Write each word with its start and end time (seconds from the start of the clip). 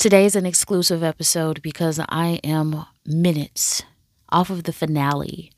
Today's 0.00 0.34
an 0.34 0.46
exclusive 0.46 1.02
episode 1.02 1.60
because 1.60 2.00
I 2.08 2.40
am 2.42 2.86
minutes 3.04 3.82
off 4.30 4.48
of 4.48 4.62
the 4.62 4.72
finale 4.72 5.52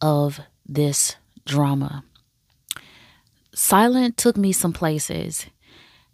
of 0.00 0.40
this 0.66 1.16
drama. 1.44 2.02
Silent 3.54 4.16
took 4.16 4.38
me 4.38 4.50
some 4.50 4.72
places, 4.72 5.44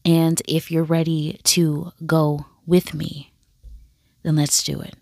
and 0.04 0.42
if 0.48 0.72
you're 0.72 0.82
ready 0.82 1.38
to 1.44 1.92
go 2.04 2.46
with 2.66 2.94
me, 2.94 3.32
then 4.24 4.34
let's 4.34 4.64
do 4.64 4.80
it. 4.80 4.96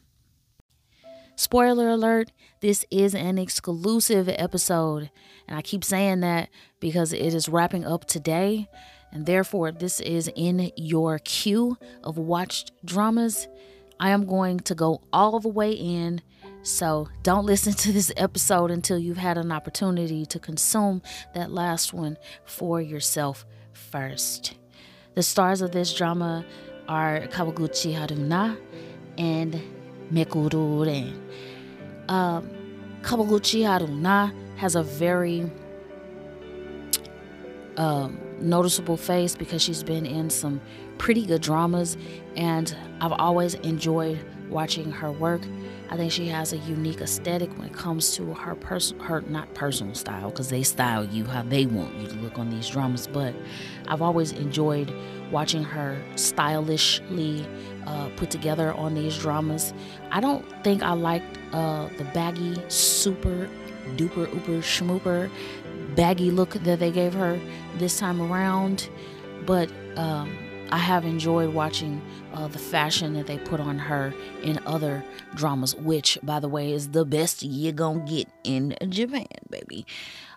Spoiler 1.34 1.88
alert, 1.88 2.30
this 2.60 2.84
is 2.90 3.14
an 3.14 3.38
exclusive 3.38 4.28
episode, 4.28 5.10
and 5.48 5.56
I 5.56 5.62
keep 5.62 5.82
saying 5.82 6.20
that 6.20 6.50
because 6.78 7.14
it 7.14 7.32
is 7.32 7.48
wrapping 7.48 7.86
up 7.86 8.04
today 8.04 8.68
and 9.12 9.26
therefore 9.26 9.72
this 9.72 10.00
is 10.00 10.30
in 10.34 10.70
your 10.76 11.18
queue 11.18 11.76
of 12.04 12.18
watched 12.18 12.72
dramas. 12.84 13.48
I 13.98 14.10
am 14.10 14.26
going 14.26 14.60
to 14.60 14.74
go 14.74 15.02
all 15.12 15.40
the 15.40 15.48
way 15.48 15.72
in. 15.72 16.20
So 16.62 17.08
don't 17.22 17.46
listen 17.46 17.72
to 17.72 17.92
this 17.92 18.12
episode 18.16 18.70
until 18.70 18.98
you've 18.98 19.16
had 19.16 19.38
an 19.38 19.52
opportunity 19.52 20.26
to 20.26 20.38
consume 20.38 21.02
that 21.34 21.50
last 21.50 21.92
one 21.92 22.18
for 22.44 22.80
yourself 22.80 23.46
first. 23.72 24.54
The 25.14 25.22
stars 25.22 25.62
of 25.62 25.72
this 25.72 25.94
drama 25.94 26.44
are 26.88 27.20
Kawaguchi 27.28 27.94
Haruna 27.94 28.58
and 29.16 29.60
Meguro 30.12 30.84
Ren. 30.84 31.22
Um, 32.08 32.50
Kawaguchi 33.02 33.62
Haruna 33.62 34.32
has 34.56 34.74
a 34.76 34.82
very 34.82 35.50
um, 37.76 38.18
noticeable 38.40 38.96
face 38.96 39.34
because 39.34 39.62
she's 39.62 39.82
been 39.82 40.06
in 40.06 40.30
some 40.30 40.60
pretty 40.98 41.26
good 41.26 41.42
dramas, 41.42 41.96
and 42.36 42.76
I've 43.00 43.12
always 43.12 43.54
enjoyed 43.54 44.24
watching 44.48 44.90
her 44.92 45.10
work. 45.10 45.42
I 45.88 45.96
think 45.96 46.10
she 46.10 46.26
has 46.28 46.52
a 46.52 46.58
unique 46.58 47.00
aesthetic 47.00 47.56
when 47.56 47.68
it 47.68 47.72
comes 47.72 48.14
to 48.16 48.34
her 48.34 48.54
person, 48.56 48.98
her 49.00 49.20
not 49.22 49.52
personal 49.54 49.94
style, 49.94 50.30
because 50.30 50.48
they 50.48 50.62
style 50.62 51.04
you 51.04 51.24
how 51.24 51.42
they 51.42 51.66
want 51.66 51.94
you 51.96 52.08
to 52.08 52.14
look 52.16 52.38
on 52.38 52.50
these 52.50 52.68
dramas. 52.68 53.06
But 53.06 53.34
I've 53.86 54.02
always 54.02 54.32
enjoyed 54.32 54.92
watching 55.30 55.62
her 55.62 56.02
stylishly 56.16 57.46
uh, 57.86 58.08
put 58.16 58.30
together 58.30 58.72
on 58.74 58.94
these 58.94 59.16
dramas. 59.18 59.72
I 60.10 60.20
don't 60.20 60.44
think 60.64 60.82
I 60.82 60.92
liked 60.92 61.38
uh, 61.52 61.88
the 61.98 62.04
baggy, 62.04 62.60
super 62.68 63.48
duper, 63.96 64.26
ooper, 64.26 64.58
schmooper 64.58 65.30
baggy 65.96 66.30
look 66.30 66.50
that 66.50 66.78
they 66.78 66.92
gave 66.92 67.14
her 67.14 67.40
this 67.78 67.98
time 67.98 68.20
around, 68.20 68.88
but 69.46 69.70
um, 69.96 70.36
I 70.70 70.78
have 70.78 71.04
enjoyed 71.04 71.54
watching 71.54 72.02
uh, 72.34 72.48
the 72.48 72.58
fashion 72.58 73.14
that 73.14 73.26
they 73.26 73.38
put 73.38 73.60
on 73.60 73.78
her 73.78 74.14
in 74.42 74.60
other 74.66 75.04
dramas, 75.34 75.74
which, 75.74 76.18
by 76.22 76.40
the 76.40 76.48
way, 76.48 76.72
is 76.72 76.90
the 76.90 77.04
best 77.04 77.42
you're 77.42 77.72
gonna 77.72 78.04
get 78.04 78.28
in 78.44 78.76
Japan, 78.88 79.26
baby. 79.48 79.86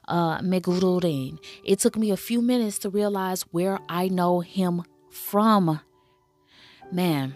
Uh, 0.08 0.40
Meguro 0.40 1.04
Ren. 1.04 1.40
It 1.64 1.80
took 1.80 1.96
me 1.96 2.10
a 2.10 2.18
few 2.18 2.42
minutes 2.42 2.80
to 2.80 2.90
realize 2.90 3.44
where 3.52 3.80
I 3.88 4.08
know 4.08 4.40
him 4.40 4.84
from. 5.12 5.82
Man, 6.92 7.36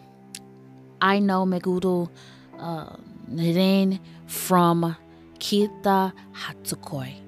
I 0.99 1.19
know 1.19 1.45
Meguro 1.45 2.09
uh, 2.57 2.95
Ren 3.29 3.99
from 4.25 4.95
Kieta 5.39 6.13
Hatsukoi. 6.33 7.22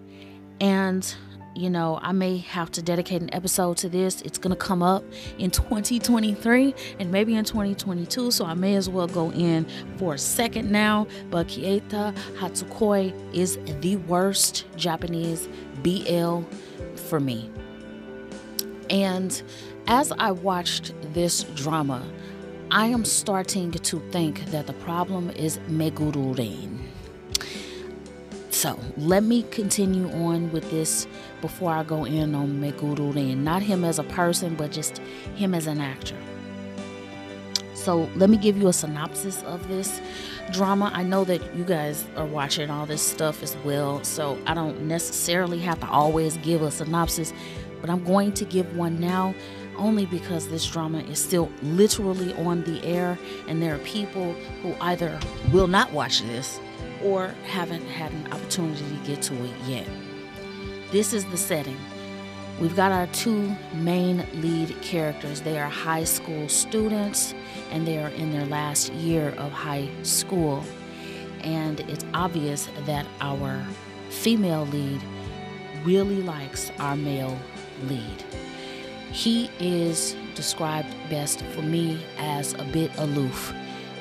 And, 0.59 1.14
you 1.56 1.70
know, 1.70 2.00
I 2.02 2.11
may 2.11 2.38
have 2.38 2.72
to 2.72 2.81
dedicate 2.81 3.22
an 3.22 3.34
episode 3.34 3.78
to 3.78 3.89
this. 3.89 4.22
It's 4.22 4.38
going 4.38 4.56
to 4.56 4.61
come 4.61 4.81
up 4.81 5.03
in 5.38 5.52
2023 5.52 6.73
and 7.00 7.11
maybe 7.11 7.36
in 7.36 7.45
2022. 7.45 8.31
So 8.31 8.45
I 8.45 8.53
may 8.53 8.76
as 8.76 8.89
well 8.89 9.08
go 9.08 9.31
in 9.31 9.66
for 9.98 10.14
a 10.16 10.17
second 10.17 10.72
now. 10.72 11.08
But 11.30 11.48
Kieta 11.48 12.16
Hatsukoi 12.38 13.14
is 13.33 13.58
the 13.82 13.98
worst 13.98 14.65
Japanese 14.76 15.48
BL 15.83 16.42
for 16.95 17.20
me. 17.20 17.49
And 18.89 19.42
as 19.88 20.11
I 20.17 20.32
watched 20.32 20.94
this 21.14 21.44
drama, 21.55 22.04
I 22.71 22.88
am 22.88 23.05
starting 23.05 23.71
to 23.71 23.99
think 24.11 24.45
that 24.48 24.67
the 24.67 24.73
problem 24.73 25.30
is 25.32 25.60
Meguro 25.70 26.38
Ren. 26.38 26.84
So 28.55 28.80
let 28.95 29.23
me 29.23 29.43
continue 29.52 30.10
on 30.11 30.49
with 30.54 30.71
this 30.71 31.08
before 31.42 31.73
I 31.73 31.83
go 31.83 32.05
in 32.05 32.33
on 32.33 32.61
Meguro 32.61 33.14
Ren. 33.14 33.43
Not 33.43 33.61
him 33.61 33.83
as 33.83 33.99
a 33.99 34.04
person, 34.04 34.55
but 34.55 34.71
just 34.71 34.99
him 35.36 35.54
as 35.54 35.67
an 35.67 35.82
actor. 35.82 36.16
So 37.73 38.10
let 38.15 38.30
me 38.30 38.38
give 38.38 38.55
you 38.55 38.70
a 38.70 38.73
synopsis 38.73 39.44
of 39.44 39.67
this 39.67 39.99
drama. 40.54 40.89
I 40.94 41.04
know 41.04 41.26
that 41.26 41.54
you 41.54 41.65
guys 41.65 42.05
are 42.15 42.26
watching 42.26 42.70
all 42.70 42.86
this 42.86 43.02
stuff 43.02 43.44
as 43.44 43.58
well, 43.65 44.02
so 44.05 44.39
I 44.48 44.54
don't 44.54 44.83
necessarily 44.83 45.60
have 45.60 45.82
to 45.82 45.89
always 45.89 46.38
give 46.38 46.61
a 46.61 46.71
synopsis, 46.71 47.33
but 47.82 47.89
I'm 47.89 48.05
going 48.05 48.32
to 48.36 48.45
give 48.45 48.77
one 48.77 49.02
now 49.02 49.36
only 49.77 50.05
because 50.05 50.48
this 50.48 50.65
drama 50.65 50.99
is 50.99 51.20
still 51.20 51.52
literally 51.61 52.33
on 52.36 52.64
the 52.64 52.82
air 52.86 53.20
and 53.49 53.61
there 53.61 53.76
are 53.76 53.80
people 53.80 54.32
who 54.61 54.73
either 54.80 55.20
will 55.52 55.67
not 55.67 55.92
watch 55.92 56.21
this 56.21 56.58
or 57.05 57.27
haven't 57.45 57.86
had 57.88 58.11
an 58.11 58.33
opportunity 58.33 58.83
to 58.83 59.05
get 59.05 59.21
to 59.21 59.33
it 59.45 59.54
yet. 59.67 59.88
This 60.92 61.14
is 61.14 61.23
the 61.26 61.38
setting. 61.38 61.77
We've 62.60 62.76
got 62.76 62.92
our 62.92 63.05
two 63.08 63.55
main 63.76 64.26
lead 64.42 64.82
characters. 64.82 65.42
They 65.42 65.60
are 65.60 65.70
high 65.70 66.05
school 66.05 66.49
students 66.49 67.36
and 67.70 67.86
they 67.88 67.99
are 67.99 68.10
in 68.10 68.32
their 68.32 68.45
last 68.45 68.92
year 68.94 69.30
of 69.38 69.52
high 69.52 69.89
school. 70.02 70.64
And 71.42 71.82
it's 71.82 72.05
obvious 72.14 72.70
that 72.86 73.05
our 73.21 73.64
female 74.10 74.65
lead 74.67 75.02
really 75.83 76.23
likes 76.23 76.71
our 76.80 76.95
male 76.95 77.38
lead. 77.83 78.23
He 79.11 79.52
is 79.60 80.15
described 80.33 80.95
best 81.10 81.42
for 81.54 81.61
me 81.61 82.04
as 82.17 82.54
a 82.54 82.64
bit 82.64 82.89
aloof, 82.98 83.54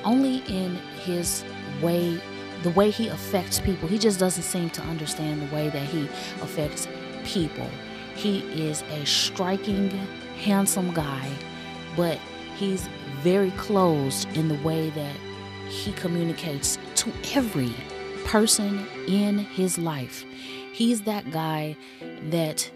only 0.05 0.39
in 0.49 0.77
his 1.05 1.45
way 1.83 2.19
the 2.65 2.71
way 2.71 2.91
he 2.91 3.09
affects 3.09 3.61
people. 3.61 3.87
He 3.87 3.99
just 3.99 4.19
doesn't 4.19 4.43
seem 4.43 4.71
to 4.71 4.83
understand 4.83 5.43
the 5.43 5.55
way 5.55 5.69
that 5.69 5.83
he 5.83 6.07
affects 6.41 6.89
people. 7.23 7.69
He 8.17 8.39
is 8.69 8.83
a 8.91 9.05
striking, 9.05 9.91
handsome 10.39 10.93
guy, 10.95 11.31
but 11.95 12.19
he's 12.57 12.89
very 13.21 13.51
closed 13.53 14.35
in 14.35 14.49
the 14.49 14.61
way 14.63 14.89
that 14.91 15.17
he 15.69 15.93
communicates 15.93 16.79
to 16.97 17.13
every 17.35 17.73
person 18.25 18.87
in 19.07 19.39
his 19.39 19.77
life. 19.77 20.25
He's 20.73 21.03
that 21.03 21.31
guy 21.31 21.77
that 22.31 22.71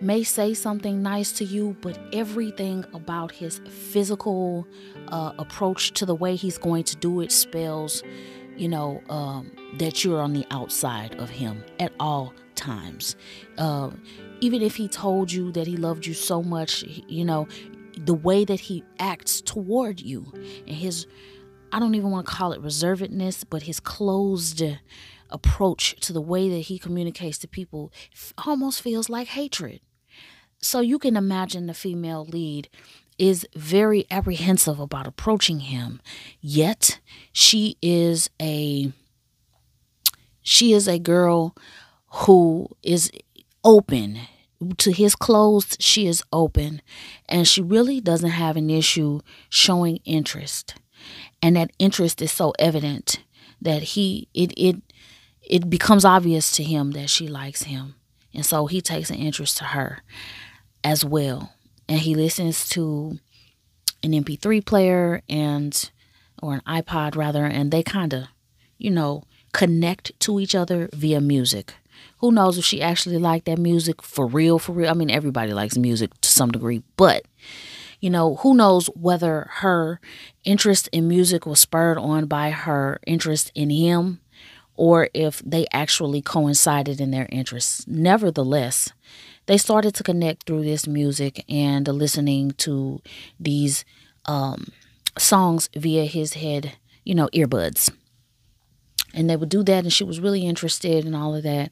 may 0.00 0.22
say 0.22 0.54
something 0.54 1.02
nice 1.02 1.32
to 1.32 1.44
you, 1.44 1.76
but 1.80 1.98
everything 2.12 2.84
about 2.94 3.32
his 3.32 3.60
physical 3.68 4.68
uh, 5.08 5.32
approach 5.38 5.92
to 5.94 6.06
the 6.06 6.14
way 6.14 6.36
he's 6.36 6.58
going 6.58 6.84
to 6.84 6.96
do 6.96 7.20
it 7.20 7.32
spells 7.32 8.04
you 8.56 8.68
know, 8.68 9.02
um, 9.08 9.50
that 9.78 10.04
you're 10.04 10.20
on 10.20 10.32
the 10.32 10.46
outside 10.50 11.14
of 11.16 11.30
him 11.30 11.64
at 11.80 11.92
all 11.98 12.32
times. 12.54 13.16
Uh, 13.58 13.90
even 14.40 14.62
if 14.62 14.76
he 14.76 14.88
told 14.88 15.32
you 15.32 15.52
that 15.52 15.66
he 15.66 15.76
loved 15.76 16.06
you 16.06 16.14
so 16.14 16.42
much, 16.42 16.82
you 17.08 17.24
know, 17.24 17.46
the 17.96 18.14
way 18.14 18.44
that 18.44 18.60
he 18.60 18.84
acts 18.98 19.40
toward 19.40 20.00
you 20.00 20.26
and 20.66 20.76
his, 20.76 21.06
I 21.72 21.78
don't 21.78 21.94
even 21.94 22.10
want 22.10 22.26
to 22.26 22.32
call 22.32 22.52
it 22.52 22.62
reservedness, 22.62 23.44
but 23.48 23.62
his 23.62 23.80
closed 23.80 24.62
approach 25.30 25.96
to 26.00 26.12
the 26.12 26.20
way 26.20 26.48
that 26.50 26.58
he 26.58 26.78
communicates 26.78 27.38
to 27.38 27.48
people 27.48 27.92
almost 28.46 28.82
feels 28.82 29.08
like 29.08 29.28
hatred. 29.28 29.80
So 30.60 30.80
you 30.80 30.98
can 30.98 31.16
imagine 31.16 31.66
the 31.66 31.74
female 31.74 32.24
lead 32.24 32.68
is 33.22 33.46
very 33.54 34.04
apprehensive 34.10 34.80
about 34.80 35.06
approaching 35.06 35.60
him. 35.60 36.00
Yet 36.40 36.98
she 37.32 37.76
is 37.80 38.28
a 38.40 38.92
she 40.42 40.72
is 40.72 40.88
a 40.88 40.98
girl 40.98 41.54
who 42.24 42.66
is 42.82 43.12
open 43.62 44.18
to 44.76 44.90
his 44.90 45.14
clothes 45.14 45.76
she 45.78 46.06
is 46.06 46.22
open 46.32 46.82
and 47.28 47.46
she 47.46 47.62
really 47.62 48.00
doesn't 48.00 48.30
have 48.30 48.56
an 48.56 48.70
issue 48.70 49.20
showing 49.48 49.98
interest 50.04 50.74
and 51.40 51.56
that 51.56 51.70
interest 51.78 52.20
is 52.22 52.30
so 52.32 52.52
evident 52.58 53.22
that 53.60 53.82
he 53.82 54.28
it 54.34 54.52
it 54.56 54.76
it 55.48 55.70
becomes 55.70 56.04
obvious 56.04 56.52
to 56.52 56.62
him 56.64 56.92
that 56.92 57.08
she 57.08 57.26
likes 57.26 57.62
him 57.62 57.94
and 58.34 58.44
so 58.44 58.66
he 58.66 58.80
takes 58.80 59.10
an 59.10 59.16
interest 59.16 59.56
to 59.56 59.64
her 59.64 60.02
as 60.84 61.04
well 61.04 61.52
and 61.92 62.00
he 62.00 62.14
listens 62.14 62.66
to 62.70 63.18
an 64.02 64.12
MP3 64.12 64.64
player 64.64 65.20
and 65.28 65.90
or 66.42 66.54
an 66.54 66.62
iPod 66.66 67.16
rather, 67.16 67.44
and 67.44 67.70
they 67.70 67.82
kind 67.82 68.14
of, 68.14 68.24
you 68.78 68.90
know, 68.90 69.24
connect 69.52 70.18
to 70.20 70.40
each 70.40 70.54
other 70.54 70.88
via 70.94 71.20
music. 71.20 71.74
Who 72.20 72.32
knows 72.32 72.56
if 72.56 72.64
she 72.64 72.80
actually 72.80 73.18
liked 73.18 73.44
that 73.44 73.58
music 73.58 74.00
for 74.00 74.26
real, 74.26 74.58
for 74.58 74.72
real? 74.72 74.88
I 74.88 74.94
mean, 74.94 75.10
everybody 75.10 75.52
likes 75.52 75.76
music 75.76 76.18
to 76.22 76.30
some 76.30 76.50
degree, 76.50 76.82
but 76.96 77.26
you 78.00 78.08
know, 78.08 78.36
who 78.36 78.54
knows 78.54 78.86
whether 78.86 79.48
her 79.56 80.00
interest 80.44 80.88
in 80.92 81.08
music 81.08 81.44
was 81.44 81.60
spurred 81.60 81.98
on 81.98 82.24
by 82.24 82.52
her 82.52 83.00
interest 83.06 83.52
in 83.54 83.68
him 83.68 84.22
or 84.76 85.10
if 85.12 85.42
they 85.44 85.66
actually 85.74 86.22
coincided 86.22 87.02
in 87.02 87.10
their 87.10 87.28
interests. 87.30 87.86
Nevertheless, 87.86 88.92
they 89.46 89.58
started 89.58 89.94
to 89.94 90.02
connect 90.02 90.46
through 90.46 90.64
this 90.64 90.86
music 90.86 91.44
and 91.48 91.86
listening 91.88 92.52
to 92.52 93.00
these 93.40 93.84
um, 94.24 94.68
songs 95.18 95.68
via 95.76 96.04
his 96.04 96.34
head, 96.34 96.72
you 97.04 97.14
know, 97.14 97.28
earbuds. 97.34 97.90
And 99.14 99.28
they 99.28 99.36
would 99.36 99.48
do 99.48 99.62
that, 99.64 99.84
and 99.84 99.92
she 99.92 100.04
was 100.04 100.20
really 100.20 100.46
interested 100.46 101.04
in 101.04 101.14
all 101.14 101.34
of 101.34 101.42
that. 101.42 101.70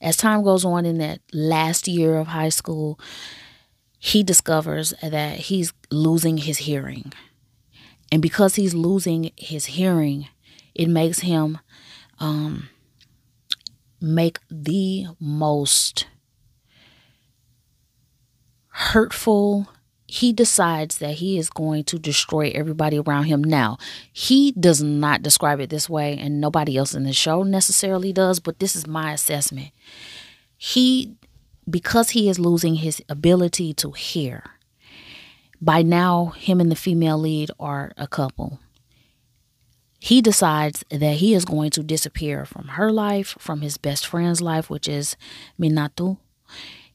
As 0.00 0.16
time 0.16 0.42
goes 0.42 0.64
on 0.64 0.84
in 0.84 0.98
that 0.98 1.20
last 1.32 1.88
year 1.88 2.16
of 2.18 2.26
high 2.28 2.50
school, 2.50 2.98
he 3.98 4.22
discovers 4.22 4.92
that 5.02 5.38
he's 5.38 5.72
losing 5.90 6.38
his 6.38 6.58
hearing. 6.58 7.12
And 8.12 8.20
because 8.20 8.56
he's 8.56 8.74
losing 8.74 9.30
his 9.36 9.64
hearing, 9.64 10.28
it 10.74 10.88
makes 10.88 11.20
him 11.20 11.58
um, 12.18 12.68
make 14.00 14.40
the 14.50 15.06
most 15.18 16.06
hurtful. 18.74 19.68
He 20.06 20.32
decides 20.32 20.98
that 20.98 21.14
he 21.14 21.38
is 21.38 21.48
going 21.48 21.84
to 21.84 21.98
destroy 21.98 22.52
everybody 22.54 22.98
around 22.98 23.24
him. 23.24 23.42
Now, 23.42 23.78
he 24.12 24.52
does 24.52 24.82
not 24.82 25.22
describe 25.22 25.60
it 25.60 25.70
this 25.70 25.88
way, 25.88 26.18
and 26.18 26.40
nobody 26.40 26.76
else 26.76 26.94
in 26.94 27.04
the 27.04 27.12
show 27.12 27.42
necessarily 27.42 28.12
does, 28.12 28.40
but 28.40 28.58
this 28.58 28.76
is 28.76 28.86
my 28.86 29.12
assessment. 29.12 29.70
He, 30.56 31.16
because 31.68 32.10
he 32.10 32.28
is 32.28 32.38
losing 32.38 32.76
his 32.76 33.02
ability 33.08 33.74
to 33.74 33.92
hear, 33.92 34.44
by 35.60 35.82
now, 35.82 36.34
him 36.36 36.60
and 36.60 36.70
the 36.70 36.76
female 36.76 37.18
lead 37.18 37.50
are 37.58 37.92
a 37.96 38.06
couple 38.06 38.60
he 40.04 40.20
decides 40.20 40.84
that 40.90 41.14
he 41.14 41.32
is 41.32 41.46
going 41.46 41.70
to 41.70 41.82
disappear 41.82 42.44
from 42.44 42.68
her 42.68 42.92
life, 42.92 43.38
from 43.38 43.62
his 43.62 43.78
best 43.78 44.06
friend's 44.06 44.42
life, 44.42 44.68
which 44.68 44.86
is 44.86 45.16
Minato. 45.58 46.18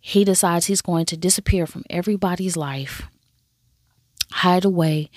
He 0.09 0.25
decides 0.25 0.65
he's 0.65 0.81
going 0.81 1.05
to 1.05 1.17
disappear 1.17 1.67
from 1.67 1.83
everybody's 1.87 2.57
life, 2.57 3.03
hide 4.31 4.65
away 4.65 5.11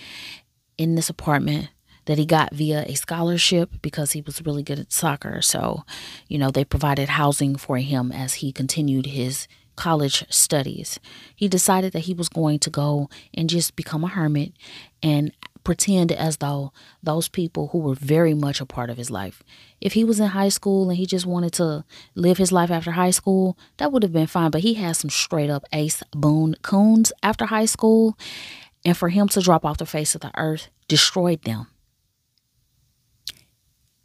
in 0.77 0.97
this 0.97 1.09
apartment 1.09 1.71
that 2.05 2.19
he 2.19 2.27
got 2.27 2.53
via 2.53 2.85
a 2.87 2.95
scholarship 2.95 3.71
because 3.81 4.13
he 4.13 4.21
was 4.21 4.45
really 4.45 4.63
good 4.63 4.79
at 4.79 4.93
soccer. 4.93 5.41
So, 5.41 5.85
you 6.29 6.37
know, 6.37 6.51
they 6.51 6.67
provided 6.67 7.09
housing 7.09 7.57
for 7.57 7.79
him 7.79 8.13
as 8.13 8.35
he 8.35 8.53
continued 8.53 9.07
his 9.07 9.49
college 9.77 10.27
studies. 10.29 11.01
He 11.35 11.49
decided 11.49 11.95
that 11.95 12.01
he 12.01 12.13
was 12.13 12.29
going 12.29 12.59
to 12.59 12.69
go 12.69 13.09
and 13.33 13.49
just 13.49 13.77
become 13.77 14.05
a 14.05 14.09
hermit 14.09 14.53
and 15.03 15.33
pretend 15.65 16.13
as 16.13 16.39
though 16.39 16.73
those 17.03 17.29
people 17.29 17.69
who 17.69 17.79
were 17.79 17.95
very 17.95 18.35
much 18.35 18.61
a 18.61 18.67
part 18.67 18.91
of 18.91 18.97
his 18.97 19.11
life, 19.11 19.43
if 19.81 19.93
he 19.93 20.05
was 20.05 20.21
in 20.21 20.29
high 20.29 20.49
school 20.49 20.89
and 20.89 20.97
he 20.97 21.07
just 21.07 21.27
wanted 21.27 21.53
to 21.55 21.85
live 22.15 22.39
his 22.39 22.53
life 22.53 22.71
after 22.71 22.93
high 22.93 23.11
school, 23.11 23.57
that 23.77 23.93
would 23.93 24.03
have 24.03 24.13
been 24.13 24.27
fine. 24.27 24.51
But 24.51 24.63
he 24.63 24.75
had 24.75 24.97
some 24.97 25.11
straight 25.11 25.51
up 25.51 25.65
ace 25.73 26.03
boon 26.13 26.57
coons 26.63 27.13
after 27.23 27.47
high 27.47 27.67
school. 27.67 28.19
And 28.85 28.97
for 28.97 29.11
him 29.11 29.29
to 29.29 29.41
drop 29.41 29.65
off 29.65 29.79
the 29.79 29.87
face 29.87 30.15
of 30.15 30.21
the 30.21 30.33
earth 30.37 30.69
destroyed 30.89 31.43
them. 31.43 31.69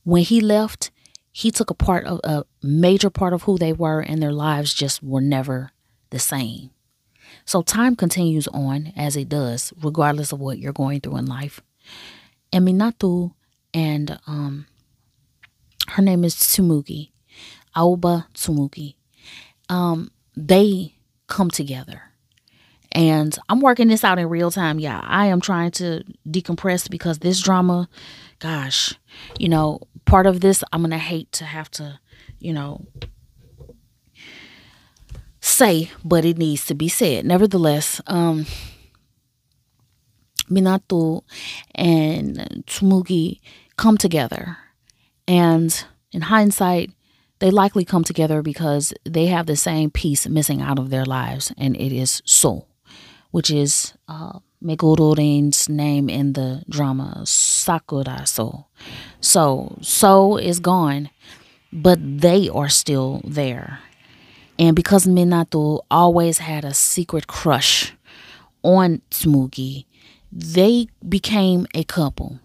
When 0.04 0.24
he 0.24 0.40
left, 0.40 0.92
he 1.32 1.52
took 1.52 1.70
a 1.70 1.76
part 1.76 2.06
of 2.06 2.20
a 2.24 2.46
major 2.64 3.10
part 3.10 3.34
of 3.34 3.44
who 3.44 3.58
they 3.58 3.74
were, 3.74 4.00
and 4.00 4.22
their 4.22 4.32
lives 4.32 4.74
just 4.74 5.04
were 5.04 5.22
never 5.22 5.72
the 6.12 6.20
same. 6.20 6.72
So 7.48 7.62
time 7.62 7.96
continues 7.96 8.48
on 8.50 8.92
as 8.98 9.16
it 9.16 9.30
does, 9.30 9.74
regardless 9.82 10.34
of 10.34 10.40
what 10.42 10.60
you're 10.60 10.74
going 10.74 11.00
through 11.00 11.16
in 11.16 11.26
life. 11.26 11.62
And 12.52 12.66
and 13.74 14.20
um, 14.28 14.68
her 15.88 16.02
name 16.02 16.26
is 16.26 16.36
Tsumugi, 16.36 17.12
Aoba 17.74 18.26
Tsumugi. 18.34 18.96
Um, 19.70 20.12
they 20.36 20.96
come 21.28 21.50
together. 21.50 22.02
And 22.92 23.38
I'm 23.48 23.62
working 23.62 23.88
this 23.88 24.04
out 24.04 24.20
in 24.20 24.28
real 24.28 24.52
time. 24.52 24.78
Yeah, 24.78 25.00
I 25.02 25.28
am 25.28 25.40
trying 25.40 25.72
to 25.72 26.04
decompress 26.28 26.90
because 26.90 27.20
this 27.20 27.42
drama, 27.42 27.88
gosh, 28.40 28.94
you 29.40 29.48
know, 29.48 29.80
part 30.04 30.26
of 30.26 30.42
this 30.42 30.66
I'm 30.74 30.82
to 30.92 30.98
hate 30.98 31.32
to 31.34 31.46
have 31.46 31.72
to, 31.72 32.00
you 32.40 32.52
know, 32.52 32.86
say, 35.48 35.90
but 36.04 36.26
it 36.26 36.38
needs 36.38 36.66
to 36.66 36.76
be 36.76 36.90
said. 36.90 37.26
Nevertheless, 37.26 38.02
um, 38.08 38.46
Minato 40.50 41.24
and 41.76 42.64
Tsumugi 42.68 43.40
come 43.78 43.98
together. 43.98 44.58
And 45.28 45.86
in 46.12 46.22
hindsight, 46.22 46.92
they 47.40 47.52
likely 47.52 47.86
come 47.86 48.04
together 48.04 48.42
because 48.42 48.94
they 49.04 49.28
have 49.28 49.46
the 49.46 49.56
same 49.56 49.92
piece 49.92 50.28
missing 50.28 50.62
out 50.62 50.80
of 50.80 50.90
their 50.90 51.06
lives, 51.06 51.54
and 51.58 51.76
it 51.76 51.94
is 51.94 52.22
So, 52.26 52.66
which 53.32 53.52
is 53.52 53.94
uh, 54.08 54.40
Meguro 54.64 55.16
Ren's 55.16 55.70
name 55.70 56.10
in 56.10 56.34
the 56.34 56.64
drama 56.70 57.24
Sakura 57.26 58.26
So. 58.26 58.66
So, 59.22 59.78
So 59.82 60.38
is 60.38 60.60
gone, 60.60 61.10
but 61.72 62.00
they 62.02 62.50
are 62.50 62.70
still 62.70 63.22
there. 63.24 63.80
And 64.60 64.76
because 64.76 65.06
Minato 65.06 65.82
always 65.92 66.40
had 66.40 66.66
a 66.66 66.74
secret 66.74 67.28
crush 67.28 67.94
on 68.64 69.02
Tsumugi, 69.12 69.86
they 70.32 70.88
became 71.08 71.68
a 71.74 71.84
couple. 71.84 72.40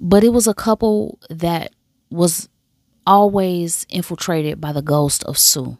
But 0.00 0.24
it 0.24 0.30
was 0.30 0.46
a 0.46 0.54
couple 0.54 1.18
that 1.30 1.72
was 2.10 2.48
always 3.06 3.86
infiltrated 3.88 4.60
by 4.60 4.72
the 4.72 4.82
ghost 4.82 5.22
of 5.24 5.38
Sue. 5.38 5.78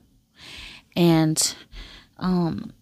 And 0.94 1.54
um, 2.18 2.72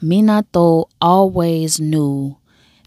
Minato 0.00 0.86
always 1.00 1.80
knew 1.80 2.36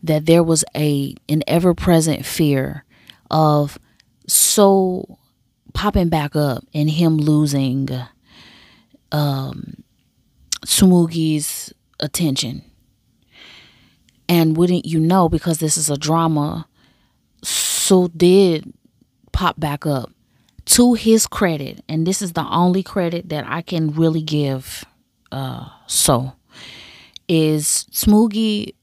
that 0.03 0.25
there 0.25 0.43
was 0.43 0.63
a 0.75 1.15
an 1.27 1.41
ever 1.47 1.73
present 1.73 2.25
fear 2.25 2.83
of 3.31 3.79
so 4.27 5.17
popping 5.75 6.09
back 6.09 6.35
up 6.35 6.63
and 6.73 6.89
him 6.89 7.17
losing 7.17 7.89
um, 9.11 9.83
Tsumugi's 10.65 11.71
attention. 11.99 12.63
And 14.27 14.57
wouldn't 14.57 14.85
you 14.85 14.99
know, 14.99 15.29
because 15.29 15.59
this 15.59 15.77
is 15.77 15.91
a 15.91 15.97
drama, 15.97 16.67
So 17.43 18.07
did 18.07 18.73
pop 19.31 19.59
back 19.59 19.85
up. 19.85 20.09
To 20.65 20.95
his 20.95 21.27
credit, 21.27 21.83
and 21.87 22.07
this 22.07 22.23
is 22.23 22.33
the 22.33 22.47
only 22.49 22.81
credit 22.81 23.29
that 23.29 23.45
I 23.47 23.61
can 23.61 23.91
really 23.91 24.23
give 24.23 24.83
uh, 25.31 25.69
So, 25.85 26.33
is 27.27 27.85
Smoogie 27.91 28.73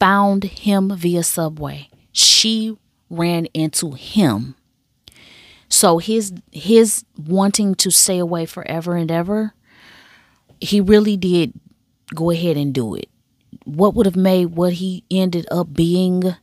found 0.00 0.44
him 0.44 0.96
via 0.96 1.22
subway. 1.22 1.90
She 2.12 2.74
ran 3.10 3.46
into 3.52 3.92
him 3.92 4.54
so 5.68 5.98
his 5.98 6.32
his 6.50 7.04
wanting 7.16 7.74
to 7.76 7.90
stay 7.90 8.18
away 8.18 8.46
forever 8.46 8.96
and 8.96 9.10
ever, 9.10 9.54
he 10.60 10.80
really 10.80 11.16
did 11.16 11.52
go 12.14 12.30
ahead 12.30 12.56
and 12.56 12.72
do 12.72 12.94
it. 12.94 13.08
What 13.64 13.94
would 13.94 14.06
have 14.06 14.16
made 14.16 14.56
what 14.56 14.74
he 14.74 15.04
ended 15.10 15.46
up 15.50 15.72
being 15.74 16.34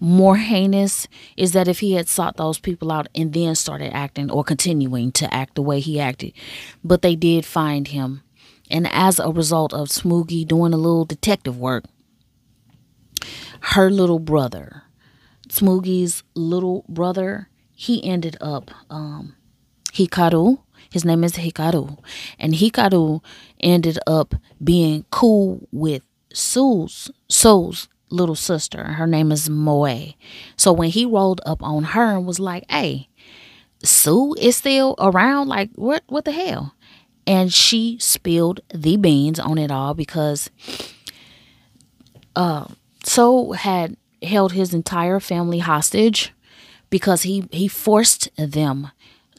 more 0.00 0.36
heinous 0.36 1.06
is 1.36 1.52
that 1.52 1.68
if 1.68 1.80
he 1.80 1.92
had 1.92 2.08
sought 2.08 2.36
those 2.36 2.58
people 2.58 2.90
out 2.90 3.08
and 3.14 3.32
then 3.32 3.54
started 3.54 3.94
acting 3.94 4.30
or 4.30 4.42
continuing 4.42 5.12
to 5.12 5.32
act 5.32 5.54
the 5.54 5.62
way 5.62 5.80
he 5.80 6.00
acted. 6.00 6.32
But 6.82 7.02
they 7.02 7.14
did 7.14 7.44
find 7.44 7.88
him. 7.88 8.22
And 8.70 8.88
as 8.88 9.18
a 9.18 9.30
result 9.30 9.72
of 9.72 9.88
Tsumugi 9.88 10.46
doing 10.46 10.72
a 10.72 10.76
little 10.76 11.04
detective 11.04 11.58
work, 11.58 11.84
her 13.60 13.90
little 13.90 14.18
brother, 14.18 14.82
Tsumugi's 15.48 16.22
little 16.34 16.84
brother, 16.88 17.48
he 17.82 18.04
ended 18.04 18.36
up 18.40 18.70
um, 18.90 19.34
Hikaru. 19.92 20.60
His 20.92 21.04
name 21.04 21.24
is 21.24 21.32
Hikaru, 21.32 21.98
and 22.38 22.54
Hikaru 22.54 23.24
ended 23.58 23.98
up 24.06 24.36
being 24.62 25.04
cool 25.10 25.66
with 25.72 26.02
Su's 26.32 27.10
So's 27.28 27.88
little 28.08 28.36
sister. 28.36 28.84
Her 28.84 29.06
name 29.08 29.32
is 29.32 29.50
Moe. 29.50 30.12
So 30.56 30.72
when 30.72 30.90
he 30.90 31.04
rolled 31.04 31.40
up 31.44 31.60
on 31.60 31.82
her 31.82 32.16
and 32.16 32.24
was 32.24 32.38
like, 32.38 32.64
"Hey, 32.70 33.08
Sue 33.82 34.36
is 34.38 34.56
still 34.56 34.94
around. 35.00 35.48
Like, 35.48 35.70
what? 35.74 36.04
What 36.06 36.24
the 36.24 36.32
hell?" 36.32 36.74
And 37.26 37.52
she 37.52 37.98
spilled 37.98 38.60
the 38.72 38.96
beans 38.96 39.40
on 39.40 39.58
it 39.58 39.72
all 39.72 39.94
because 39.94 40.50
uh, 42.36 42.66
So 43.02 43.52
had 43.52 43.96
held 44.22 44.52
his 44.52 44.72
entire 44.72 45.18
family 45.18 45.58
hostage 45.58 46.32
because 46.92 47.22
he 47.22 47.48
he 47.50 47.68
forced 47.68 48.28
them 48.36 48.90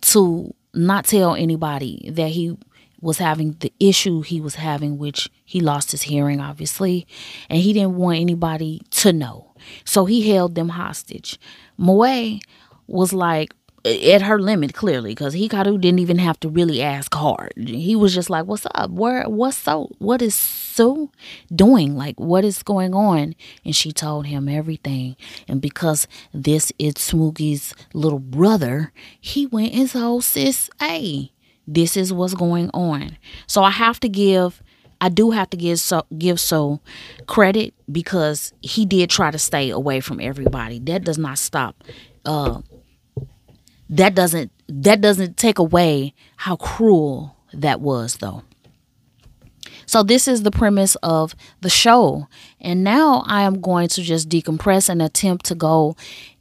to 0.01 0.55
not 0.73 1.05
tell 1.05 1.35
anybody 1.35 2.09
that 2.11 2.29
he 2.29 2.57
was 2.99 3.19
having 3.19 3.51
the 3.59 3.71
issue 3.79 4.21
he 4.21 4.41
was 4.41 4.55
having, 4.55 4.97
which 4.97 5.29
he 5.45 5.59
lost 5.59 5.91
his 5.91 6.01
hearing, 6.01 6.41
obviously, 6.41 7.05
and 7.51 7.59
he 7.59 7.71
didn't 7.71 7.95
want 7.95 8.19
anybody 8.19 8.81
to 8.89 9.13
know. 9.13 9.53
So 9.85 10.05
he 10.05 10.31
held 10.31 10.55
them 10.55 10.69
hostage. 10.69 11.37
Moe 11.77 12.39
was 12.87 13.13
like, 13.13 13.53
at 13.85 14.21
her 14.21 14.39
limit 14.39 14.73
clearly 14.73 15.11
because 15.11 15.35
Hikaru 15.35 15.79
didn't 15.79 15.99
even 15.99 16.17
have 16.17 16.39
to 16.41 16.49
really 16.49 16.81
ask 16.81 17.13
hard. 17.13 17.53
He 17.57 17.95
was 17.95 18.13
just 18.13 18.29
like, 18.29 18.45
"What's 18.45 18.65
up? 18.73 18.91
Where? 18.91 19.27
What's 19.27 19.57
so? 19.57 19.89
What 19.99 20.21
is 20.21 20.35
so 20.35 21.11
doing? 21.53 21.95
Like, 21.95 22.19
what 22.19 22.45
is 22.45 22.63
going 22.63 22.93
on?" 22.93 23.35
And 23.65 23.75
she 23.75 23.91
told 23.91 24.27
him 24.27 24.47
everything. 24.47 25.17
And 25.47 25.61
because 25.61 26.07
this 26.33 26.71
is 26.79 26.93
Tsumugi's 26.95 27.73
little 27.93 28.19
brother, 28.19 28.93
he 29.19 29.47
went 29.47 29.73
and 29.73 29.89
told 29.89 30.23
sis, 30.23 30.69
"Hey, 30.79 31.31
this 31.67 31.97
is 31.97 32.13
what's 32.13 32.35
going 32.35 32.69
on." 32.73 33.17
So 33.47 33.63
I 33.63 33.71
have 33.71 33.99
to 34.01 34.09
give. 34.09 34.63
I 35.01 35.09
do 35.09 35.31
have 35.31 35.49
to 35.49 35.57
give 35.57 35.81
so 35.81 36.05
give 36.17 36.39
so 36.39 36.79
credit 37.27 37.73
because 37.91 38.53
he 38.61 38.85
did 38.85 39.09
try 39.09 39.31
to 39.31 39.39
stay 39.39 39.69
away 39.69 39.99
from 39.99 40.21
everybody. 40.21 40.79
That 40.79 41.03
does 41.03 41.17
not 41.17 41.37
stop 41.37 41.83
uh, 42.25 42.61
that 43.97 44.15
doesn't 44.15 44.51
that 44.67 45.01
doesn't 45.01 45.37
take 45.37 45.59
away 45.59 46.13
how 46.37 46.55
cruel 46.55 47.35
that 47.53 47.79
was 47.81 48.17
though. 48.17 48.43
So 49.85 50.01
this 50.01 50.27
is 50.27 50.43
the 50.43 50.51
premise 50.51 50.95
of 50.95 51.35
the 51.61 51.69
show. 51.69 52.27
And 52.59 52.83
now 52.83 53.23
i 53.27 53.41
am 53.41 53.61
going 53.61 53.89
to 53.89 54.01
just 54.01 54.29
decompress 54.29 54.89
and 54.89 55.01
attempt 55.01 55.45
to 55.47 55.55
go 55.55 55.95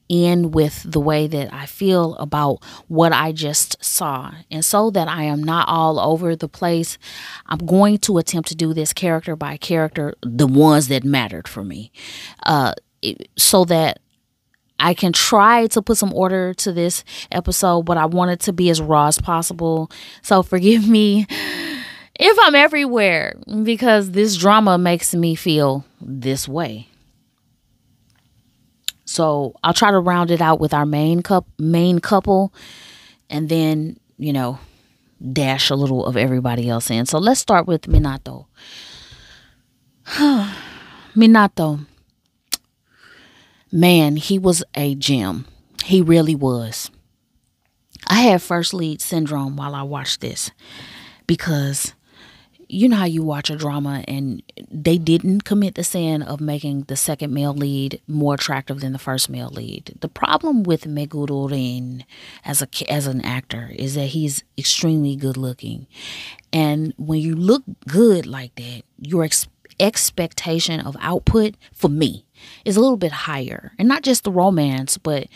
in 0.09 0.51
with 0.51 0.83
the 0.85 1.01
way 1.01 1.27
that 1.27 1.53
I 1.53 1.65
feel 1.65 2.15
about 2.17 2.63
what 2.89 3.13
I 3.13 3.33
just 3.33 3.83
saw. 3.83 4.33
And 4.51 4.65
so 4.65 4.91
that 4.91 5.09
I 5.09 5.25
am 5.25 5.43
not 5.43 5.69
all 5.69 5.99
over 5.99 6.37
the 6.37 6.49
place, 6.49 6.99
I'm 7.47 7.59
going 7.59 7.99
to 7.99 8.19
attempt 8.19 8.49
to 8.51 8.55
do 8.55 8.75
this 8.75 8.93
character 8.93 9.37
by 9.37 9.57
character, 9.57 10.15
the 10.23 10.47
ones 10.47 10.89
that 10.89 11.03
mattered 11.03 11.49
for 11.49 11.65
me, 11.65 11.93
uh, 12.43 12.75
so 13.39 13.65
that 13.65 14.02
I 14.79 14.95
can 14.95 15.13
try 15.13 15.69
to 15.69 15.83
put 15.83 15.97
some 15.99 16.13
order 16.13 16.55
to 16.55 16.73
this 16.73 17.05
episode, 17.31 17.83
but 17.83 17.97
I 17.97 18.07
want 18.07 18.33
it 18.33 18.41
to 18.41 18.53
be 18.53 18.69
as 18.71 18.81
raw 18.81 19.07
as 19.07 19.19
possible. 19.21 19.91
So 20.23 20.43
forgive 20.43 20.89
me 20.89 21.27
if 22.19 22.39
I'm 22.41 22.55
everywhere 22.55 23.37
because 23.63 24.11
this 24.11 24.37
drama 24.37 24.79
makes 24.79 25.15
me 25.15 25.35
feel 25.35 25.85
this 26.01 26.49
way. 26.49 26.89
So 29.05 29.55
I'll 29.63 29.75
try 29.75 29.91
to 29.91 29.99
round 29.99 30.31
it 30.31 30.41
out 30.41 30.59
with 30.59 30.73
our 30.73 30.87
main 30.87 31.23
cup 31.23 31.47
main 31.59 31.99
couple 31.99 32.53
and 33.29 33.49
then, 33.49 33.99
you 34.19 34.33
know, 34.33 34.59
dash 35.33 35.71
a 35.71 35.75
little 35.75 36.07
of 36.07 36.17
everybody 36.17 36.69
else 36.69 36.91
in. 36.91 37.07
So 37.07 37.19
let's 37.19 37.41
start 37.41 37.67
with 37.67 37.83
Minato. 37.83 38.47
Minato 41.15 41.87
man, 43.73 44.17
he 44.17 44.39
was 44.39 44.63
a 44.75 44.95
gem. 44.95 45.47
He 45.85 46.03
really 46.03 46.35
was. 46.35 46.91
I 48.07 48.23
had 48.23 48.43
first 48.43 48.75
lead 48.75 49.01
syndrome 49.01 49.57
while 49.57 49.75
I 49.75 49.83
watched 49.83 50.21
this 50.21 50.51
because 51.27 51.95
you 52.69 52.89
know 52.89 52.97
how 52.97 53.05
you 53.05 53.23
watch 53.23 53.51
a 53.51 53.57
drama 53.57 54.03
and 54.09 54.43
they 54.71 54.97
didn't 54.97 55.43
commit 55.43 55.75
the 55.75 55.85
sin 55.85 56.23
of 56.23 56.41
making 56.41 56.83
the 56.85 56.97
second 56.97 57.33
male 57.33 57.53
lead 57.53 58.01
more 58.09 58.35
attractive 58.35 58.81
than 58.81 58.93
the 58.93 58.99
first 58.99 59.29
male 59.29 59.51
lead. 59.51 59.95
The 60.01 60.09
problem 60.09 60.63
with 60.63 60.85
Meguro 60.85 61.51
Ren 61.51 62.05
as 62.45 62.63
a 62.63 62.69
as 62.91 63.07
an 63.07 63.21
actor 63.23 63.71
is 63.75 63.95
that 63.95 64.07
he's 64.07 64.43
extremely 64.57 65.17
good 65.17 65.37
looking. 65.37 65.87
And 66.51 66.95
when 66.97 67.21
you 67.21 67.37
look 67.37 67.63
good 67.87 68.27
like 68.27 68.55
that, 68.55 68.83
your 68.99 69.25
ex- 69.25 69.49
expectation 69.79 70.81
of 70.81 70.97
output 71.01 71.57
for 71.75 71.89
me 71.89 72.25
is 72.65 72.77
a 72.77 72.81
little 72.81 72.97
bit 72.97 73.13
higher. 73.13 73.73
And 73.79 73.89
not 73.89 74.03
just 74.03 74.25
the 74.25 74.33
romance, 74.33 74.99
but 74.99 75.29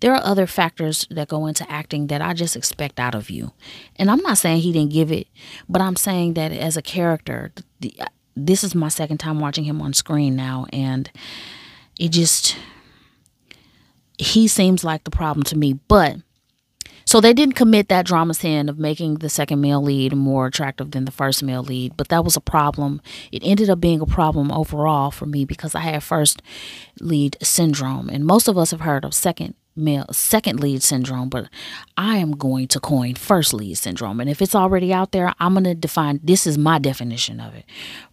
there 0.00 0.14
are 0.14 0.24
other 0.24 0.46
factors 0.46 1.06
that 1.10 1.28
go 1.28 1.46
into 1.46 1.68
acting 1.70 2.06
that 2.06 2.22
I 2.22 2.32
just 2.32 2.56
expect 2.56 3.00
out 3.00 3.14
of 3.14 3.30
you. 3.30 3.52
And 3.96 4.10
I'm 4.10 4.22
not 4.22 4.38
saying 4.38 4.60
he 4.60 4.72
didn't 4.72 4.92
give 4.92 5.10
it, 5.10 5.26
but 5.68 5.82
I'm 5.82 5.96
saying 5.96 6.34
that 6.34 6.52
as 6.52 6.76
a 6.76 6.82
character, 6.82 7.52
the, 7.80 7.94
uh, 7.98 8.06
this 8.36 8.62
is 8.62 8.74
my 8.74 8.88
second 8.88 9.18
time 9.18 9.40
watching 9.40 9.64
him 9.64 9.82
on 9.82 9.92
screen 9.92 10.36
now, 10.36 10.66
and 10.72 11.10
it 11.98 12.12
just 12.12 12.56
he 14.18 14.48
seems 14.48 14.84
like 14.84 15.04
the 15.04 15.10
problem 15.10 15.44
to 15.44 15.56
me. 15.56 15.74
But 15.74 16.16
so 17.08 17.22
they 17.22 17.32
didn't 17.32 17.54
commit 17.54 17.88
that 17.88 18.04
drama 18.04 18.34
sin 18.34 18.68
of 18.68 18.78
making 18.78 19.14
the 19.14 19.30
second 19.30 19.62
male 19.62 19.82
lead 19.82 20.14
more 20.14 20.44
attractive 20.44 20.90
than 20.90 21.06
the 21.06 21.10
first 21.10 21.42
male 21.42 21.62
lead, 21.62 21.96
but 21.96 22.08
that 22.08 22.22
was 22.22 22.36
a 22.36 22.40
problem. 22.40 23.00
It 23.32 23.40
ended 23.42 23.70
up 23.70 23.80
being 23.80 24.02
a 24.02 24.06
problem 24.06 24.52
overall 24.52 25.10
for 25.10 25.24
me 25.24 25.46
because 25.46 25.74
I 25.74 25.80
had 25.80 26.02
first 26.02 26.42
lead 27.00 27.38
syndrome, 27.42 28.10
and 28.10 28.26
most 28.26 28.46
of 28.46 28.58
us 28.58 28.72
have 28.72 28.82
heard 28.82 29.06
of 29.06 29.14
second 29.14 29.54
male 29.78 30.06
second 30.12 30.60
lead 30.60 30.82
syndrome, 30.82 31.28
but 31.28 31.48
I 31.96 32.16
am 32.18 32.32
going 32.32 32.68
to 32.68 32.80
coin 32.80 33.14
first 33.14 33.54
lead 33.54 33.76
syndrome. 33.76 34.20
And 34.20 34.28
if 34.28 34.42
it's 34.42 34.54
already 34.54 34.92
out 34.92 35.12
there, 35.12 35.34
I'm 35.38 35.54
going 35.54 35.64
to 35.64 35.74
define 35.74 36.20
this 36.22 36.46
is 36.46 36.58
my 36.58 36.78
definition 36.78 37.40
of 37.40 37.54
it. 37.54 37.64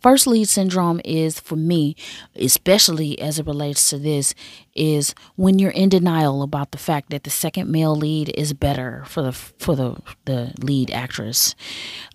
First 0.01 0.27
lead 0.27 0.47
syndrome 0.47 1.01
is 1.03 1.39
for 1.39 1.55
me, 1.55 1.95
especially 2.35 3.19
as 3.19 3.39
it 3.39 3.45
relates 3.45 3.89
to 3.89 3.97
this, 3.97 4.33
is 4.73 5.15
when 5.35 5.59
you're 5.59 5.71
in 5.71 5.89
denial 5.89 6.41
about 6.41 6.71
the 6.71 6.77
fact 6.77 7.09
that 7.09 7.23
the 7.23 7.29
second 7.29 7.69
male 7.69 7.95
lead 7.95 8.29
is 8.35 8.53
better 8.53 9.03
for 9.05 9.21
the 9.21 9.31
for 9.31 9.75
the 9.75 9.97
the 10.25 10.53
lead 10.61 10.91
actress. 10.91 11.55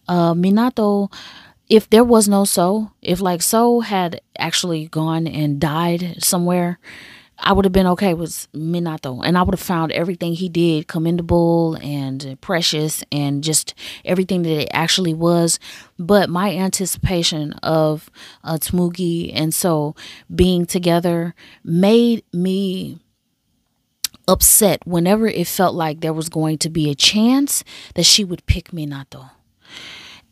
Uh, 0.08 0.34
Minato 0.34 1.10
if 1.70 1.88
there 1.88 2.04
was 2.04 2.28
no 2.28 2.44
so, 2.44 2.90
if 3.00 3.20
like 3.20 3.40
so 3.40 3.80
had 3.80 4.20
actually 4.36 4.88
gone 4.88 5.28
and 5.28 5.60
died 5.60 6.16
somewhere, 6.18 6.80
I 7.42 7.52
would 7.52 7.64
have 7.64 7.72
been 7.72 7.86
okay 7.88 8.14
with 8.14 8.48
Minato 8.52 9.22
and 9.24 9.36
I 9.36 9.42
would 9.42 9.54
have 9.54 9.60
found 9.60 9.92
everything 9.92 10.34
he 10.34 10.48
did 10.48 10.88
commendable 10.88 11.76
and 11.82 12.38
precious 12.40 13.02
and 13.10 13.42
just 13.42 13.74
everything 14.04 14.42
that 14.42 14.62
it 14.62 14.68
actually 14.72 15.14
was. 15.14 15.58
But 15.98 16.28
my 16.28 16.54
anticipation 16.54 17.54
of 17.62 18.10
uh, 18.44 18.58
and 19.32 19.54
so 19.54 19.96
being 20.34 20.66
together 20.66 21.34
made 21.64 22.24
me 22.32 22.98
upset 24.28 24.86
whenever 24.86 25.26
it 25.26 25.46
felt 25.46 25.74
like 25.74 26.00
there 26.00 26.12
was 26.12 26.28
going 26.28 26.58
to 26.58 26.70
be 26.70 26.90
a 26.90 26.94
chance 26.94 27.64
that 27.94 28.04
she 28.04 28.22
would 28.22 28.46
pick 28.46 28.70
Minato. 28.70 29.30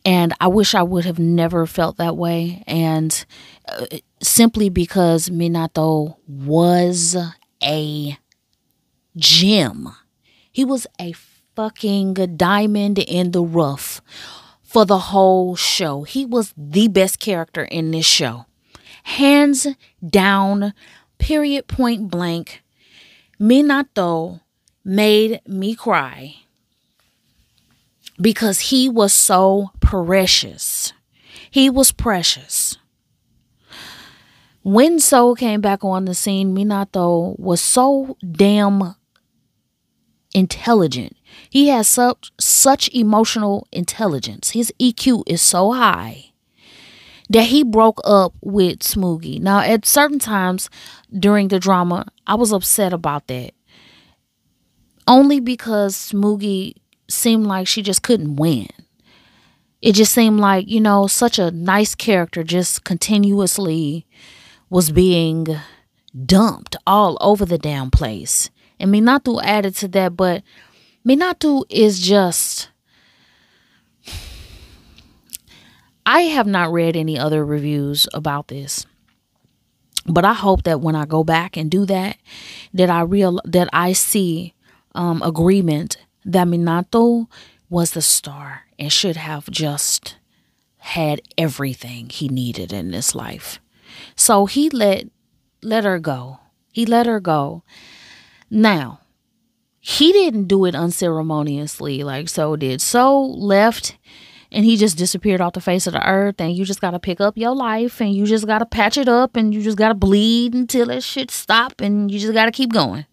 And 0.05 0.33
I 0.39 0.47
wish 0.47 0.75
I 0.75 0.83
would 0.83 1.05
have 1.05 1.19
never 1.19 1.65
felt 1.65 1.97
that 1.97 2.15
way. 2.15 2.63
And 2.65 3.25
uh, 3.67 3.85
simply 4.21 4.69
because 4.69 5.29
Minato 5.29 6.17
was 6.27 7.15
a 7.63 8.17
gem, 9.15 9.89
he 10.51 10.65
was 10.65 10.87
a 10.99 11.13
fucking 11.55 12.13
diamond 12.37 12.99
in 12.99 13.31
the 13.31 13.43
rough 13.43 14.01
for 14.63 14.85
the 14.85 14.99
whole 14.99 15.55
show. 15.55 16.03
He 16.03 16.25
was 16.25 16.53
the 16.55 16.87
best 16.87 17.19
character 17.19 17.63
in 17.63 17.91
this 17.91 18.05
show. 18.05 18.45
Hands 19.03 19.67
down, 20.07 20.73
period, 21.17 21.67
point 21.67 22.09
blank. 22.09 22.61
Minato 23.39 24.41
made 24.83 25.41
me 25.47 25.75
cry 25.75 26.35
because 28.21 28.59
he 28.59 28.89
was 28.89 29.13
so 29.13 29.71
precious. 29.79 30.93
He 31.49 31.69
was 31.69 31.91
precious. 31.91 32.77
When 34.69 34.99
So 34.99 35.33
came 35.33 35.61
back 35.61 35.83
on 35.83 36.05
the 36.05 36.13
scene, 36.13 36.55
Minato 36.55 37.35
was 37.39 37.59
so 37.59 38.15
damn 38.21 38.93
intelligent. 40.35 41.17
He 41.49 41.69
has 41.69 41.87
such 41.87 42.31
such 42.39 42.87
emotional 42.93 43.67
intelligence. 43.71 44.51
His 44.51 44.71
EQ 44.79 45.23
is 45.25 45.41
so 45.41 45.71
high 45.71 46.33
that 47.31 47.45
he 47.45 47.63
broke 47.63 47.99
up 48.03 48.35
with 48.43 48.81
Smoogie. 48.81 49.41
Now, 49.41 49.61
at 49.61 49.87
certain 49.87 50.19
times 50.19 50.69
during 51.11 51.47
the 51.47 51.59
drama, 51.59 52.05
I 52.27 52.35
was 52.35 52.51
upset 52.53 52.93
about 52.93 53.25
that. 53.25 53.55
Only 55.07 55.39
because 55.39 55.95
Smoogie 55.95 56.75
seemed 57.09 57.47
like 57.47 57.65
she 57.65 57.81
just 57.81 58.03
couldn't 58.03 58.35
win. 58.35 58.67
It 59.81 59.93
just 59.93 60.13
seemed 60.13 60.39
like, 60.39 60.69
you 60.69 60.79
know, 60.79 61.07
such 61.07 61.39
a 61.39 61.49
nice 61.49 61.95
character 61.95 62.43
just 62.43 62.83
continuously 62.83 64.05
was 64.69 64.91
being 64.91 65.47
dumped 66.25 66.75
all 66.85 67.17
over 67.21 67.45
the 67.45 67.57
damn 67.57 67.91
place. 67.91 68.49
And 68.79 68.93
Minato 68.93 69.41
added 69.43 69.75
to 69.77 69.87
that, 69.89 70.15
but 70.15 70.43
Minato 71.05 71.63
is 71.69 71.99
just. 71.99 72.69
I 76.05 76.21
have 76.21 76.47
not 76.47 76.71
read 76.71 76.95
any 76.95 77.19
other 77.19 77.45
reviews 77.45 78.07
about 78.13 78.47
this. 78.47 78.85
But 80.05 80.25
I 80.25 80.33
hope 80.33 80.63
that 80.63 80.81
when 80.81 80.95
I 80.95 81.05
go 81.05 81.23
back 81.23 81.55
and 81.55 81.69
do 81.69 81.85
that, 81.85 82.17
that 82.73 82.89
I 82.89 83.01
real 83.01 83.39
that 83.45 83.69
I 83.71 83.93
see 83.93 84.55
um, 84.95 85.21
agreement 85.21 85.97
that 86.25 86.47
Minato 86.47 87.27
was 87.69 87.91
the 87.91 88.01
star 88.01 88.63
and 88.79 88.91
should 88.91 89.17
have 89.17 89.49
just 89.51 90.15
had 90.77 91.21
everything 91.37 92.09
he 92.09 92.27
needed 92.27 92.73
in 92.73 92.89
this 92.89 93.13
life. 93.13 93.59
So 94.15 94.45
he 94.45 94.69
let 94.69 95.05
let 95.61 95.83
her 95.83 95.99
go. 95.99 96.39
He 96.71 96.85
let 96.85 97.05
her 97.05 97.19
go. 97.19 97.63
Now, 98.49 99.01
he 99.79 100.11
didn't 100.11 100.45
do 100.47 100.65
it 100.65 100.75
unceremoniously 100.75 102.03
like 102.03 102.29
so 102.29 102.55
did. 102.55 102.81
So 102.81 103.21
left 103.21 103.97
and 104.51 104.65
he 104.65 104.77
just 104.77 104.97
disappeared 104.97 105.41
off 105.41 105.53
the 105.53 105.61
face 105.61 105.87
of 105.87 105.93
the 105.93 106.07
earth 106.07 106.39
and 106.39 106.55
you 106.55 106.65
just 106.65 106.81
got 106.81 106.91
to 106.91 106.99
pick 106.99 107.21
up 107.21 107.37
your 107.37 107.55
life 107.55 108.01
and 108.01 108.13
you 108.15 108.25
just 108.25 108.47
got 108.47 108.59
to 108.59 108.65
patch 108.65 108.97
it 108.97 109.07
up 109.07 109.35
and 109.35 109.53
you 109.53 109.61
just 109.61 109.77
got 109.77 109.89
to 109.89 109.93
bleed 109.93 110.53
until 110.53 110.89
it 110.89 111.03
shit 111.03 111.29
stop 111.31 111.79
and 111.81 112.09
you 112.11 112.19
just 112.19 112.33
got 112.33 112.45
to 112.45 112.51
keep 112.51 112.73
going. 112.73 113.05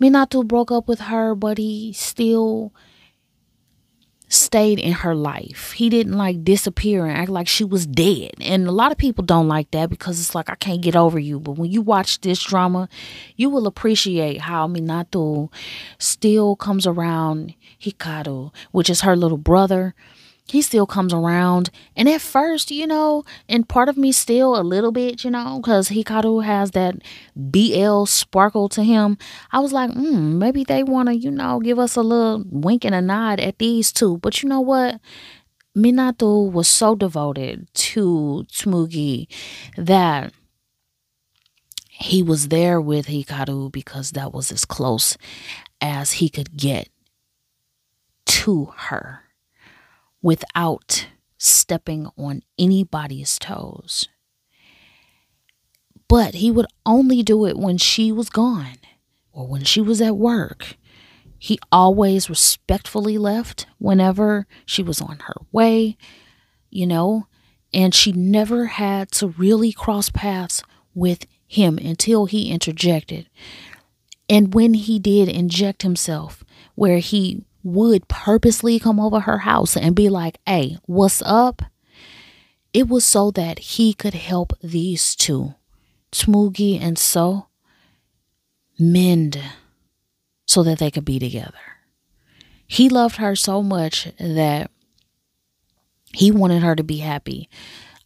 Minato 0.00 0.46
broke 0.46 0.70
up 0.70 0.86
with 0.86 1.00
her, 1.00 1.34
but 1.34 1.58
he 1.58 1.92
still 1.92 2.72
stayed 4.28 4.78
in 4.78 4.92
her 4.92 5.14
life. 5.14 5.72
He 5.72 5.88
didn't 5.88 6.16
like 6.16 6.44
disappear 6.44 7.06
and 7.06 7.16
act 7.16 7.30
like 7.30 7.48
she 7.48 7.64
was 7.64 7.86
dead. 7.86 8.32
And 8.40 8.66
a 8.66 8.72
lot 8.72 8.92
of 8.92 8.98
people 8.98 9.24
don't 9.24 9.48
like 9.48 9.70
that 9.72 9.90
because 9.90 10.20
it's 10.20 10.34
like 10.34 10.50
I 10.50 10.54
can't 10.54 10.82
get 10.82 10.96
over 10.96 11.18
you. 11.18 11.40
But 11.40 11.52
when 11.52 11.70
you 11.70 11.82
watch 11.82 12.20
this 12.20 12.42
drama, 12.42 12.88
you 13.36 13.50
will 13.50 13.66
appreciate 13.66 14.42
how 14.42 14.68
Minato 14.68 15.50
still 15.98 16.56
comes 16.56 16.86
around 16.86 17.54
Hikaru, 17.80 18.52
which 18.72 18.90
is 18.90 19.00
her 19.02 19.16
little 19.16 19.38
brother 19.38 19.94
he 20.50 20.62
still 20.62 20.86
comes 20.86 21.12
around. 21.12 21.70
And 21.94 22.08
at 22.08 22.20
first, 22.20 22.70
you 22.70 22.86
know, 22.86 23.24
and 23.48 23.68
part 23.68 23.88
of 23.88 23.96
me 23.96 24.12
still 24.12 24.58
a 24.58 24.62
little 24.62 24.92
bit, 24.92 25.24
you 25.24 25.30
know, 25.30 25.60
because 25.60 25.90
Hikaru 25.90 26.44
has 26.44 26.70
that 26.72 26.96
BL 27.36 28.04
sparkle 28.04 28.68
to 28.70 28.82
him. 28.82 29.18
I 29.52 29.60
was 29.60 29.72
like, 29.72 29.92
hmm, 29.92 30.38
maybe 30.38 30.64
they 30.64 30.82
want 30.82 31.08
to, 31.08 31.16
you 31.16 31.30
know, 31.30 31.60
give 31.60 31.78
us 31.78 31.96
a 31.96 32.02
little 32.02 32.44
wink 32.50 32.84
and 32.84 32.94
a 32.94 33.02
nod 33.02 33.40
at 33.40 33.58
these 33.58 33.92
two. 33.92 34.18
But 34.18 34.42
you 34.42 34.48
know 34.48 34.60
what? 34.60 35.00
Minato 35.76 36.50
was 36.50 36.66
so 36.66 36.94
devoted 36.94 37.68
to 37.72 38.46
Tsumugi 38.50 39.28
that 39.76 40.32
he 41.88 42.22
was 42.22 42.48
there 42.48 42.80
with 42.80 43.06
Hikaru 43.06 43.70
because 43.70 44.12
that 44.12 44.32
was 44.32 44.50
as 44.50 44.64
close 44.64 45.16
as 45.80 46.12
he 46.12 46.28
could 46.28 46.56
get 46.56 46.88
to 48.26 48.72
her 48.76 49.27
without 50.22 51.08
stepping 51.38 52.08
on 52.16 52.42
anybody's 52.58 53.38
toes. 53.38 54.08
But 56.08 56.34
he 56.36 56.50
would 56.50 56.66
only 56.86 57.22
do 57.22 57.44
it 57.46 57.56
when 57.56 57.78
she 57.78 58.10
was 58.10 58.30
gone 58.30 58.78
or 59.32 59.46
when 59.46 59.62
she 59.62 59.80
was 59.80 60.00
at 60.00 60.16
work. 60.16 60.76
He 61.38 61.58
always 61.70 62.28
respectfully 62.28 63.18
left 63.18 63.66
whenever 63.78 64.46
she 64.66 64.82
was 64.82 65.00
on 65.00 65.20
her 65.20 65.36
way, 65.52 65.96
you 66.70 66.86
know, 66.86 67.28
and 67.72 67.94
she 67.94 68.10
never 68.10 68.66
had 68.66 69.12
to 69.12 69.28
really 69.28 69.72
cross 69.72 70.10
paths 70.10 70.62
with 70.94 71.26
him 71.46 71.78
until 71.78 72.26
he 72.26 72.50
interjected. 72.50 73.28
And 74.28 74.52
when 74.54 74.74
he 74.74 74.98
did 74.98 75.28
inject 75.28 75.82
himself, 75.82 76.44
where 76.74 76.98
he 76.98 77.44
would 77.62 78.08
purposely 78.08 78.78
come 78.78 79.00
over 79.00 79.20
her 79.20 79.38
house 79.38 79.76
and 79.76 79.94
be 79.94 80.08
like, 80.08 80.38
hey, 80.46 80.78
what's 80.86 81.22
up? 81.22 81.62
It 82.72 82.88
was 82.88 83.04
so 83.04 83.30
that 83.32 83.58
he 83.58 83.94
could 83.94 84.14
help 84.14 84.52
these 84.62 85.16
two, 85.16 85.54
Tsumugi 86.12 86.80
and 86.80 86.98
So, 86.98 87.48
mend 88.78 89.42
so 90.46 90.62
that 90.62 90.78
they 90.78 90.90
could 90.90 91.04
be 91.04 91.18
together. 91.18 91.52
He 92.66 92.88
loved 92.88 93.16
her 93.16 93.34
so 93.34 93.62
much 93.62 94.08
that 94.18 94.70
he 96.12 96.30
wanted 96.30 96.62
her 96.62 96.76
to 96.76 96.84
be 96.84 96.98
happy. 96.98 97.48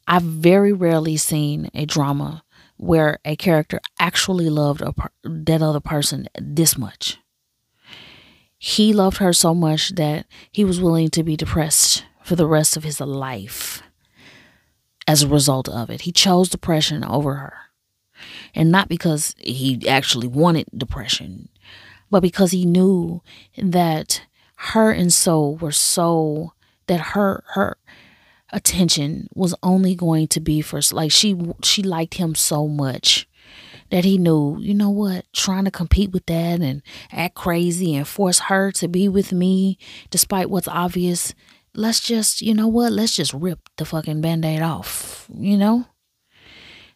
I've 0.06 0.23
very 0.23 0.73
rarely 0.73 1.16
seen 1.16 1.68
a 1.75 1.85
drama 1.85 2.42
where 2.76 3.18
a 3.25 3.37
character 3.37 3.80
actually 3.99 4.50
loved 4.50 4.80
a, 4.82 4.94
that 5.23 5.62
other 5.62 5.80
person 5.80 6.28
this 6.41 6.76
much 6.76 7.19
he 8.64 8.92
loved 8.92 9.16
her 9.16 9.32
so 9.32 9.56
much 9.56 9.88
that 9.96 10.25
he 10.52 10.64
was 10.64 10.80
willing 10.80 11.08
to 11.08 11.25
be 11.25 11.36
depressed 11.36 12.04
for 12.22 12.36
the 12.36 12.46
rest 12.46 12.76
of 12.76 12.84
his 12.84 13.00
life 13.00 13.82
as 15.08 15.20
a 15.25 15.28
result 15.28 15.68
of 15.68 15.90
it. 15.90 16.02
He 16.02 16.12
chose 16.12 16.48
depression 16.48 17.02
over 17.02 17.34
her. 17.34 17.54
And 18.54 18.70
not 18.70 18.88
because 18.88 19.34
he 19.38 19.82
actually 19.88 20.28
wanted 20.28 20.68
depression, 20.76 21.48
but 22.08 22.20
because 22.20 22.52
he 22.52 22.64
knew 22.64 23.20
that 23.58 24.22
her 24.54 24.92
and 24.92 25.12
soul 25.12 25.56
were 25.56 25.72
so 25.72 26.52
that 26.86 27.00
her 27.00 27.42
her 27.54 27.76
attention 28.52 29.26
was 29.34 29.56
only 29.64 29.96
going 29.96 30.28
to 30.28 30.38
be 30.38 30.60
for 30.60 30.78
like 30.92 31.10
she 31.10 31.36
she 31.64 31.82
liked 31.82 32.14
him 32.14 32.36
so 32.36 32.68
much 32.68 33.26
that 33.93 34.07
he 34.07 34.17
knew, 34.17 34.57
you 34.59 34.73
know 34.73 34.89
what, 34.89 35.26
trying 35.35 35.67
to 35.67 35.71
compete 35.71 36.13
with 36.13 36.25
that 36.25 36.63
and 36.63 36.83
act 37.13 37.35
crazy 37.35 37.95
and 37.95 38.09
force 38.09 38.39
her 38.39 38.73
to 38.73 38.89
be 38.89 39.07
with 39.07 39.33
me 39.33 39.76
despite 40.09 40.49
what's 40.49 40.67
obvious. 40.67 41.35
Let's 41.75 42.00
just, 42.00 42.41
you 42.41 42.55
know 42.55 42.69
what, 42.69 42.91
let's 42.91 43.15
just 43.15 43.35
rip 43.35 43.69
the 43.76 43.85
fucking 43.85 44.23
band 44.23 44.47
aid 44.47 44.63
off, 44.63 45.28
you 45.31 45.59
know? 45.59 45.85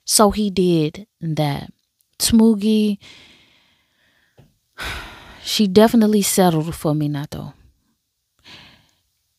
So 0.07 0.31
he 0.31 0.49
did 0.49 1.07
that. 1.21 1.71
Tsumugi, 2.19 2.97
she 5.45 5.67
definitely 5.67 6.23
settled 6.23 6.75
for 6.75 6.93
Minato. 6.93 7.53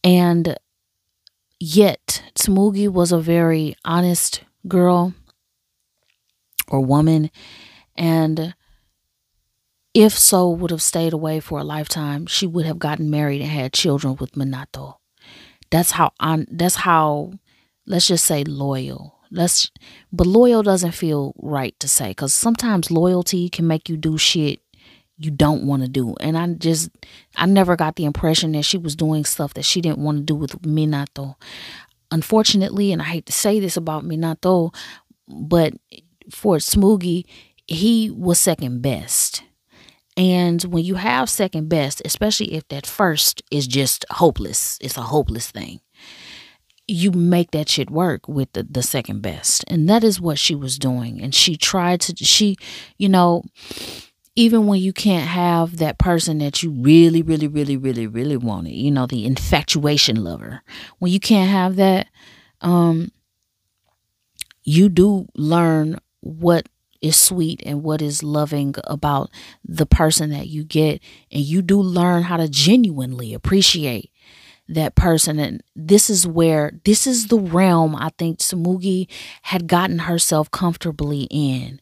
And 0.03 0.57
yet, 1.59 2.21
Tsumugi 2.35 2.87
was 2.87 3.11
a 3.11 3.17
very 3.19 3.75
honest 3.83 4.43
girl 4.67 5.15
or 6.69 6.81
woman. 6.81 7.31
And 7.95 8.55
if 9.93 10.17
so 10.17 10.49
would 10.49 10.71
have 10.71 10.81
stayed 10.81 11.13
away 11.13 11.39
for 11.39 11.59
a 11.59 11.63
lifetime, 11.63 12.25
she 12.27 12.45
would 12.45 12.65
have 12.65 12.79
gotten 12.79 13.09
married 13.09 13.41
and 13.41 13.49
had 13.49 13.73
children 13.73 14.15
with 14.15 14.33
Minato. 14.33 14.95
That's 15.69 15.91
how 15.91 16.11
on 16.19 16.45
that's 16.49 16.75
how 16.75 17.33
let's 17.85 18.07
just 18.07 18.25
say 18.25 18.43
loyal. 18.43 19.15
Let's 19.31 19.71
but 20.13 20.27
loyal 20.27 20.63
doesn't 20.63 20.91
feel 20.91 21.33
right 21.37 21.77
to 21.79 21.87
say 21.87 22.13
cuz 22.13 22.33
sometimes 22.33 22.91
loyalty 22.91 23.49
can 23.49 23.67
make 23.67 23.89
you 23.89 23.97
do 23.97 24.17
shit 24.17 24.61
you 25.17 25.31
don't 25.31 25.65
want 25.65 25.81
to 25.81 25.87
do. 25.87 26.15
And 26.19 26.37
I 26.37 26.47
just 26.53 26.89
I 27.35 27.45
never 27.45 27.75
got 27.75 27.95
the 27.95 28.05
impression 28.05 28.51
that 28.51 28.63
she 28.63 28.77
was 28.77 28.95
doing 28.95 29.25
stuff 29.25 29.53
that 29.55 29.65
she 29.65 29.81
didn't 29.81 29.97
want 29.97 30.19
to 30.19 30.23
do 30.23 30.35
with 30.35 30.61
Minato. 30.61 31.35
Unfortunately, 32.11 32.91
and 32.91 33.01
I 33.01 33.05
hate 33.05 33.25
to 33.25 33.33
say 33.33 33.59
this 33.59 33.75
about 33.75 34.05
Minato, 34.05 34.73
but 35.27 35.73
for 36.29 36.57
Tsumugi, 36.57 37.25
he 37.67 38.09
was 38.09 38.39
second 38.39 38.81
best. 38.81 39.43
And 40.15 40.63
when 40.63 40.83
you 40.83 40.95
have 40.95 41.29
second 41.29 41.69
best, 41.69 42.01
especially 42.03 42.53
if 42.55 42.67
that 42.69 42.87
first 42.87 43.43
is 43.51 43.67
just 43.67 44.05
hopeless, 44.09 44.79
it's 44.81 44.97
a 44.97 45.01
hopeless 45.01 45.51
thing, 45.51 45.79
you 46.87 47.11
make 47.11 47.51
that 47.51 47.69
shit 47.69 47.91
work 47.91 48.27
with 48.27 48.51
the, 48.53 48.63
the 48.63 48.81
second 48.81 49.21
best. 49.21 49.63
And 49.67 49.87
that 49.89 50.03
is 50.03 50.19
what 50.19 50.39
she 50.39 50.55
was 50.55 50.79
doing. 50.79 51.21
And 51.21 51.35
she 51.35 51.55
tried 51.55 52.01
to, 52.01 52.15
she, 52.15 52.55
you 52.97 53.09
know, 53.09 53.43
even 54.35 54.67
when 54.67 54.79
you 54.79 54.93
can't 54.93 55.27
have 55.27 55.77
that 55.77 55.97
person 55.99 56.37
that 56.37 56.63
you 56.63 56.71
really, 56.71 57.21
really, 57.21 57.47
really, 57.47 57.75
really, 57.75 58.07
really 58.07 58.37
wanted, 58.37 58.73
you 58.73 58.91
know, 58.91 59.05
the 59.05 59.25
infatuation 59.25 60.23
lover, 60.23 60.61
when 60.99 61.11
you 61.11 61.19
can't 61.19 61.49
have 61.49 61.75
that, 61.75 62.07
um, 62.61 63.11
you 64.63 64.89
do 64.89 65.27
learn 65.35 65.99
what 66.21 66.67
is 67.01 67.15
sweet 67.15 67.61
and 67.65 67.83
what 67.83 68.01
is 68.01 68.23
loving 68.23 68.75
about 68.85 69.29
the 69.63 69.85
person 69.85 70.29
that 70.31 70.47
you 70.47 70.63
get. 70.63 71.01
And 71.31 71.41
you 71.41 71.61
do 71.61 71.79
learn 71.79 72.23
how 72.23 72.37
to 72.37 72.47
genuinely 72.47 73.33
appreciate 73.33 74.11
that 74.67 74.95
person. 74.95 75.39
And 75.39 75.63
this 75.75 76.09
is 76.09 76.27
where 76.27 76.79
this 76.83 77.07
is 77.07 77.27
the 77.27 77.39
realm 77.39 77.95
I 77.95 78.09
think 78.17 78.39
Tsumugi 78.39 79.07
had 79.43 79.67
gotten 79.67 79.99
herself 79.99 80.51
comfortably 80.51 81.27
in. 81.29 81.79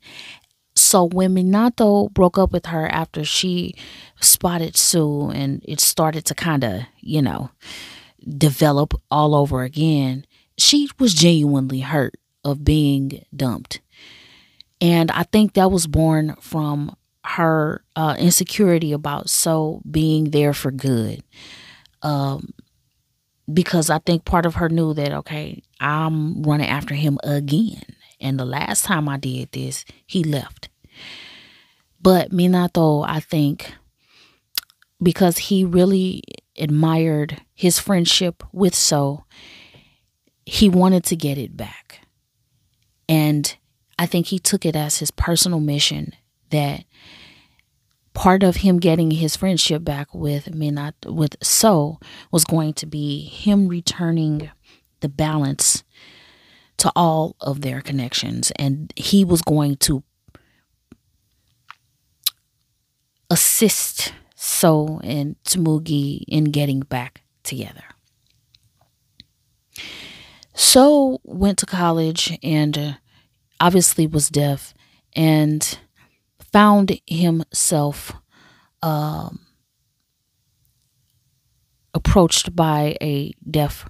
So 0.76 1.06
when 1.06 1.34
Minato 1.34 2.12
broke 2.12 2.38
up 2.38 2.52
with 2.52 2.68
her 2.68 2.88
after 2.88 3.24
she 3.24 3.76
spotted 4.20 4.76
Sue 4.76 5.30
and 5.30 5.64
it 5.66 5.80
started 5.80 6.26
to 6.26 6.36
kind 6.36 6.64
of, 6.64 6.82
you 7.00 7.22
know, 7.22 7.52
develop 8.38 8.94
all 9.10 9.34
over 9.34 9.64
again, 9.64 10.26
she 10.58 10.90
was 11.00 11.14
genuinely 11.14 11.80
hurt 11.80 12.16
of 12.44 12.66
being 12.66 13.26
dumped 13.36 13.80
and 14.82 15.12
I 15.12 15.24
think 15.24 15.54
that 15.54 15.72
was 15.72 15.88
born 15.88 16.36
from 16.40 16.96
her 17.24 17.84
uh, 17.96 18.16
insecurity 18.20 18.92
about 18.92 19.30
So 19.30 19.82
being 19.90 20.32
there 20.32 20.54
for 20.54 20.72
good. 20.72 21.24
Um, 22.02 22.54
because 23.52 23.90
I 23.90 24.00
think 24.00 24.26
part 24.26 24.46
of 24.46 24.56
her 24.56 24.70
knew 24.70 24.94
that, 24.94 25.12
okay, 25.12 25.62
I'm 25.80 26.44
running 26.44 26.68
after 26.68 26.94
him 26.94 27.20
again. 27.24 27.84
And 28.20 28.40
the 28.40 28.46
last 28.46 28.86
time 28.86 29.08
I 29.10 29.18
did 29.18 29.52
this, 29.52 29.86
he 30.06 30.24
left. 30.24 30.70
But 32.02 32.32
Minato, 32.32 33.06
I 33.08 33.20
think, 33.20 33.74
because 35.02 35.38
he 35.38 35.64
really 35.64 36.22
admired 36.58 37.42
his 37.54 37.80
friendship 37.80 38.44
with 38.52 38.76
So, 38.76 39.26
he 40.46 40.70
wanted 40.70 41.04
to 41.06 41.16
get 41.16 41.38
it 41.38 41.58
back. 41.58 42.02
And 43.10 43.56
I 43.98 44.06
think 44.06 44.28
he 44.28 44.40
took 44.40 44.66
it 44.66 44.76
as 44.76 44.98
his 44.98 45.12
personal 45.12 45.60
mission 45.60 46.14
that 46.50 46.84
part 48.14 48.44
of 48.44 48.58
him 48.58 48.80
getting 48.80 49.12
his 49.12 49.36
friendship 49.36 49.84
back 49.84 50.14
with 50.14 50.46
Minat 50.46 50.94
with 51.06 51.36
So 51.42 52.00
was 52.32 52.46
going 52.46 52.74
to 52.76 52.86
be 52.86 53.26
him 53.26 53.68
returning 53.68 54.50
the 55.02 55.10
balance 55.10 55.84
to 56.78 56.92
all 56.96 57.36
of 57.40 57.62
their 57.62 57.82
connections 57.82 58.52
and 58.58 58.92
he 58.96 59.24
was 59.24 59.42
going 59.42 59.78
to 59.78 60.04
assist 63.30 64.14
So 64.36 65.00
and 65.04 65.36
Tsumugi 65.44 66.24
in 66.28 66.46
getting 66.46 66.82
back 66.82 67.22
together. 67.44 67.84
So 70.54 71.20
went 71.24 71.58
to 71.60 71.66
college 71.66 72.38
and 72.44 72.98
obviously 73.60 74.08
was 74.08 74.30
deaf 74.30 74.74
and 75.14 75.78
found 76.52 77.00
himself 77.08 78.14
um, 78.82 79.40
approached 81.94 82.56
by 82.56 82.98
a 83.02 83.34
deaf 83.50 83.90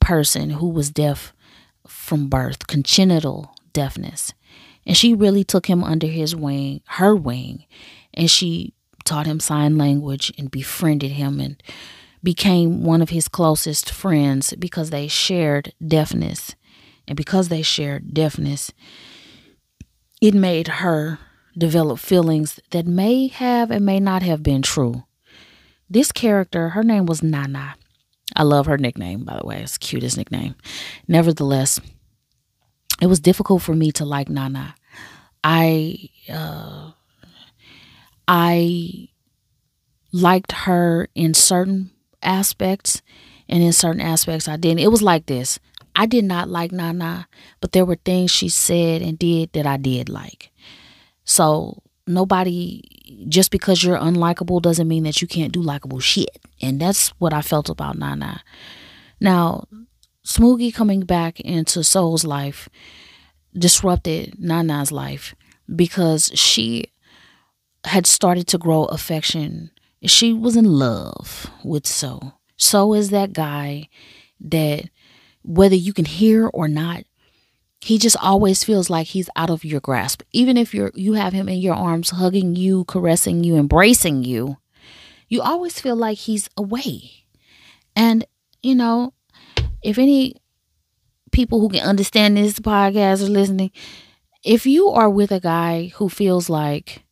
person 0.00 0.50
who 0.50 0.68
was 0.68 0.90
deaf 0.90 1.32
from 1.86 2.28
birth, 2.28 2.66
congenital 2.66 3.54
deafness. 3.72 4.32
And 4.84 4.96
she 4.96 5.14
really 5.14 5.44
took 5.44 5.66
him 5.66 5.84
under 5.84 6.08
his 6.08 6.34
wing, 6.34 6.80
her 6.86 7.14
wing, 7.14 7.66
and 8.14 8.30
she 8.30 8.74
taught 9.04 9.26
him 9.26 9.40
sign 9.40 9.78
language 9.78 10.32
and 10.38 10.50
befriended 10.50 11.12
him 11.12 11.40
and 11.40 11.62
became 12.22 12.84
one 12.84 13.02
of 13.02 13.10
his 13.10 13.28
closest 13.28 13.90
friends 13.90 14.54
because 14.58 14.90
they 14.90 15.08
shared 15.08 15.72
deafness. 15.84 16.54
And 17.06 17.16
because 17.16 17.48
they 17.48 17.62
shared 17.62 18.14
deafness, 18.14 18.72
it 20.20 20.34
made 20.34 20.68
her 20.68 21.18
develop 21.56 21.98
feelings 21.98 22.60
that 22.70 22.86
may 22.86 23.26
have 23.28 23.70
and 23.70 23.84
may 23.84 24.00
not 24.00 24.22
have 24.22 24.42
been 24.42 24.62
true. 24.62 25.04
This 25.90 26.12
character, 26.12 26.70
her 26.70 26.82
name 26.82 27.06
was 27.06 27.22
Nana. 27.22 27.74
I 28.34 28.44
love 28.44 28.66
her 28.66 28.78
nickname, 28.78 29.24
by 29.24 29.38
the 29.38 29.46
way. 29.46 29.62
It's 29.62 29.74
the 29.74 29.78
cutest 29.80 30.16
nickname. 30.16 30.54
Nevertheless, 31.06 31.80
it 33.00 33.06
was 33.06 33.20
difficult 33.20 33.62
for 33.62 33.74
me 33.74 33.92
to 33.92 34.04
like 34.04 34.28
Nana. 34.28 34.74
I 35.44 36.08
uh, 36.32 36.92
I 38.26 39.08
liked 40.12 40.52
her 40.52 41.08
in 41.14 41.34
certain 41.34 41.90
aspects, 42.22 43.02
and 43.48 43.62
in 43.62 43.72
certain 43.72 44.00
aspects 44.00 44.48
I 44.48 44.56
didn't. 44.56 44.80
It 44.80 44.90
was 44.90 45.02
like 45.02 45.26
this. 45.26 45.58
I 45.94 46.06
did 46.06 46.24
not 46.24 46.48
like 46.48 46.72
Nana, 46.72 47.28
but 47.60 47.72
there 47.72 47.84
were 47.84 47.96
things 47.96 48.30
she 48.30 48.48
said 48.48 49.02
and 49.02 49.18
did 49.18 49.52
that 49.52 49.66
I 49.66 49.76
did 49.76 50.08
like. 50.08 50.50
So 51.24 51.82
nobody 52.06 52.82
just 53.28 53.50
because 53.50 53.82
you're 53.82 53.98
unlikable 53.98 54.62
doesn't 54.62 54.88
mean 54.88 55.04
that 55.04 55.20
you 55.20 55.28
can't 55.28 55.52
do 55.52 55.62
likable 55.62 56.00
shit. 56.00 56.38
And 56.60 56.80
that's 56.80 57.08
what 57.20 57.32
I 57.32 57.42
felt 57.42 57.68
about 57.68 57.98
Nana. 57.98 58.42
Now, 59.20 59.66
Smoogie 60.24 60.74
coming 60.74 61.00
back 61.00 61.40
into 61.40 61.84
Soul's 61.84 62.24
life 62.24 62.68
disrupted 63.54 64.36
Nana's 64.38 64.92
life 64.92 65.34
because 65.74 66.30
she 66.34 66.92
had 67.84 68.06
started 68.06 68.46
to 68.48 68.58
grow 68.58 68.84
affection. 68.84 69.70
She 70.04 70.32
was 70.32 70.56
in 70.56 70.64
love 70.64 71.50
with 71.64 71.86
So. 71.86 72.32
So 72.56 72.94
is 72.94 73.10
that 73.10 73.32
guy 73.32 73.88
that 74.40 74.88
whether 75.44 75.74
you 75.74 75.92
can 75.92 76.04
hear 76.04 76.48
or 76.48 76.68
not, 76.68 77.04
he 77.80 77.98
just 77.98 78.16
always 78.22 78.62
feels 78.62 78.88
like 78.88 79.08
he's 79.08 79.28
out 79.36 79.50
of 79.50 79.64
your 79.64 79.80
grasp. 79.80 80.22
Even 80.32 80.56
if 80.56 80.72
you're 80.74 80.92
you 80.94 81.14
have 81.14 81.32
him 81.32 81.48
in 81.48 81.58
your 81.58 81.74
arms, 81.74 82.10
hugging 82.10 82.54
you, 82.54 82.84
caressing 82.84 83.42
you, 83.44 83.56
embracing 83.56 84.24
you, 84.24 84.58
you 85.28 85.42
always 85.42 85.80
feel 85.80 85.96
like 85.96 86.18
he's 86.18 86.48
away. 86.56 87.24
And 87.96 88.24
you 88.62 88.74
know, 88.74 89.14
if 89.82 89.98
any 89.98 90.36
people 91.32 91.60
who 91.60 91.68
can 91.70 91.80
understand 91.86 92.36
this 92.36 92.60
podcast 92.60 93.22
are 93.22 93.30
listening, 93.30 93.72
if 94.44 94.66
you 94.66 94.88
are 94.88 95.10
with 95.10 95.32
a 95.32 95.40
guy 95.40 95.92
who 95.96 96.08
feels 96.08 96.50
like, 96.50 97.04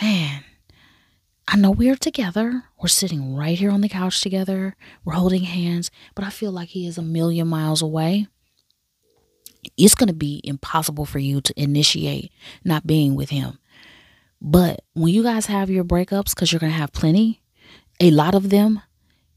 man, 0.00 0.44
I 1.48 1.56
know 1.56 1.70
we're 1.72 1.96
together. 1.96 2.64
We're 2.78 2.88
sitting 2.88 3.34
right 3.34 3.58
here 3.58 3.70
on 3.70 3.80
the 3.80 3.88
couch 3.88 4.20
together. 4.20 4.76
We're 5.04 5.14
holding 5.14 5.44
hands, 5.44 5.90
but 6.14 6.24
I 6.24 6.30
feel 6.30 6.52
like 6.52 6.68
he 6.70 6.86
is 6.86 6.98
a 6.98 7.02
million 7.02 7.48
miles 7.48 7.82
away 7.82 8.26
it's 9.76 9.94
going 9.94 10.08
to 10.08 10.14
be 10.14 10.40
impossible 10.44 11.04
for 11.04 11.18
you 11.18 11.40
to 11.40 11.60
initiate 11.60 12.32
not 12.64 12.86
being 12.86 13.14
with 13.14 13.30
him. 13.30 13.58
But 14.40 14.82
when 14.92 15.12
you 15.12 15.22
guys 15.22 15.46
have 15.46 15.70
your 15.70 15.84
breakups, 15.84 16.34
because 16.34 16.52
you're 16.52 16.60
going 16.60 16.72
to 16.72 16.78
have 16.78 16.92
plenty, 16.92 17.42
a 18.00 18.10
lot 18.10 18.34
of 18.34 18.50
them, 18.50 18.82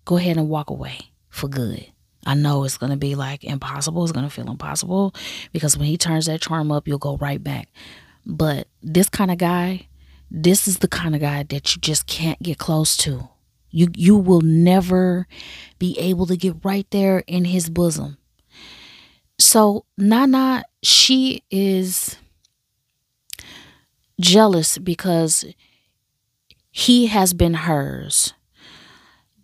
go 0.06 0.18
ahead 0.18 0.38
and 0.38 0.50
walk 0.50 0.70
away 0.70 1.00
for 1.30 1.48
good. 1.48 1.88
I 2.26 2.36
know 2.36 2.64
it's 2.64 2.78
going 2.78 2.92
to 2.92 2.98
be 2.98 3.16
like 3.16 3.44
impossible. 3.44 4.04
It's 4.04 4.12
going 4.12 4.26
to 4.26 4.34
feel 4.34 4.52
impossible 4.52 5.16
because 5.54 5.78
when 5.78 5.88
he 5.88 5.98
turns 5.98 6.26
that 6.26 6.42
charm 6.42 6.72
up, 6.72 6.88
you'll 6.88 6.98
go 6.98 7.18
right 7.18 7.42
back. 7.42 7.70
But 8.26 8.68
this 8.84 9.08
kind 9.08 9.32
of 9.32 9.38
guy, 9.38 9.88
this 10.32 10.68
is 10.68 10.80
the 10.80 10.88
kind 10.88 11.16
of 11.16 11.22
guy 11.22 11.44
that 11.44 11.76
you 11.76 11.82
just 11.82 12.08
can't 12.08 12.42
get 12.42 12.58
close 12.58 12.96
to. 12.98 13.30
You 13.72 13.90
you 13.96 14.18
will 14.18 14.42
never 14.42 15.28
be 15.78 15.98
able 16.00 16.26
to 16.28 16.38
get 16.38 16.64
right 16.64 16.88
there 16.92 17.20
in 17.28 17.46
his 17.46 17.70
bosom. 17.70 18.18
So 19.38 19.86
Nana, 19.98 20.64
she 20.84 21.44
is 21.50 22.18
jealous 24.20 24.78
because 24.78 25.46
he 26.72 27.08
has 27.08 27.34
been 27.34 27.54
hers. 27.54 28.34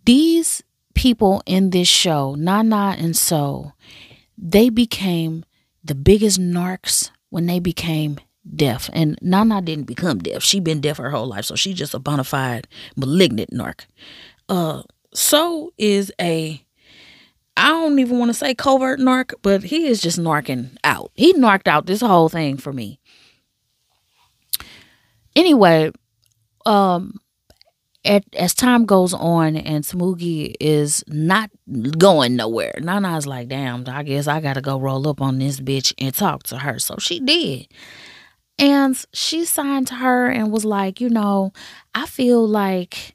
These 0.04 0.62
people 0.94 1.42
in 1.46 1.70
this 1.70 1.88
show, 1.88 2.34
Nana 2.34 2.96
and 2.98 3.16
So, 3.16 3.72
they 4.38 4.68
became 4.68 5.44
the 5.82 5.94
biggest 5.94 6.40
narcs 6.40 7.10
when 7.30 7.46
they 7.46 7.58
became 7.58 8.18
deaf. 8.54 8.90
And 8.92 9.18
Nana 9.22 9.62
didn't 9.62 9.86
become 9.86 10.18
deaf. 10.18 10.42
She 10.42 10.60
been 10.60 10.80
deaf 10.80 10.98
her 10.98 11.10
whole 11.10 11.26
life, 11.26 11.44
so 11.44 11.56
she's 11.56 11.76
just 11.76 11.94
a 11.94 11.98
bona 11.98 12.24
fide 12.24 12.68
malignant 12.96 13.50
narc. 13.50 13.86
Uh 14.48 14.82
So 15.14 15.72
is 15.78 16.12
a 16.20 16.62
I 17.56 17.68
don't 17.68 17.98
even 17.98 18.18
want 18.18 18.28
to 18.28 18.34
say 18.34 18.54
covert 18.54 19.00
narc, 19.00 19.32
but 19.40 19.62
he 19.62 19.86
is 19.86 20.02
just 20.02 20.18
narking 20.18 20.76
out. 20.84 21.10
He 21.14 21.32
narked 21.32 21.68
out 21.68 21.86
this 21.86 22.02
whole 22.02 22.28
thing 22.28 22.58
for 22.58 22.72
me. 22.72 23.00
Anyway, 25.34 25.90
um, 26.66 27.18
at, 28.04 28.24
as 28.34 28.54
time 28.54 28.84
goes 28.84 29.14
on 29.14 29.56
and 29.56 29.84
Smoogie 29.84 30.54
is 30.60 31.02
not 31.08 31.50
going 31.98 32.36
nowhere, 32.36 32.74
Nana's 32.80 33.26
like, 33.26 33.48
damn, 33.48 33.84
I 33.88 34.02
guess 34.02 34.26
I 34.26 34.40
gotta 34.40 34.60
go 34.60 34.78
roll 34.78 35.08
up 35.08 35.20
on 35.20 35.38
this 35.38 35.58
bitch 35.58 35.94
and 35.98 36.14
talk 36.14 36.42
to 36.44 36.58
her. 36.58 36.78
So 36.78 36.96
she 36.98 37.20
did. 37.20 37.68
And 38.58 38.96
she 39.12 39.44
signed 39.44 39.86
to 39.88 39.94
her 39.96 40.28
and 40.28 40.50
was 40.50 40.64
like, 40.64 41.00
you 41.00 41.10
know, 41.10 41.52
I 41.94 42.06
feel 42.06 42.46
like 42.46 43.14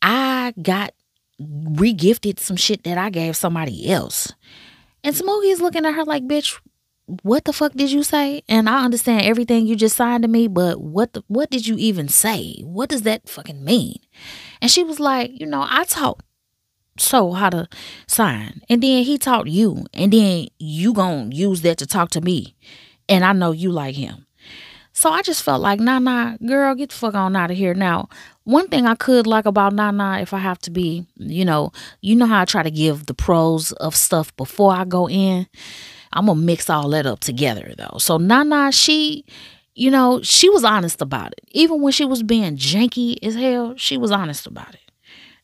I 0.00 0.54
got 0.60 0.92
regifted 1.40 2.38
some 2.38 2.56
shit 2.56 2.84
that 2.84 2.96
I 2.96 3.10
gave 3.10 3.36
somebody 3.36 3.90
else. 3.90 4.32
And 5.02 5.14
Smokey's 5.14 5.60
looking 5.60 5.84
at 5.84 5.94
her 5.94 6.04
like, 6.04 6.24
bitch, 6.24 6.58
what 7.22 7.44
the 7.44 7.52
fuck 7.52 7.72
did 7.74 7.92
you 7.92 8.02
say? 8.02 8.42
And 8.48 8.68
I 8.68 8.84
understand 8.84 9.22
everything 9.22 9.66
you 9.66 9.76
just 9.76 9.96
signed 9.96 10.22
to 10.22 10.28
me, 10.28 10.48
but 10.48 10.80
what 10.80 11.12
the, 11.12 11.22
what 11.26 11.50
did 11.50 11.66
you 11.66 11.76
even 11.76 12.08
say? 12.08 12.60
What 12.62 12.88
does 12.88 13.02
that 13.02 13.28
fucking 13.28 13.62
mean? 13.62 13.96
And 14.62 14.70
she 14.70 14.82
was 14.82 14.98
like, 14.98 15.38
you 15.38 15.46
know, 15.46 15.66
I 15.68 15.84
taught 15.84 16.22
so 16.96 17.32
how 17.32 17.50
to 17.50 17.68
sign. 18.06 18.62
And 18.70 18.82
then 18.82 19.04
he 19.04 19.18
taught 19.18 19.48
you. 19.48 19.84
And 19.92 20.12
then 20.12 20.48
you 20.58 20.94
gonna 20.94 21.34
use 21.34 21.60
that 21.62 21.78
to 21.78 21.86
talk 21.86 22.10
to 22.10 22.20
me. 22.20 22.56
And 23.08 23.24
I 23.24 23.32
know 23.32 23.52
you 23.52 23.70
like 23.70 23.96
him. 23.96 24.23
So 25.04 25.10
I 25.10 25.20
just 25.20 25.42
felt 25.42 25.60
like, 25.60 25.80
nah, 25.80 25.98
nah, 25.98 26.38
girl, 26.38 26.74
get 26.74 26.88
the 26.88 26.94
fuck 26.94 27.14
on 27.14 27.36
out 27.36 27.50
of 27.50 27.58
here. 27.58 27.74
Now, 27.74 28.08
one 28.44 28.68
thing 28.68 28.86
I 28.86 28.94
could 28.94 29.26
like 29.26 29.44
about 29.44 29.74
Nana, 29.74 30.20
if 30.22 30.32
I 30.32 30.38
have 30.38 30.58
to 30.60 30.70
be, 30.70 31.04
you 31.16 31.44
know, 31.44 31.72
you 32.00 32.16
know 32.16 32.24
how 32.24 32.40
I 32.40 32.46
try 32.46 32.62
to 32.62 32.70
give 32.70 33.04
the 33.04 33.12
pros 33.12 33.72
of 33.72 33.94
stuff 33.94 34.34
before 34.38 34.72
I 34.72 34.86
go 34.86 35.06
in. 35.06 35.46
I'm 36.14 36.24
gonna 36.24 36.40
mix 36.40 36.70
all 36.70 36.88
that 36.88 37.04
up 37.04 37.20
together 37.20 37.74
though. 37.76 37.98
So 37.98 38.16
Nana, 38.16 38.72
she, 38.72 39.26
you 39.74 39.90
know, 39.90 40.22
she 40.22 40.48
was 40.48 40.64
honest 40.64 41.02
about 41.02 41.32
it. 41.32 41.42
Even 41.50 41.82
when 41.82 41.92
she 41.92 42.06
was 42.06 42.22
being 42.22 42.56
janky 42.56 43.18
as 43.22 43.34
hell, 43.34 43.74
she 43.76 43.98
was 43.98 44.10
honest 44.10 44.46
about 44.46 44.72
it. 44.72 44.90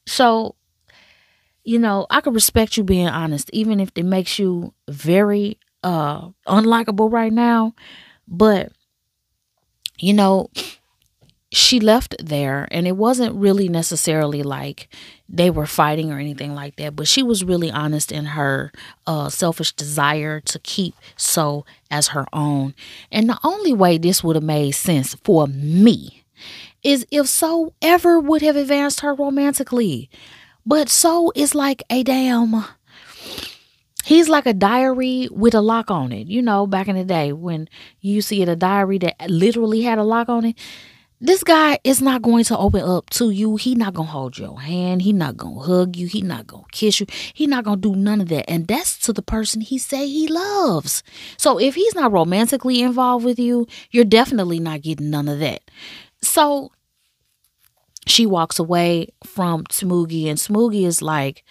So, 0.06 0.54
you 1.64 1.78
know, 1.78 2.06
I 2.08 2.22
could 2.22 2.34
respect 2.34 2.78
you 2.78 2.82
being 2.82 3.08
honest, 3.08 3.50
even 3.52 3.78
if 3.78 3.90
it 3.94 4.04
makes 4.04 4.38
you 4.38 4.72
very 4.88 5.58
uh 5.82 6.30
unlikable 6.48 7.12
right 7.12 7.30
now. 7.30 7.74
But, 8.26 8.72
you 10.00 10.12
know, 10.12 10.50
she 11.52 11.80
left 11.80 12.14
there 12.24 12.68
and 12.70 12.86
it 12.86 12.96
wasn't 12.96 13.34
really 13.34 13.68
necessarily 13.68 14.42
like 14.42 14.88
they 15.28 15.50
were 15.50 15.66
fighting 15.66 16.12
or 16.12 16.18
anything 16.18 16.54
like 16.54 16.76
that 16.76 16.94
but 16.94 17.08
she 17.08 17.22
was 17.22 17.42
really 17.42 17.70
honest 17.70 18.12
in 18.12 18.24
her 18.26 18.70
uh, 19.06 19.28
selfish 19.28 19.72
desire 19.72 20.40
to 20.40 20.58
keep 20.60 20.94
so 21.16 21.64
as 21.90 22.08
her 22.08 22.26
own. 22.32 22.74
And 23.10 23.28
the 23.28 23.38
only 23.42 23.72
way 23.72 23.98
this 23.98 24.22
would 24.22 24.36
have 24.36 24.44
made 24.44 24.72
sense 24.72 25.14
for 25.24 25.46
me 25.48 26.24
is 26.82 27.06
if 27.10 27.26
so 27.26 27.74
ever 27.82 28.18
would 28.18 28.42
have 28.42 28.56
advanced 28.56 29.00
her 29.00 29.14
romantically. 29.14 30.08
But 30.64 30.88
so 30.88 31.32
is 31.34 31.54
like 31.54 31.82
a 31.90 32.02
damn 32.02 32.64
he's 34.04 34.28
like 34.28 34.46
a 34.46 34.54
diary 34.54 35.28
with 35.30 35.54
a 35.54 35.60
lock 35.60 35.90
on 35.90 36.12
it 36.12 36.26
you 36.26 36.42
know 36.42 36.66
back 36.66 36.88
in 36.88 36.96
the 36.96 37.04
day 37.04 37.32
when 37.32 37.68
you 38.00 38.20
see 38.22 38.42
it 38.42 38.48
a 38.48 38.56
diary 38.56 38.98
that 38.98 39.14
literally 39.28 39.82
had 39.82 39.98
a 39.98 40.04
lock 40.04 40.28
on 40.28 40.44
it 40.44 40.56
this 41.22 41.44
guy 41.44 41.78
is 41.84 42.00
not 42.00 42.22
going 42.22 42.44
to 42.44 42.56
open 42.56 42.80
up 42.80 43.10
to 43.10 43.28
you. 43.28 43.56
He 43.56 43.74
not 43.74 43.92
gonna 43.92 44.08
hold 44.08 44.38
your 44.38 44.58
hand. 44.58 45.02
He 45.02 45.12
not 45.12 45.36
gonna 45.36 45.60
hug 45.60 45.94
you. 45.94 46.06
He 46.06 46.22
not 46.22 46.46
gonna 46.46 46.64
kiss 46.72 46.98
you. 46.98 47.06
He 47.34 47.46
not 47.46 47.64
gonna 47.64 47.76
do 47.76 47.94
none 47.94 48.22
of 48.22 48.28
that. 48.30 48.48
And 48.48 48.66
that's 48.66 48.96
to 49.00 49.12
the 49.12 49.20
person 49.20 49.60
he 49.60 49.76
say 49.76 50.08
he 50.08 50.28
loves. 50.28 51.02
So 51.36 51.60
if 51.60 51.74
he's 51.74 51.94
not 51.94 52.10
romantically 52.10 52.80
involved 52.80 53.26
with 53.26 53.38
you, 53.38 53.66
you're 53.90 54.06
definitely 54.06 54.60
not 54.60 54.80
getting 54.80 55.10
none 55.10 55.28
of 55.28 55.40
that. 55.40 55.60
So 56.22 56.72
she 58.06 58.24
walks 58.24 58.58
away 58.58 59.08
from 59.22 59.64
Smoogie, 59.64 60.26
and 60.26 60.38
Smoogie 60.38 60.86
is 60.86 61.02
like 61.02 61.44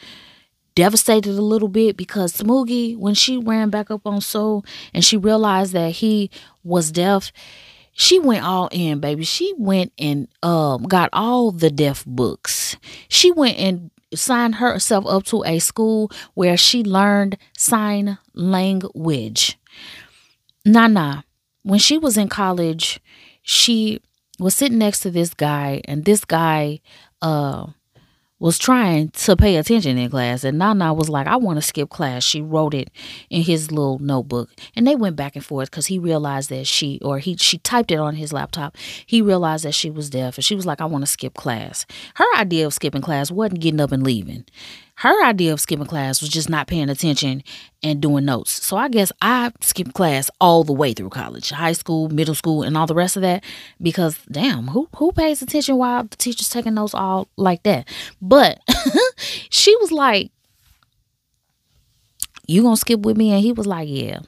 devastated 0.79 1.31
a 1.37 1.41
little 1.41 1.67
bit 1.67 1.97
because 1.97 2.33
Smoogie, 2.33 2.95
when 2.97 3.13
she 3.13 3.37
ran 3.37 3.69
back 3.69 3.91
up 3.91 4.07
on 4.07 4.21
Soul 4.21 4.63
and 4.93 5.03
she 5.03 5.17
realized 5.17 5.73
that 5.73 5.91
he 5.91 6.31
was 6.63 6.91
deaf 6.91 7.31
she 7.99 8.17
went 8.17 8.45
all 8.45 8.69
in, 8.71 9.01
baby. 9.01 9.25
She 9.25 9.53
went 9.57 9.91
and 9.99 10.29
um 10.41 10.83
got 10.83 11.09
all 11.11 11.51
the 11.51 11.69
deaf 11.69 12.05
books. 12.05 12.77
She 13.09 13.29
went 13.29 13.57
and 13.57 13.91
signed 14.15 14.55
herself 14.55 15.05
up 15.05 15.25
to 15.25 15.43
a 15.43 15.59
school 15.59 16.09
where 16.33 16.55
she 16.55 16.81
learned 16.81 17.37
sign 17.57 18.17
language. 18.33 19.59
Nana, 20.65 21.25
when 21.63 21.79
she 21.79 21.97
was 21.97 22.15
in 22.15 22.29
college, 22.29 23.01
she 23.41 23.99
was 24.39 24.55
sitting 24.55 24.77
next 24.77 25.01
to 25.01 25.11
this 25.11 25.33
guy, 25.33 25.81
and 25.83 26.05
this 26.05 26.23
guy 26.23 26.79
uh 27.21 27.67
was 28.39 28.57
trying 28.57 29.09
to 29.09 29.35
pay 29.35 29.57
attention 29.57 29.97
in 29.97 30.09
class 30.09 30.43
and 30.43 30.57
Nana 30.57 30.93
was 30.93 31.09
like, 31.09 31.27
I 31.27 31.35
want 31.35 31.57
to 31.57 31.61
skip 31.61 31.89
class. 31.89 32.23
She 32.23 32.41
wrote 32.41 32.73
it 32.73 32.89
in 33.29 33.41
his 33.41 33.71
little 33.71 33.99
notebook. 33.99 34.49
And 34.75 34.87
they 34.87 34.95
went 34.95 35.17
back 35.17 35.35
and 35.35 35.45
forth 35.45 35.69
because 35.69 35.87
he 35.87 35.99
realized 35.99 36.49
that 36.49 36.65
she 36.65 36.99
or 37.03 37.19
he 37.19 37.35
she 37.35 37.57
typed 37.57 37.91
it 37.91 37.99
on 37.99 38.15
his 38.15 38.31
laptop. 38.31 38.77
He 39.05 39.21
realized 39.21 39.65
that 39.65 39.73
she 39.75 39.89
was 39.89 40.09
deaf 40.09 40.37
and 40.37 40.45
she 40.45 40.55
was 40.55 40.65
like, 40.65 40.79
I 40.79 40.85
want 40.85 41.03
to 41.03 41.11
skip 41.11 41.33
class. 41.33 41.85
Her 42.15 42.25
idea 42.37 42.65
of 42.65 42.73
skipping 42.73 43.01
class 43.01 43.29
wasn't 43.29 43.59
getting 43.61 43.81
up 43.81 43.91
and 43.91 44.03
leaving 44.03 44.45
her 44.99 45.23
idea 45.25 45.53
of 45.53 45.61
skipping 45.61 45.85
class 45.85 46.19
was 46.19 46.29
just 46.29 46.49
not 46.49 46.67
paying 46.67 46.89
attention 46.89 47.41
and 47.81 48.01
doing 48.01 48.25
notes. 48.25 48.51
So 48.65 48.75
I 48.75 48.89
guess 48.89 49.13
I 49.21 49.49
skipped 49.61 49.93
class 49.93 50.29
all 50.41 50.65
the 50.65 50.73
way 50.73 50.91
through 50.91 51.11
college, 51.11 51.51
high 51.51 51.71
school, 51.71 52.09
middle 52.09 52.35
school, 52.35 52.63
and 52.63 52.75
all 52.75 52.85
the 52.85 52.93
rest 52.93 53.15
of 53.15 53.21
that 53.21 53.45
because 53.81 54.19
damn, 54.29 54.67
who 54.67 54.89
who 54.97 55.13
pays 55.13 55.41
attention 55.41 55.77
while 55.77 56.03
the 56.03 56.17
teacher's 56.17 56.49
taking 56.49 56.73
notes 56.73 56.93
all 56.93 57.29
like 57.37 57.63
that? 57.63 57.87
But 58.21 58.59
she 59.49 59.73
was 59.77 59.93
like, 59.93 60.31
"You 62.45 62.61
gonna 62.61 62.75
skip 62.75 62.99
with 62.99 63.15
me?" 63.15 63.31
And 63.31 63.41
he 63.41 63.53
was 63.53 63.67
like, 63.67 63.87
"Yeah." 63.89 64.19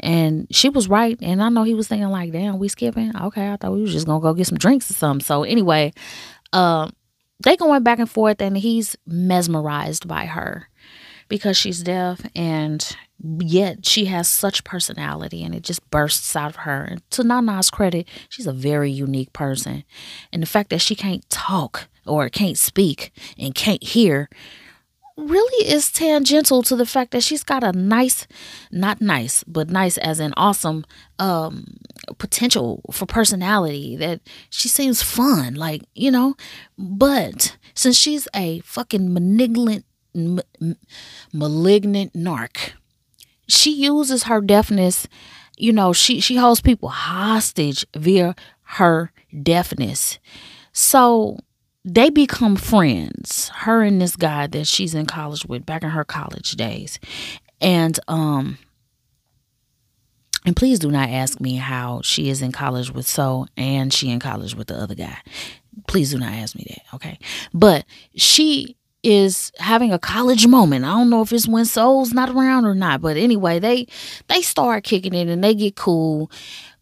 And 0.00 0.48
she 0.50 0.68
was 0.68 0.88
right, 0.88 1.16
and 1.22 1.40
I 1.40 1.48
know 1.48 1.62
he 1.62 1.74
was 1.74 1.86
thinking 1.86 2.08
like, 2.08 2.32
"Damn, 2.32 2.58
we 2.58 2.66
skipping? 2.66 3.12
Okay, 3.16 3.52
I 3.52 3.56
thought 3.56 3.72
we 3.72 3.82
was 3.82 3.92
just 3.92 4.06
gonna 4.06 4.20
go 4.20 4.34
get 4.34 4.48
some 4.48 4.58
drinks 4.58 4.90
or 4.90 4.94
something." 4.94 5.24
So 5.24 5.44
anyway, 5.44 5.92
um 6.52 6.92
they 7.42 7.56
going 7.56 7.82
back 7.82 7.98
and 7.98 8.10
forth 8.10 8.40
and 8.40 8.56
he's 8.56 8.96
mesmerized 9.06 10.06
by 10.06 10.26
her 10.26 10.68
because 11.28 11.56
she's 11.56 11.82
deaf 11.82 12.20
and 12.34 12.96
yet 13.38 13.86
she 13.86 14.06
has 14.06 14.28
such 14.28 14.64
personality 14.64 15.42
and 15.42 15.54
it 15.54 15.62
just 15.62 15.88
bursts 15.90 16.34
out 16.36 16.50
of 16.50 16.56
her. 16.56 16.82
And 16.84 17.10
to 17.12 17.24
Nana's 17.24 17.70
credit, 17.70 18.08
she's 18.28 18.46
a 18.46 18.52
very 18.52 18.90
unique 18.90 19.32
person. 19.32 19.84
And 20.32 20.42
the 20.42 20.46
fact 20.46 20.70
that 20.70 20.80
she 20.80 20.94
can't 20.94 21.28
talk 21.30 21.88
or 22.06 22.28
can't 22.28 22.58
speak 22.58 23.12
and 23.38 23.54
can't 23.54 23.82
hear 23.82 24.28
really 25.24 25.68
is 25.68 25.90
tangential 25.90 26.62
to 26.62 26.76
the 26.76 26.86
fact 26.86 27.10
that 27.12 27.22
she's 27.22 27.42
got 27.42 27.64
a 27.64 27.72
nice 27.72 28.26
not 28.70 29.00
nice 29.00 29.44
but 29.44 29.70
nice 29.70 29.98
as 29.98 30.20
an 30.20 30.32
awesome 30.36 30.84
um 31.18 31.76
potential 32.18 32.82
for 32.90 33.06
personality 33.06 33.96
that 33.96 34.20
she 34.50 34.68
seems 34.68 35.02
fun 35.02 35.54
like 35.54 35.82
you 35.94 36.10
know? 36.10 36.34
But 36.78 37.56
since 37.74 37.96
she's 37.96 38.28
a 38.34 38.60
fucking 38.60 39.12
malignant 39.12 39.84
malignant 41.32 42.12
narc 42.12 42.72
she 43.48 43.72
uses 43.72 44.24
her 44.24 44.42
deafness 44.42 45.08
you 45.56 45.72
know 45.72 45.92
she 45.92 46.20
she 46.20 46.36
holds 46.36 46.60
people 46.60 46.90
hostage 46.90 47.86
via 47.96 48.34
her 48.62 49.12
deafness. 49.42 50.18
So 50.72 51.38
they 51.84 52.10
become 52.10 52.56
friends 52.56 53.48
her 53.48 53.82
and 53.82 54.00
this 54.00 54.16
guy 54.16 54.46
that 54.46 54.66
she's 54.66 54.94
in 54.94 55.06
college 55.06 55.44
with 55.46 55.66
back 55.66 55.82
in 55.82 55.90
her 55.90 56.04
college 56.04 56.52
days. 56.52 56.98
And 57.60 57.98
um 58.08 58.58
and 60.44 60.56
please 60.56 60.78
do 60.78 60.90
not 60.90 61.08
ask 61.08 61.40
me 61.40 61.56
how 61.56 62.00
she 62.02 62.28
is 62.28 62.42
in 62.42 62.52
college 62.52 62.90
with 62.90 63.06
so 63.06 63.46
and 63.56 63.92
she 63.92 64.10
in 64.10 64.20
college 64.20 64.54
with 64.54 64.68
the 64.68 64.74
other 64.74 64.94
guy. 64.94 65.18
Please 65.86 66.10
do 66.10 66.18
not 66.18 66.32
ask 66.32 66.54
me 66.54 66.66
that 66.68 66.94
okay? 66.94 67.18
But 67.52 67.84
she 68.14 68.76
is 69.02 69.50
having 69.58 69.92
a 69.92 69.98
college 69.98 70.46
moment. 70.46 70.84
I 70.84 70.90
don't 70.90 71.10
know 71.10 71.22
if 71.22 71.32
it's 71.32 71.48
when 71.48 71.64
Soul's 71.64 72.12
not 72.12 72.30
around 72.30 72.64
or 72.66 72.74
not, 72.74 73.00
but 73.00 73.16
anyway, 73.16 73.58
they 73.58 73.86
they 74.28 74.42
start 74.42 74.84
kicking 74.84 75.14
it 75.14 75.28
and 75.28 75.42
they 75.42 75.54
get 75.54 75.74
cool 75.74 76.30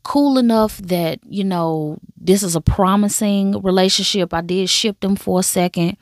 cool 0.03 0.39
enough 0.39 0.79
that 0.79 1.21
you 1.25 1.45
know 1.45 1.99
this 2.17 2.43
is 2.43 2.57
a 2.57 2.61
promising 2.61 3.61
relationship. 3.63 4.33
I 4.35 4.41
did 4.41 4.69
ship 4.69 5.01
them 5.01 5.17
for 5.17 5.41
a 5.41 5.45
second. 5.45 5.97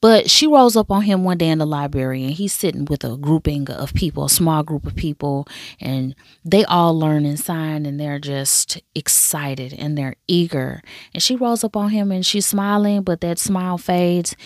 But 0.00 0.30
she 0.30 0.46
rolls 0.46 0.76
up 0.76 0.92
on 0.92 1.02
him 1.02 1.24
one 1.24 1.38
day 1.38 1.48
in 1.48 1.58
the 1.58 1.66
library 1.66 2.22
and 2.22 2.32
he's 2.32 2.52
sitting 2.52 2.84
with 2.84 3.02
a 3.02 3.16
grouping 3.16 3.68
of 3.68 3.94
people, 3.94 4.26
a 4.26 4.30
small 4.30 4.62
group 4.62 4.86
of 4.86 4.94
people, 4.94 5.48
and 5.80 6.14
they 6.44 6.64
all 6.66 6.96
learn 6.96 7.26
and 7.26 7.38
sign 7.38 7.84
and 7.84 7.98
they're 7.98 8.20
just 8.20 8.80
excited 8.94 9.74
and 9.76 9.98
they're 9.98 10.14
eager. 10.28 10.82
And 11.12 11.20
she 11.20 11.34
rolls 11.34 11.64
up 11.64 11.76
on 11.76 11.90
him 11.90 12.12
and 12.12 12.24
she's 12.24 12.46
smiling, 12.46 13.02
but 13.02 13.20
that 13.22 13.40
smile 13.40 13.76
fades 13.76 14.36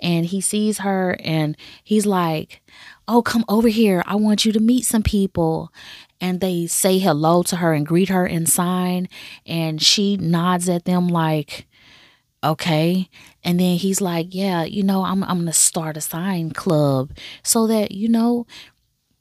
and 0.00 0.24
he 0.24 0.40
sees 0.40 0.78
her 0.78 1.18
and 1.22 1.58
he's 1.84 2.06
like, 2.06 2.62
Oh, 3.06 3.20
come 3.20 3.44
over 3.48 3.68
here. 3.68 4.02
I 4.06 4.14
want 4.14 4.46
you 4.46 4.52
to 4.52 4.60
meet 4.60 4.86
some 4.86 5.02
people 5.02 5.70
and 6.22 6.40
they 6.40 6.66
say 6.66 6.98
hello 6.98 7.42
to 7.42 7.56
her 7.56 7.74
and 7.74 7.84
greet 7.84 8.08
her 8.08 8.24
and 8.24 8.48
sign 8.48 9.08
and 9.44 9.82
she 9.82 10.16
nods 10.16 10.68
at 10.68 10.84
them 10.84 11.08
like 11.08 11.66
okay 12.44 13.08
and 13.44 13.60
then 13.60 13.76
he's 13.76 14.00
like 14.00 14.28
yeah 14.30 14.62
you 14.62 14.82
know 14.82 15.04
i'm, 15.04 15.22
I'm 15.24 15.40
gonna 15.40 15.52
start 15.52 15.96
a 15.96 16.00
sign 16.00 16.52
club 16.52 17.10
so 17.42 17.66
that 17.66 17.90
you 17.90 18.08
know 18.08 18.46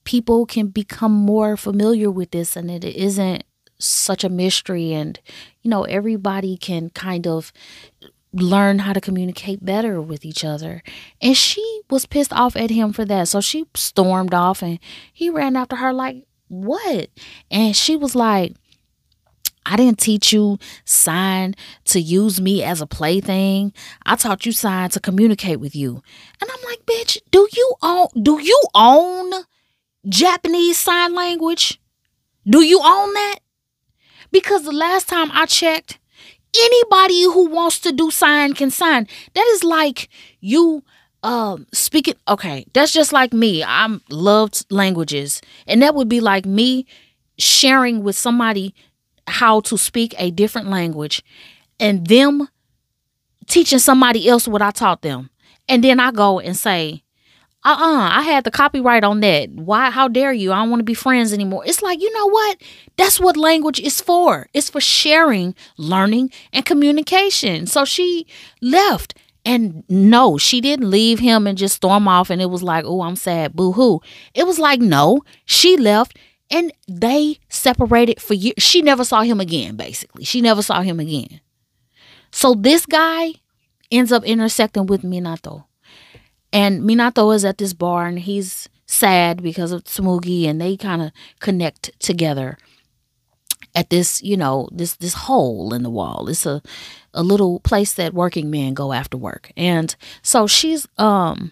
people 0.03 0.45
can 0.45 0.67
become 0.67 1.11
more 1.11 1.57
familiar 1.57 2.09
with 2.09 2.31
this 2.31 2.55
and 2.55 2.71
it 2.71 2.85
isn't 2.85 3.43
such 3.79 4.23
a 4.23 4.29
mystery 4.29 4.93
and 4.93 5.19
you 5.61 5.69
know 5.69 5.83
everybody 5.83 6.55
can 6.55 6.91
kind 6.91 7.27
of 7.27 7.51
learn 8.33 8.79
how 8.79 8.93
to 8.93 9.01
communicate 9.01 9.63
better 9.63 10.01
with 10.01 10.23
each 10.23 10.45
other. 10.45 10.81
And 11.21 11.35
she 11.35 11.81
was 11.89 12.05
pissed 12.05 12.31
off 12.31 12.55
at 12.55 12.69
him 12.69 12.93
for 12.93 13.03
that. 13.05 13.27
So 13.27 13.41
she 13.41 13.65
stormed 13.75 14.33
off 14.33 14.61
and 14.61 14.79
he 15.11 15.29
ran 15.29 15.57
after 15.57 15.75
her 15.77 15.91
like, 15.91 16.25
what? 16.51 17.09
And 17.49 17.73
she 17.73 17.95
was 17.95 18.13
like, 18.13 18.53
I 19.65 19.77
didn't 19.77 19.99
teach 19.99 20.33
you 20.33 20.57
sign 20.83 21.55
to 21.85 22.01
use 22.01 22.41
me 22.41 22.61
as 22.61 22.81
a 22.81 22.87
plaything. 22.87 23.71
I 24.05 24.17
taught 24.17 24.45
you 24.45 24.51
sign 24.51 24.89
to 24.89 24.99
communicate 24.99 25.61
with 25.61 25.75
you. 25.75 26.03
And 26.41 26.51
I'm 26.51 26.63
like, 26.65 26.85
bitch, 26.85 27.19
do 27.31 27.47
you 27.55 27.73
own 27.81 28.07
do 28.21 28.41
you 28.41 28.61
own 28.75 29.31
Japanese 30.09 30.77
sign 30.77 31.15
language? 31.15 31.79
Do 32.45 32.61
you 32.61 32.81
own 32.83 33.13
that? 33.13 33.39
Because 34.31 34.65
the 34.65 34.73
last 34.73 35.07
time 35.07 35.29
I 35.31 35.45
checked, 35.45 35.99
anybody 36.59 37.23
who 37.23 37.47
wants 37.47 37.79
to 37.81 37.93
do 37.93 38.11
sign 38.11 38.53
can 38.55 38.71
sign. 38.71 39.07
That 39.35 39.45
is 39.53 39.63
like 39.63 40.09
you 40.41 40.83
um 41.23 41.67
speaking 41.71 42.15
okay 42.27 42.65
that's 42.73 42.91
just 42.91 43.13
like 43.13 43.34
me. 43.34 43.63
I'm 43.63 44.01
loved 44.10 44.65
languages. 44.71 45.41
And 45.67 45.81
that 45.81 45.93
would 45.95 46.10
be 46.10 46.19
like 46.19 46.45
me 46.45 46.86
sharing 47.38 48.03
with 48.03 48.15
somebody 48.17 48.73
how 49.27 49.62
to 49.62 49.77
speak 49.77 50.15
a 50.17 50.31
different 50.31 50.67
language 50.67 51.23
and 51.79 52.07
them 52.07 52.47
teaching 53.47 53.79
somebody 53.79 54.27
else 54.27 54.47
what 54.47 54.62
i 54.62 54.71
taught 54.71 55.01
them. 55.01 55.29
And 55.69 55.84
then 55.84 55.99
i 55.99 56.12
go 56.12 56.39
and 56.39 56.57
say 56.57 57.03
uh-uh 57.63 58.10
i 58.13 58.23
had 58.23 58.43
the 58.43 58.51
copyright 58.51 59.03
on 59.03 59.19
that. 59.19 59.49
Why 59.51 59.91
how 59.91 60.07
dare 60.07 60.34
you? 60.34 60.51
I 60.51 60.55
don't 60.57 60.71
want 60.71 60.79
to 60.79 60.84
be 60.84 60.95
friends 60.95 61.34
anymore. 61.34 61.63
It's 61.65 61.84
like 61.84 62.01
you 62.01 62.12
know 62.13 62.27
what? 62.29 62.62
That's 62.97 63.19
what 63.19 63.38
language 63.38 63.79
is 63.79 64.01
for. 64.01 64.49
It's 64.53 64.69
for 64.71 64.81
sharing 64.81 65.53
learning 65.77 66.31
and 66.51 66.65
communication. 66.65 67.67
So 67.67 67.86
she 67.86 68.25
left 68.62 69.13
and 69.45 69.84
no 69.89 70.38
she 70.38 70.62
didn't 70.62 70.89
leave 70.89 71.19
him 71.19 71.47
and 71.47 71.58
just 71.58 71.75
storm 71.75 72.08
off 72.08 72.30
and 72.30 72.41
it 72.41 72.49
was 72.49 72.62
like 72.63 72.86
oh 72.86 73.01
i'm 73.01 73.15
sad 73.15 73.54
boo-hoo. 73.54 73.99
It 74.34 74.45
was 74.45 74.60
like 74.60 74.80
no 74.80 75.21
she 75.45 75.77
left 75.77 76.17
and 76.49 76.71
they 76.88 77.39
separated 77.49 78.21
for 78.21 78.34
years 78.34 78.56
she 78.58 78.82
never 78.82 79.04
saw 79.04 79.21
him 79.21 79.39
again 79.39 79.75
basically. 79.75 80.23
She 80.23 80.41
never 80.41 80.62
saw 80.62 80.82
him 80.82 80.99
again. 80.99 81.41
So 82.32 82.54
this 82.54 82.86
guy 82.86 83.34
ends 83.91 84.12
up 84.12 84.23
intersecting 84.23 84.86
with 84.86 85.01
minato. 85.01 85.65
And 86.54 86.82
Minato 86.82 87.34
is 87.34 87.45
at 87.45 87.58
this 87.58 87.73
bar 87.73 88.08
and 88.08 88.19
he's 88.19 88.67
sad 88.86 89.41
because 89.41 89.71
of 89.71 89.86
Tsumugi 89.86 90.45
and 90.47 90.60
they 90.60 90.75
kind 90.75 91.01
of 91.01 91.12
connect 91.39 91.97
together 91.99 92.58
at 93.75 93.89
this, 93.89 94.21
you 94.21 94.38
know, 94.38 94.69
this 94.71 94.95
this 94.95 95.13
hole 95.13 95.73
in 95.73 95.84
the 95.84 95.89
wall. 95.89 96.27
It's 96.27 96.45
a 96.45 96.62
a 97.13 97.23
little 97.23 97.60
place 97.62 97.93
that 97.93 98.13
working 98.13 98.49
men 98.49 98.73
go 98.73 98.93
after 98.93 99.17
work. 99.17 99.51
And 99.57 99.95
so 100.21 100.47
she's 100.47 100.88
um 100.97 101.51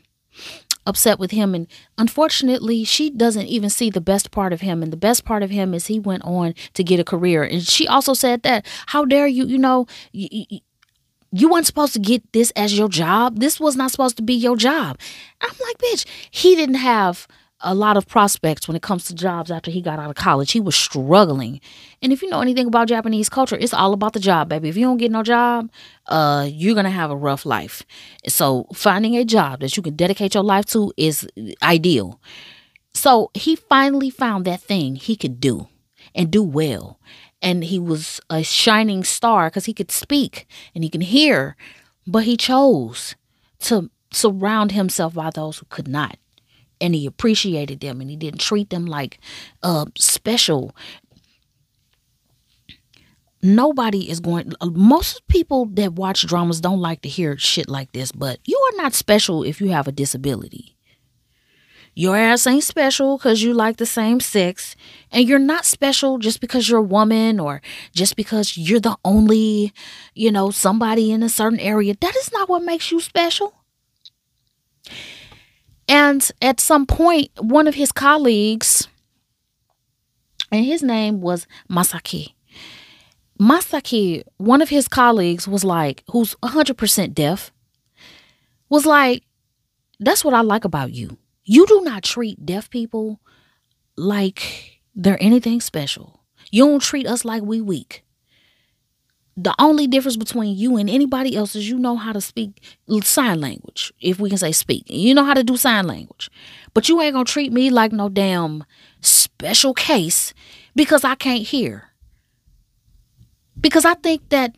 upset 0.86 1.20
with 1.20 1.30
him 1.30 1.54
and 1.54 1.68
unfortunately 2.00 2.84
she 2.84 3.12
doesn't 3.12 3.46
even 3.46 3.70
see 3.70 3.92
the 3.92 4.02
best 4.02 4.32
part 4.32 4.52
of 4.52 4.62
him 4.62 4.82
and 4.82 4.92
the 4.92 4.98
best 4.98 5.24
part 5.24 5.44
of 5.44 5.52
him 5.52 5.74
is 5.74 5.86
he 5.86 6.00
went 6.00 6.24
on 6.24 6.56
to 6.74 6.84
get 6.84 7.00
a 7.00 7.04
career 7.04 7.44
and 7.44 7.62
she 7.62 7.86
also 7.88 8.14
said 8.14 8.42
that 8.42 8.66
how 8.88 9.06
dare 9.06 9.28
you 9.28 9.46
you 9.46 9.58
know 9.58 9.86
you 11.32 11.50
weren't 11.50 11.66
supposed 11.66 11.94
to 11.94 12.00
get 12.00 12.32
this 12.34 12.52
as 12.52 12.78
your 12.78 12.90
job. 12.90 13.40
This 13.40 13.60
was 13.60 13.76
not 13.76 13.92
supposed 13.92 14.18
to 14.18 14.24
be 14.24 14.34
your 14.34 14.56
job. 14.56 14.98
I'm 15.42 15.56
like, 15.62 15.78
bitch, 15.78 16.06
he 16.32 16.56
didn't 16.56 16.76
have 16.76 17.28
a 17.62 17.76
lot 17.76 17.98
of 17.98 18.08
prospects 18.08 18.68
when 18.68 18.76
it 18.76 18.82
comes 18.82 19.06
to 19.06 19.16
jobs 19.16 19.52
after 19.52 19.70
he 19.70 19.82
got 19.82 20.00
out 20.00 20.10
of 20.10 20.16
college. 20.16 20.52
He 20.52 20.60
was 20.60 20.76
struggling. 20.76 21.60
And 22.02 22.14
if 22.14 22.22
you 22.22 22.30
know 22.30 22.42
anything 22.42 22.68
about 22.68 22.88
Japanese 22.88 23.30
culture, 23.30 23.58
it's 23.60 23.74
all 23.74 23.94
about 23.94 24.14
the 24.14 24.20
job, 24.20 24.50
baby. 24.50 24.70
If 24.70 24.78
you 24.78 24.86
don't 24.86 24.98
get 24.98 25.12
no 25.12 25.24
job, 25.24 25.70
uh, 26.08 26.48
you're 26.50 26.76
gonna 26.76 26.90
have 26.90 27.12
a 27.12 27.16
rough 27.18 27.46
life. 27.46 27.84
So 28.28 28.68
finding 28.74 29.16
a 29.16 29.26
job 29.26 29.60
that 29.60 29.76
you 29.76 29.84
can 29.84 29.96
dedicate 29.96 30.34
your 30.34 30.44
life 30.44 30.66
to 30.68 30.94
is 30.98 31.28
ideal. 31.62 32.20
So 32.94 33.32
he 33.34 33.56
finally 33.56 34.10
found 34.10 34.46
that 34.46 34.62
thing 34.62 34.96
he 34.96 35.16
could 35.16 35.40
do 35.40 35.68
and 36.16 36.32
do 36.32 36.44
well 36.44 37.00
and 37.42 37.64
he 37.64 37.80
was 37.80 38.20
a 38.30 38.44
shining 38.44 39.04
star 39.04 39.48
because 39.50 39.66
he 39.66 39.74
could 39.74 39.92
speak 39.92 40.48
and 40.76 40.84
he 40.84 40.90
can 40.90 41.02
hear, 41.02 41.56
but 42.06 42.24
he 42.24 42.36
chose 42.36 43.16
to 43.60 43.90
surround 44.12 44.72
himself 44.72 45.14
by 45.14 45.30
those 45.30 45.60
who 45.60 45.66
could 45.70 45.88
not. 45.88 46.18
And 46.82 46.96
he 46.96 47.06
appreciated 47.06 47.82
them 47.82 48.02
and 48.02 48.10
he 48.10 48.16
didn't 48.16 48.40
treat 48.40 48.70
them 48.70 48.86
like 48.86 49.20
uh, 49.64 49.86
special. 49.98 50.76
Nobody 53.42 54.10
is 54.10 54.20
going, 54.20 54.52
most 54.62 55.26
people 55.28 55.66
that 55.74 55.94
watch 55.94 56.26
dramas 56.26 56.60
don't 56.60 56.82
like 56.82 57.02
to 57.02 57.10
hear 57.10 57.38
shit 57.38 57.70
like 57.70 57.92
this, 57.94 58.12
but 58.12 58.40
you 58.46 58.58
are 58.58 58.78
not 58.78 58.94
special 58.94 59.44
if 59.44 59.62
you 59.62 59.70
have 59.70 59.88
a 59.88 59.94
disability. 59.94 60.76
Your 61.96 62.16
ass 62.16 62.48
ain't 62.48 62.64
special 62.64 63.18
because 63.18 63.42
you 63.44 63.54
like 63.54 63.78
the 63.78 63.86
same 63.86 64.22
sex. 64.22 64.76
And 65.12 65.28
you're 65.28 65.38
not 65.38 65.66
special 65.66 66.18
just 66.18 66.40
because 66.40 66.70
you're 66.70 66.80
a 66.80 66.84
woman 66.84 67.40
or 67.40 67.62
just 67.94 68.16
because 68.16 68.58
you're 68.58 68.80
the 68.80 68.98
only, 69.04 69.74
you 70.14 70.32
know, 70.32 70.50
somebody 70.50 71.12
in 71.12 71.24
a 71.24 71.30
certain 71.30 71.60
area. 71.60 71.96
That 72.00 72.16
is 72.16 72.32
not 72.32 72.48
what 72.48 72.64
makes 72.64 72.92
you 72.92 73.02
special. 73.02 73.54
And 75.90 76.32
at 76.40 76.60
some 76.60 76.86
point, 76.86 77.32
one 77.40 77.68
of 77.68 77.74
his 77.74 77.92
colleagues, 77.92 78.88
and 80.52 80.64
his 80.64 80.84
name 80.84 81.20
was 81.20 81.48
Masaki. 81.70 82.34
Masaki, 83.42 84.24
one 84.38 84.62
of 84.62 84.70
his 84.70 84.88
colleagues, 84.88 85.48
was 85.48 85.64
like, 85.64 86.04
who's 86.12 86.36
100% 86.44 87.14
deaf, 87.16 87.52
was 88.70 88.86
like, 88.86 89.24
that's 90.00 90.24
what 90.24 90.36
I 90.36 90.42
like 90.42 90.64
about 90.64 90.94
you. 90.94 91.18
You 91.44 91.66
do 91.66 91.82
not 91.82 92.04
treat 92.04 92.46
deaf 92.46 92.70
people 92.70 93.20
like 93.98 94.82
they're 94.94 95.22
anything 95.22 95.60
special. 95.60 96.22
You 96.52 96.68
don't 96.68 96.82
treat 96.82 97.08
us 97.08 97.26
like 97.26 97.42
we 97.42 97.62
weak. 97.62 98.04
The 99.42 99.56
only 99.58 99.88
difference 99.88 100.18
between 100.18 100.58
you 100.58 100.76
and 100.76 100.90
anybody 100.90 101.34
else 101.34 101.56
is 101.56 101.70
you 101.70 101.80
know 101.80 101.96
how 101.96 102.12
to 102.12 102.20
speak 102.20 102.62
sign 103.04 103.40
language, 103.40 103.94
if 104.02 104.20
we 104.20 104.28
can 104.28 104.38
say 104.38 104.52
speak. 104.52 104.84
You 104.88 105.14
know 105.14 105.24
how 105.24 105.34
to 105.34 105.46
do 105.46 105.56
sign 105.56 105.88
language. 105.88 106.30
But 106.74 106.90
you 106.90 107.00
ain't 107.02 107.14
gonna 107.14 107.24
treat 107.24 107.54
me 107.54 107.70
like 107.70 107.94
no 107.94 108.10
damn 108.10 108.66
special 109.00 109.74
case 109.74 110.34
because 110.76 111.06
I 111.06 111.16
can't 111.16 111.44
hear. 111.44 111.86
Because 113.62 113.86
I 113.86 113.94
think 113.94 114.28
that 114.28 114.58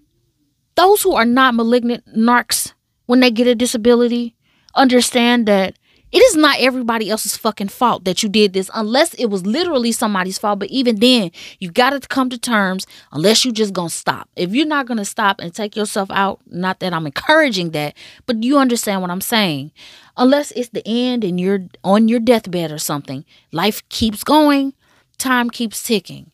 those 0.73 1.03
who 1.03 1.13
are 1.13 1.25
not 1.25 1.53
malignant 1.53 2.03
narcs, 2.17 2.73
when 3.05 3.19
they 3.19 3.29
get 3.29 3.45
a 3.45 3.53
disability, 3.53 4.35
understand 4.73 5.47
that 5.47 5.77
it 6.11 6.19
is 6.19 6.35
not 6.35 6.57
everybody 6.59 7.09
else's 7.09 7.37
fucking 7.37 7.69
fault 7.69 8.03
that 8.03 8.21
you 8.21 8.29
did 8.29 8.53
this 8.53 8.69
unless 8.73 9.13
it 9.13 9.27
was 9.27 9.45
literally 9.45 9.91
somebody's 9.91 10.37
fault. 10.37 10.59
But 10.59 10.69
even 10.69 10.99
then, 10.99 11.31
you 11.59 11.71
got 11.71 11.91
to 11.91 12.07
come 12.07 12.29
to 12.29 12.37
terms 12.37 12.85
unless 13.11 13.45
you 13.45 13.51
just 13.51 13.73
gonna 13.73 13.89
stop. 13.89 14.29
If 14.35 14.53
you're 14.53 14.65
not 14.65 14.87
gonna 14.87 15.05
stop 15.05 15.39
and 15.39 15.53
take 15.53 15.75
yourself 15.75 16.11
out, 16.11 16.41
not 16.47 16.79
that 16.79 16.93
I'm 16.93 17.05
encouraging 17.05 17.71
that, 17.71 17.95
but 18.25 18.43
you 18.43 18.57
understand 18.57 19.01
what 19.01 19.11
I'm 19.11 19.21
saying. 19.21 19.71
Unless 20.17 20.51
it's 20.51 20.69
the 20.69 20.83
end 20.85 21.23
and 21.23 21.39
you're 21.39 21.65
on 21.83 22.07
your 22.09 22.19
deathbed 22.19 22.71
or 22.71 22.77
something, 22.77 23.23
life 23.51 23.87
keeps 23.89 24.23
going, 24.23 24.73
time 25.17 25.49
keeps 25.49 25.81
ticking. 25.81 26.31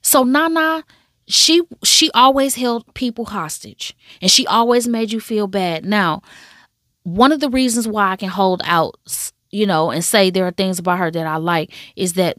So 0.00 0.22
Nana, 0.22 0.84
she 1.26 1.62
she 1.82 2.10
always 2.12 2.54
held 2.54 2.92
people 2.94 3.26
hostage 3.26 3.94
and 4.20 4.30
she 4.30 4.46
always 4.46 4.88
made 4.88 5.12
you 5.12 5.20
feel 5.20 5.46
bad. 5.46 5.84
Now, 5.84 6.22
one 7.04 7.32
of 7.32 7.40
the 7.40 7.50
reasons 7.50 7.86
why 7.86 8.10
I 8.10 8.16
can 8.16 8.30
hold 8.30 8.62
out, 8.64 8.96
you 9.50 9.66
know, 9.66 9.90
and 9.90 10.04
say 10.04 10.30
there 10.30 10.46
are 10.46 10.52
things 10.52 10.78
about 10.78 10.98
her 10.98 11.10
that 11.10 11.26
I 11.26 11.36
like 11.36 11.72
is 11.96 12.14
that 12.14 12.38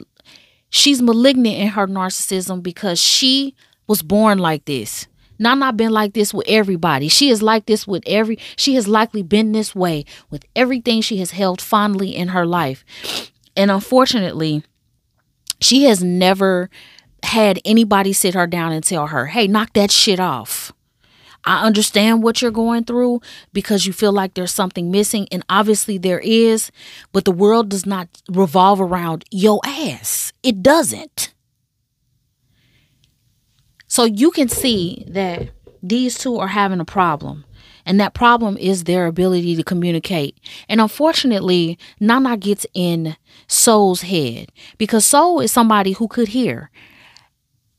she's 0.69 1.01
malignant 1.01 1.56
in 1.56 1.67
her 1.69 1.88
narcissism 1.88 2.62
because 2.62 2.99
she 2.99 3.56
was 3.88 4.01
born 4.01 4.39
like 4.39 4.65
this. 4.65 5.08
Nana 5.38 5.73
been 5.73 5.91
like 5.91 6.13
this 6.13 6.34
with 6.34 6.45
everybody. 6.47 7.08
She 7.08 7.30
is 7.30 7.41
like 7.41 7.65
this 7.65 7.86
with 7.86 8.04
every 8.08 8.39
she 8.56 8.75
has 8.75 8.88
likely 8.88 9.21
been 9.21 9.51
this 9.51 9.75
way 9.75 10.06
with 10.30 10.43
everything 10.56 11.01
she 11.01 11.17
has 11.17 11.32
held 11.32 11.62
fondly 11.62 12.15
in 12.15 12.30
her 12.30 12.45
life. 12.45 12.84
And 13.56 13.69
unfortunately, 13.69 14.63
she 15.62 15.84
has 15.84 16.04
never 16.04 16.69
had 17.23 17.60
anybody 17.65 18.13
sit 18.13 18.34
her 18.34 18.47
down 18.47 18.71
and 18.71 18.84
tell 18.84 19.08
her, 19.08 19.28
"Hey, 19.28 19.47
knock 19.47 19.73
that 19.73 19.91
shit 19.91 20.19
off." 20.19 20.71
I 21.45 21.63
understand 21.63 22.23
what 22.23 22.41
you're 22.41 22.51
going 22.51 22.86
through 22.86 23.21
because 23.53 23.86
you 23.86 23.93
feel 23.93 24.12
like 24.12 24.34
there's 24.34 24.51
something 24.51 24.89
missing, 24.89 25.27
and 25.31 25.43
obviously 25.49 25.97
there 25.97 26.19
is, 26.19 26.71
but 27.12 27.25
the 27.25 27.31
world 27.31 27.69
does 27.69 27.86
not 27.86 28.08
revolve 28.29 28.81
around 28.81 29.25
your 29.31 29.60
ass. 29.65 30.34
It 30.41 30.63
doesn't. 30.63 31.34
So 33.88 34.03
you 34.03 34.31
can 34.31 34.49
see 34.49 35.05
that 35.08 35.49
these 35.81 36.17
two 36.17 36.38
are 36.38 36.47
having 36.47 36.79
a 36.79 36.86
problem. 36.86 37.45
And 37.86 37.99
that 37.99 38.15
problem 38.15 38.58
is 38.58 38.84
their 38.84 39.05
ability 39.05 39.55
to 39.55 39.63
communicate. 39.63 40.39
And 40.67 40.81
unfortunately, 40.81 41.77
Nana 41.99 42.36
gets 42.36 42.65
in 42.73 43.15
Soul's 43.47 44.01
head 44.01 44.49
because 44.79 45.05
Soul 45.05 45.39
is 45.39 45.51
somebody 45.51 45.91
who 45.91 46.08
could 46.08 46.29
hear. 46.29 46.71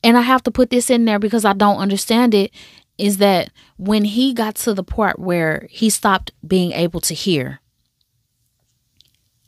And 0.05 0.17
I 0.17 0.21
have 0.21 0.45
to 0.45 0.53
put 0.53 0.71
this 0.71 0.91
in 0.91 1.05
there 1.07 1.19
because 1.19 1.45
I 1.45 1.53
don't 1.53 1.79
understand 1.79 2.35
it 2.35 2.53
is 2.99 3.19
that 3.19 3.51
when 3.77 4.05
he 4.05 4.33
got 4.33 4.55
to 4.57 4.75
the 4.75 4.85
part 4.85 5.19
where 5.19 5.67
he 5.71 5.91
stopped 5.91 6.33
being 6.47 6.73
able 6.73 7.01
to 7.01 7.15
hear, 7.15 7.61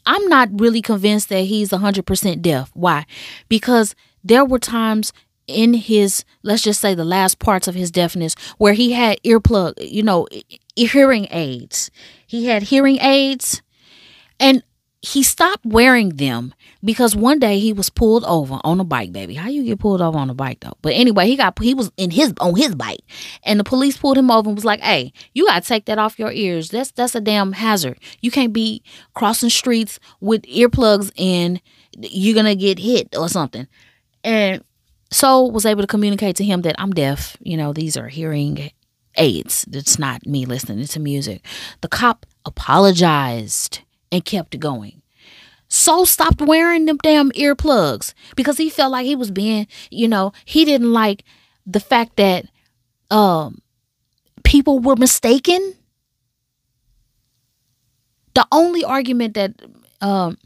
I'm 0.06 0.26
not 0.28 0.48
really 0.52 0.82
convinced 0.82 1.28
that 1.28 1.42
he's 1.42 1.70
100% 1.70 2.42
deaf. 2.42 2.70
Why? 2.74 3.04
Because 3.48 3.94
there 4.24 4.44
were 4.44 4.58
times 4.58 5.12
in 5.46 5.74
his, 5.74 6.24
let's 6.42 6.62
just 6.62 6.80
say 6.80 6.94
the 6.94 7.04
last 7.04 7.38
parts 7.38 7.68
of 7.68 7.74
his 7.74 7.90
deafness, 7.90 8.34
where 8.58 8.74
he 8.74 8.92
had 8.92 9.20
earplug, 9.22 9.74
you 9.78 10.02
know, 10.02 10.26
hearing 10.76 11.26
aids. 11.30 11.90
He 12.26 12.46
had 12.46 12.64
hearing 12.64 12.98
aids. 13.00 13.62
And 14.38 14.62
he 15.00 15.22
stopped 15.22 15.64
wearing 15.64 16.10
them 16.10 16.52
because 16.82 17.14
one 17.14 17.38
day 17.38 17.60
he 17.60 17.72
was 17.72 17.88
pulled 17.88 18.24
over 18.24 18.58
on 18.64 18.80
a 18.80 18.84
bike, 18.84 19.12
baby. 19.12 19.34
How 19.34 19.48
you 19.48 19.62
get 19.62 19.78
pulled 19.78 20.02
over 20.02 20.18
on 20.18 20.28
a 20.28 20.34
bike 20.34 20.60
though? 20.60 20.76
But 20.82 20.94
anyway, 20.94 21.28
he 21.28 21.36
got 21.36 21.56
he 21.62 21.72
was 21.72 21.92
in 21.96 22.10
his 22.10 22.34
on 22.40 22.56
his 22.56 22.74
bike, 22.74 23.00
and 23.44 23.60
the 23.60 23.64
police 23.64 23.96
pulled 23.96 24.18
him 24.18 24.30
over 24.30 24.48
and 24.48 24.56
was 24.56 24.64
like, 24.64 24.80
"Hey, 24.80 25.12
you 25.34 25.46
gotta 25.46 25.64
take 25.64 25.84
that 25.84 25.98
off 25.98 26.18
your 26.18 26.32
ears. 26.32 26.70
That's 26.70 26.90
that's 26.90 27.14
a 27.14 27.20
damn 27.20 27.52
hazard. 27.52 27.98
You 28.20 28.32
can't 28.32 28.52
be 28.52 28.82
crossing 29.14 29.50
streets 29.50 30.00
with 30.20 30.42
earplugs 30.42 31.12
in. 31.14 31.60
You're 31.96 32.34
gonna 32.34 32.56
get 32.56 32.80
hit 32.80 33.16
or 33.16 33.28
something." 33.28 33.68
And 34.24 34.64
Soul 35.12 35.52
was 35.52 35.64
able 35.64 35.82
to 35.82 35.86
communicate 35.86 36.34
to 36.36 36.44
him 36.44 36.62
that 36.62 36.74
I'm 36.76 36.90
deaf. 36.90 37.36
You 37.40 37.56
know, 37.56 37.72
these 37.72 37.96
are 37.96 38.08
hearing 38.08 38.72
aids. 39.16 39.64
It's 39.72 39.98
not 39.98 40.26
me 40.26 40.44
listening 40.44 40.86
to 40.86 41.00
music. 41.00 41.44
The 41.82 41.88
cop 41.88 42.26
apologized 42.44 43.80
and 44.10 44.24
kept 44.24 44.58
going. 44.58 45.02
So 45.68 46.04
stopped 46.04 46.40
wearing 46.40 46.86
them 46.86 46.98
damn 47.02 47.30
earplugs 47.32 48.14
because 48.36 48.56
he 48.56 48.70
felt 48.70 48.92
like 48.92 49.04
he 49.04 49.14
was 49.14 49.30
being, 49.30 49.66
you 49.90 50.08
know, 50.08 50.32
he 50.44 50.64
didn't 50.64 50.92
like 50.92 51.24
the 51.66 51.80
fact 51.80 52.16
that 52.16 52.46
um 53.10 53.60
people 54.44 54.78
were 54.78 54.96
mistaken. 54.96 55.74
The 58.34 58.46
only 58.50 58.84
argument 58.84 59.34
that 59.34 59.52
um 60.00 60.38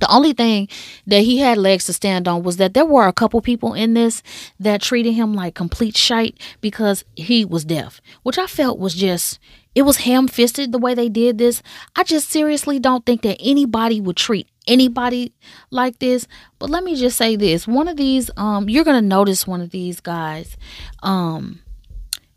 the 0.00 0.10
only 0.10 0.32
thing 0.32 0.68
that 1.06 1.20
he 1.20 1.38
had 1.38 1.58
legs 1.58 1.86
to 1.86 1.92
stand 1.92 2.28
on 2.28 2.42
was 2.42 2.56
that 2.58 2.74
there 2.74 2.84
were 2.84 3.06
a 3.06 3.12
couple 3.12 3.40
people 3.40 3.74
in 3.74 3.94
this 3.94 4.22
that 4.60 4.82
treated 4.82 5.12
him 5.12 5.34
like 5.34 5.54
complete 5.54 5.96
shite 5.96 6.38
because 6.60 7.04
he 7.16 7.44
was 7.44 7.64
deaf, 7.64 8.00
which 8.22 8.38
I 8.38 8.46
felt 8.46 8.78
was 8.78 8.94
just 8.94 9.38
it 9.74 9.82
was 9.82 9.98
ham 9.98 10.28
fisted 10.28 10.72
the 10.72 10.78
way 10.78 10.94
they 10.94 11.08
did 11.08 11.38
this. 11.38 11.62
I 11.96 12.04
just 12.04 12.30
seriously 12.30 12.78
don't 12.78 13.04
think 13.06 13.22
that 13.22 13.38
anybody 13.40 14.00
would 14.00 14.16
treat 14.16 14.48
anybody 14.66 15.32
like 15.70 15.98
this. 15.98 16.26
But 16.58 16.70
let 16.70 16.84
me 16.84 16.96
just 16.96 17.16
say 17.16 17.36
this: 17.36 17.66
one 17.66 17.88
of 17.88 17.96
these, 17.96 18.30
um, 18.36 18.68
you're 18.68 18.84
gonna 18.84 19.02
notice 19.02 19.46
one 19.46 19.60
of 19.60 19.70
these 19.70 20.00
guys, 20.00 20.56
um, 21.02 21.60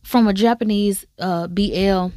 from 0.03 0.27
a 0.27 0.34
Japanese 0.34 1.05
uh 1.19 1.47
BL 1.47 2.07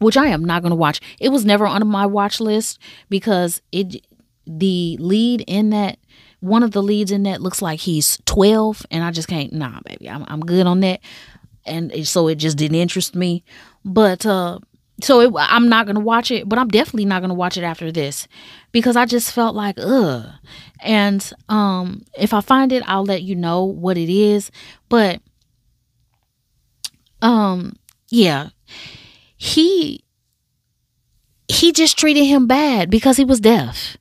which 0.00 0.16
I 0.16 0.26
am 0.26 0.44
not 0.44 0.60
going 0.60 0.70
to 0.70 0.76
watch. 0.76 1.00
It 1.20 1.30
was 1.30 1.44
never 1.44 1.66
on 1.66 1.86
my 1.86 2.04
watch 2.04 2.40
list 2.40 2.78
because 3.08 3.62
it 3.72 4.04
the 4.46 4.96
lead 5.00 5.42
in 5.46 5.70
that 5.70 5.98
one 6.40 6.62
of 6.62 6.72
the 6.72 6.82
leads 6.82 7.10
in 7.10 7.22
that 7.22 7.40
looks 7.40 7.62
like 7.62 7.80
he's 7.80 8.18
12 8.26 8.84
and 8.90 9.02
i 9.02 9.10
just 9.10 9.28
can't 9.28 9.54
nah 9.54 9.80
baby 9.86 10.10
i'm, 10.10 10.22
I'm 10.28 10.40
good 10.40 10.66
on 10.66 10.80
that 10.80 11.00
and 11.64 12.06
so 12.06 12.28
it 12.28 12.34
just 12.34 12.58
didn't 12.58 12.76
interest 12.76 13.14
me 13.14 13.42
but 13.84 14.24
uh 14.26 14.58
so 15.02 15.20
it, 15.20 15.32
i'm 15.36 15.68
not 15.68 15.86
gonna 15.86 16.00
watch 16.00 16.30
it 16.30 16.48
but 16.48 16.58
i'm 16.58 16.68
definitely 16.68 17.04
not 17.04 17.20
gonna 17.20 17.34
watch 17.34 17.56
it 17.56 17.64
after 17.64 17.90
this 17.90 18.28
because 18.72 18.96
i 18.96 19.04
just 19.04 19.32
felt 19.32 19.54
like 19.54 19.76
ugh 19.78 20.26
and 20.80 21.32
um 21.48 22.04
if 22.18 22.32
i 22.32 22.40
find 22.40 22.72
it 22.72 22.82
i'll 22.86 23.04
let 23.04 23.22
you 23.22 23.34
know 23.34 23.64
what 23.64 23.98
it 23.98 24.08
is 24.08 24.50
but 24.88 25.20
um 27.22 27.76
yeah 28.08 28.50
he 29.36 30.04
he 31.48 31.72
just 31.72 31.98
treated 31.98 32.24
him 32.24 32.46
bad 32.46 32.90
because 32.90 33.16
he 33.16 33.24
was 33.24 33.40
deaf 33.40 33.96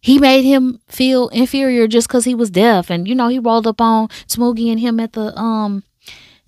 he 0.00 0.18
made 0.18 0.42
him 0.42 0.80
feel 0.88 1.28
inferior 1.28 1.86
just 1.86 2.08
because 2.08 2.24
he 2.24 2.34
was 2.34 2.50
deaf. 2.50 2.90
And, 2.90 3.08
you 3.08 3.14
know, 3.14 3.28
he 3.28 3.38
rolled 3.38 3.66
up 3.66 3.80
on 3.80 4.08
Tsumugi 4.26 4.70
and 4.70 4.80
him 4.80 5.00
at 5.00 5.12
the 5.12 5.36
um 5.36 5.82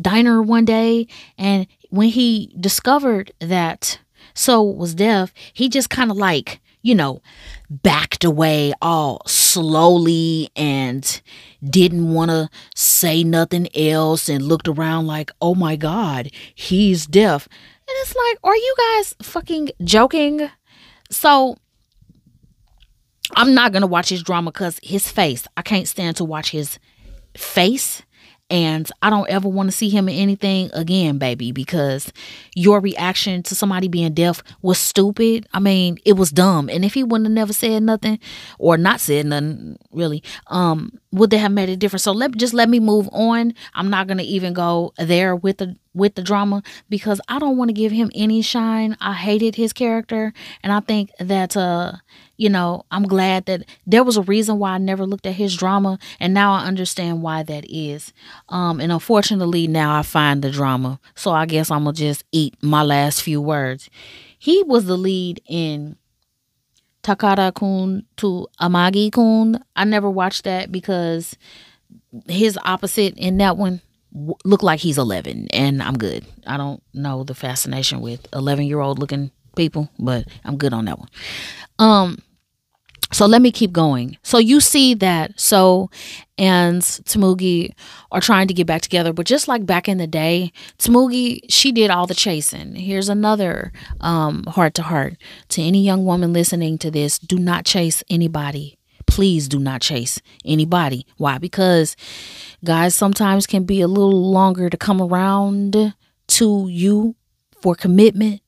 diner 0.00 0.40
one 0.42 0.64
day. 0.64 1.06
And 1.36 1.66
when 1.90 2.08
he 2.08 2.54
discovered 2.58 3.32
that 3.40 3.98
So 4.34 4.62
was 4.62 4.94
deaf, 4.94 5.32
he 5.52 5.68
just 5.68 5.90
kind 5.90 6.10
of 6.10 6.16
like, 6.16 6.60
you 6.82 6.94
know, 6.94 7.20
backed 7.68 8.24
away 8.24 8.72
all 8.80 9.22
slowly 9.26 10.48
and 10.56 11.20
didn't 11.62 12.12
want 12.12 12.30
to 12.30 12.48
say 12.74 13.22
nothing 13.22 13.68
else 13.76 14.28
and 14.28 14.42
looked 14.42 14.68
around 14.68 15.06
like, 15.06 15.30
oh 15.40 15.54
my 15.54 15.76
God, 15.76 16.30
he's 16.54 17.06
deaf. 17.06 17.48
And 17.86 17.96
it's 18.02 18.14
like, 18.14 18.38
are 18.44 18.56
you 18.56 18.74
guys 18.78 19.14
fucking 19.22 19.70
joking? 19.82 20.48
So 21.10 21.56
I'm 23.36 23.54
not 23.54 23.72
gonna 23.72 23.86
watch 23.86 24.08
his 24.08 24.22
drama 24.22 24.52
because 24.52 24.80
his 24.82 25.10
face. 25.10 25.46
I 25.56 25.62
can't 25.62 25.88
stand 25.88 26.16
to 26.16 26.24
watch 26.24 26.50
his 26.50 26.78
face. 27.36 28.02
And 28.50 28.90
I 29.00 29.10
don't 29.10 29.30
ever 29.30 29.48
want 29.48 29.68
to 29.70 29.76
see 29.76 29.88
him 29.88 30.08
in 30.08 30.16
anything 30.16 30.70
again, 30.72 31.18
baby, 31.18 31.52
because 31.52 32.12
your 32.56 32.80
reaction 32.80 33.44
to 33.44 33.54
somebody 33.54 33.86
being 33.86 34.12
deaf 34.12 34.42
was 34.60 34.78
stupid. 34.78 35.46
I 35.52 35.60
mean, 35.60 35.98
it 36.04 36.14
was 36.14 36.32
dumb. 36.32 36.68
And 36.68 36.84
if 36.84 36.94
he 36.94 37.04
wouldn't 37.04 37.28
have 37.28 37.34
never 37.34 37.52
said 37.52 37.82
nothing 37.84 38.18
or 38.58 38.76
not 38.76 39.00
said 39.00 39.26
nothing, 39.26 39.78
really, 39.92 40.24
um, 40.48 40.98
would 41.12 41.30
they 41.30 41.38
have 41.38 41.52
made 41.52 41.68
a 41.68 41.76
difference? 41.76 42.02
So 42.02 42.12
let 42.12 42.32
just 42.36 42.52
let 42.52 42.68
me 42.68 42.80
move 42.80 43.08
on. 43.12 43.54
I'm 43.74 43.88
not 43.88 44.08
gonna 44.08 44.22
even 44.24 44.52
go 44.52 44.92
there 44.98 45.36
with 45.36 45.58
the 45.58 45.76
with 45.94 46.14
the 46.14 46.22
drama 46.22 46.62
because 46.88 47.20
I 47.28 47.38
don't 47.38 47.56
want 47.56 47.68
to 47.68 47.72
give 47.72 47.92
him 47.92 48.10
any 48.14 48.42
shine. 48.42 48.96
I 49.00 49.12
hated 49.14 49.56
his 49.56 49.72
character, 49.72 50.32
and 50.62 50.72
I 50.72 50.80
think 50.80 51.10
that 51.18 51.56
uh 51.56 51.92
you 52.40 52.48
know, 52.48 52.86
I'm 52.90 53.02
glad 53.02 53.44
that 53.46 53.66
there 53.86 54.02
was 54.02 54.16
a 54.16 54.22
reason 54.22 54.58
why 54.58 54.70
I 54.70 54.78
never 54.78 55.04
looked 55.04 55.26
at 55.26 55.34
his 55.34 55.54
drama, 55.54 55.98
and 56.18 56.32
now 56.32 56.54
I 56.54 56.64
understand 56.64 57.20
why 57.20 57.42
that 57.42 57.66
is. 57.68 58.14
Um, 58.48 58.80
and 58.80 58.90
unfortunately, 58.90 59.66
now 59.66 59.94
I 59.94 60.00
find 60.00 60.40
the 60.40 60.50
drama, 60.50 60.98
so 61.14 61.32
I 61.32 61.44
guess 61.44 61.70
I'm 61.70 61.84
gonna 61.84 61.92
just 61.92 62.24
eat 62.32 62.54
my 62.62 62.82
last 62.82 63.20
few 63.20 63.42
words. 63.42 63.90
He 64.38 64.62
was 64.62 64.86
the 64.86 64.96
lead 64.96 65.42
in 65.46 65.96
Takara 67.02 67.52
Kun 67.54 68.06
to 68.16 68.48
Amagi 68.58 69.12
Kun. 69.12 69.62
I 69.76 69.84
never 69.84 70.08
watched 70.08 70.44
that 70.44 70.72
because 70.72 71.36
his 72.26 72.58
opposite 72.64 73.18
in 73.18 73.36
that 73.36 73.58
one 73.58 73.82
looked 74.46 74.64
like 74.64 74.80
he's 74.80 74.96
11, 74.96 75.48
and 75.52 75.82
I'm 75.82 75.98
good. 75.98 76.24
I 76.46 76.56
don't 76.56 76.82
know 76.94 77.22
the 77.22 77.34
fascination 77.34 78.00
with 78.00 78.26
11 78.32 78.64
year 78.64 78.80
old 78.80 78.98
looking 78.98 79.30
people, 79.56 79.90
but 79.98 80.26
I'm 80.42 80.56
good 80.56 80.72
on 80.72 80.86
that 80.86 80.98
one. 80.98 81.08
Um, 81.78 82.18
so 83.12 83.26
let 83.26 83.42
me 83.42 83.50
keep 83.50 83.72
going. 83.72 84.16
So 84.22 84.38
you 84.38 84.60
see 84.60 84.94
that 84.94 85.38
So 85.40 85.90
and 86.38 86.80
Tsumugi 86.80 87.72
are 88.12 88.20
trying 88.20 88.48
to 88.48 88.54
get 88.54 88.66
back 88.66 88.80
together, 88.80 89.12
but 89.12 89.26
just 89.26 89.46
like 89.46 89.66
back 89.66 89.88
in 89.88 89.98
the 89.98 90.06
day, 90.06 90.52
Tsumugi 90.78 91.40
she 91.48 91.72
did 91.72 91.90
all 91.90 92.06
the 92.06 92.14
chasing. 92.14 92.74
Here's 92.76 93.08
another 93.08 93.72
um, 94.00 94.44
heart 94.44 94.74
to 94.74 94.82
heart 94.82 95.16
to 95.50 95.62
any 95.62 95.82
young 95.82 96.04
woman 96.04 96.32
listening 96.32 96.78
to 96.78 96.90
this: 96.90 97.18
Do 97.18 97.38
not 97.38 97.64
chase 97.64 98.02
anybody. 98.08 98.78
Please 99.06 99.48
do 99.48 99.58
not 99.58 99.80
chase 99.80 100.20
anybody. 100.44 101.04
Why? 101.16 101.38
Because 101.38 101.96
guys 102.64 102.94
sometimes 102.94 103.46
can 103.46 103.64
be 103.64 103.80
a 103.80 103.88
little 103.88 104.30
longer 104.30 104.70
to 104.70 104.76
come 104.76 105.02
around 105.02 105.94
to 106.28 106.68
you 106.68 107.16
for 107.60 107.74
commitment, 107.74 108.40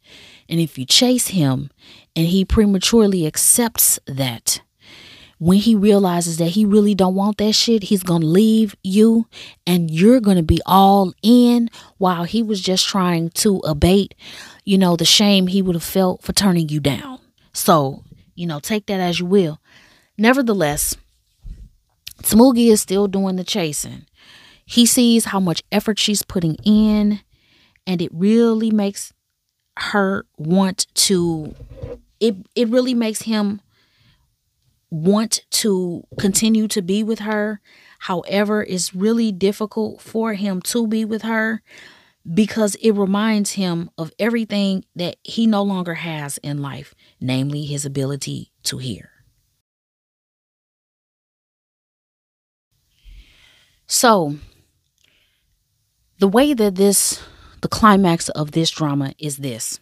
and 0.49 0.61
if 0.61 0.79
you 0.79 0.85
chase 0.85 1.29
him 1.29 1.71
and 2.15 2.27
he 2.27 2.45
prematurely 2.45 3.27
accepts 3.27 3.99
that 4.07 4.63
when 5.39 5.59
he 5.59 5.75
realizes 5.75 6.37
that 6.37 6.51
he 6.51 6.65
really 6.65 6.95
don't 6.95 7.17
want 7.17 7.39
that 7.39 7.53
shit 7.53 7.85
he's 7.85 8.03
gonna 8.03 8.25
leave 8.25 8.77
you 8.85 9.27
and 9.67 9.91
you're 9.91 10.21
gonna 10.21 10.43
be 10.43 10.61
all 10.67 11.13
in 11.23 11.69
while 11.99 12.25
he 12.25 12.43
was 12.43 12.61
just 12.61 12.87
trying 12.87 13.29
to 13.31 13.59
abate 13.65 14.15
you 14.65 14.79
know 14.79 14.97
the 14.97 15.05
shame 15.05 15.49
he 15.49 15.61
would 15.61 15.75
have 15.75 15.83
felt 15.83 16.23
for 16.23 16.33
turning 16.33 16.69
you 16.69 16.81
down. 16.81 17.19
So 17.53 18.05
you 18.35 18.47
know 18.47 18.61
take 18.61 18.87
that 18.87 19.01
as 19.01 19.19
you 19.19 19.27
will. 19.27 19.61
Nevertheless 20.17 20.97
Tsumugi 22.23 22.71
is 22.71 22.81
still 22.81 23.09
doing 23.09 23.35
the 23.35 23.45
chasing. 23.45 24.07
He 24.65 24.87
sees 24.87 25.27
how 25.27 25.41
much 25.41 25.63
effort 25.73 25.99
she's 25.99 26.23
putting 26.23 26.55
in 26.65 27.21
and 27.87 28.01
it 28.01 28.11
really 28.15 28.71
makes 28.71 29.13
her 29.79 30.27
want 30.37 30.87
to 30.95 31.55
it 32.21 32.37
it 32.55 32.69
really 32.69 32.95
makes 32.95 33.23
him 33.23 33.61
want 34.91 35.41
to 35.51 36.07
continue 36.19 36.69
to 36.69 36.83
be 36.83 37.03
with 37.03 37.21
her. 37.21 37.61
However, 38.01 38.63
it's 38.63 38.95
really 38.95 39.33
difficult 39.33 40.03
for 40.03 40.35
him 40.35 40.61
to 40.63 40.87
be 40.87 41.05
with 41.05 41.23
her 41.23 41.63
because 42.31 42.75
it 42.77 42.93
reminds 42.93 43.53
him 43.53 43.91
of 43.97 44.13
everything 44.19 44.85
that 44.95 45.17
he 45.25 45.47
no 45.47 45.63
longer 45.63 45.95
has 45.95 46.39
in 46.39 46.61
life, 46.61 46.95
namely 47.21 47.65
his 47.65 47.87
ability 47.87 48.53
to 48.65 48.79
hear. 48.79 49.11
So, 53.87 54.37
the 56.19 56.29
way 56.29 56.55
that 56.55 56.77
this, 56.77 57.21
the 57.63 57.69
climax 57.69 58.29
of 58.31 58.53
this 58.53 58.71
drama 58.71 59.15
is 59.19 59.39
this 59.39 59.81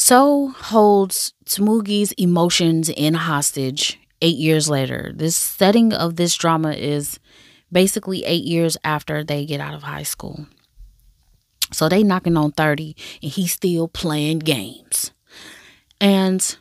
so 0.00 0.54
holds 0.56 1.34
Tsumugi's 1.44 2.12
emotions 2.12 2.88
in 2.88 3.14
hostage 3.14 3.98
eight 4.22 4.36
years 4.36 4.70
later. 4.70 5.10
This 5.12 5.34
setting 5.34 5.92
of 5.92 6.14
this 6.14 6.36
drama 6.36 6.70
is 6.70 7.18
basically 7.72 8.24
eight 8.24 8.44
years 8.44 8.76
after 8.84 9.24
they 9.24 9.44
get 9.44 9.60
out 9.60 9.74
of 9.74 9.82
high 9.82 10.04
school. 10.04 10.46
So 11.72 11.88
they 11.88 12.04
knocking 12.04 12.36
on 12.36 12.52
30 12.52 12.94
and 13.24 13.32
he's 13.32 13.50
still 13.50 13.88
playing 13.88 14.38
games. 14.38 15.10
And 16.00 16.56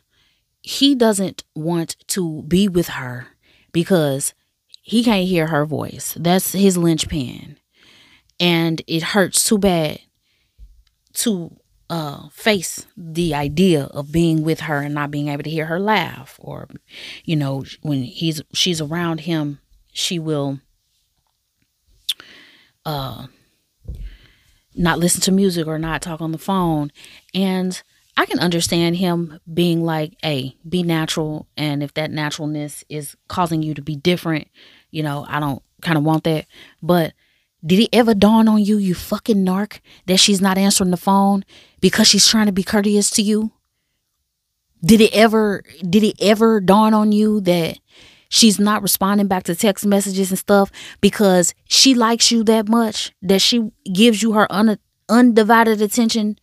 he 0.64 0.96
doesn't 0.96 1.44
want 1.56 1.96
to 2.08 2.42
be 2.42 2.68
with 2.68 2.88
her 2.88 3.28
because 3.72 4.34
he 4.82 5.04
can't 5.04 5.28
hear 5.28 5.46
her 5.46 5.64
voice. 5.64 6.18
That's 6.20 6.54
his 6.54 6.76
linchpin. 6.76 7.58
And 8.40 8.82
it 8.88 9.04
hurts 9.04 9.44
too 9.44 9.58
bad 9.58 10.00
to 11.14 11.56
uh, 11.90 12.30
face 12.30 12.86
the 12.96 13.34
idea 13.34 13.86
of 13.86 14.12
being 14.12 14.44
with 14.44 14.62
her 14.62 14.82
and 14.82 14.94
not 14.94 15.12
being 15.12 15.30
able 15.30 15.44
to 15.44 15.50
hear 15.50 15.66
her 15.66 15.80
laugh 15.80 16.36
or 16.40 16.68
you 17.24 17.36
know 17.36 17.64
when 17.82 18.04
he's 18.04 18.42
she's 18.54 18.82
around 18.82 19.22
him 19.22 19.60
she 19.94 20.20
will 20.20 20.60
uh 22.86 23.28
not 24.76 25.00
listen 25.00 25.22
to 25.22 25.32
music 25.32 25.66
or 25.66 25.80
not 25.80 26.02
talk 26.02 26.20
on 26.20 26.34
the 26.34 26.38
phone 26.38 26.92
and 27.34 27.82
I 28.18 28.26
can 28.26 28.40
understand 28.40 28.96
him 28.96 29.40
being 29.54 29.84
like, 29.84 30.18
hey, 30.24 30.58
be 30.68 30.82
natural. 30.82 31.48
And 31.56 31.84
if 31.84 31.94
that 31.94 32.10
naturalness 32.10 32.84
is 32.90 33.16
causing 33.28 33.62
you 33.62 33.76
to 33.76 33.82
be 33.84 33.96
different, 33.96 34.48
you 34.90 35.04
know, 35.04 35.24
I 35.30 35.40
don't 35.40 35.62
kind 35.84 36.00
of 36.00 36.04
want 36.04 36.24
that. 36.24 36.48
But 36.82 37.14
did 37.66 37.80
it 37.80 37.90
ever 37.92 38.14
dawn 38.14 38.48
on 38.48 38.64
you, 38.64 38.78
you 38.78 38.94
fucking 38.94 39.46
narc, 39.46 39.80
that 40.06 40.18
she's 40.18 40.42
not 40.42 40.58
answering 40.58 40.92
the 40.92 40.98
phone 40.98 41.44
because 41.82 42.08
she's 42.08 42.28
trying 42.28 42.46
to 42.46 42.52
be 42.52 42.64
courteous 42.64 43.10
to 43.12 43.22
you? 43.22 43.52
Did 44.84 45.02
it 45.02 45.14
ever 45.14 45.64
did 45.90 46.04
it 46.04 46.16
ever 46.22 46.62
dawn 46.62 46.94
on 46.94 47.12
you 47.12 47.42
that 47.42 47.80
she's 48.30 48.60
not 48.60 48.82
responding 48.82 49.28
back 49.28 49.44
to 49.44 49.56
text 49.56 49.86
messages 49.86 50.30
and 50.30 50.38
stuff 50.40 50.72
because 51.02 51.54
she 51.66 51.94
likes 51.94 52.32
you 52.32 52.44
that 52.44 52.68
much 52.68 53.12
that 53.22 53.42
she 53.42 53.72
gives 53.92 54.22
you 54.22 54.34
her 54.34 54.52
un- 54.52 54.78
undivided 55.10 55.82
attention 55.82 56.38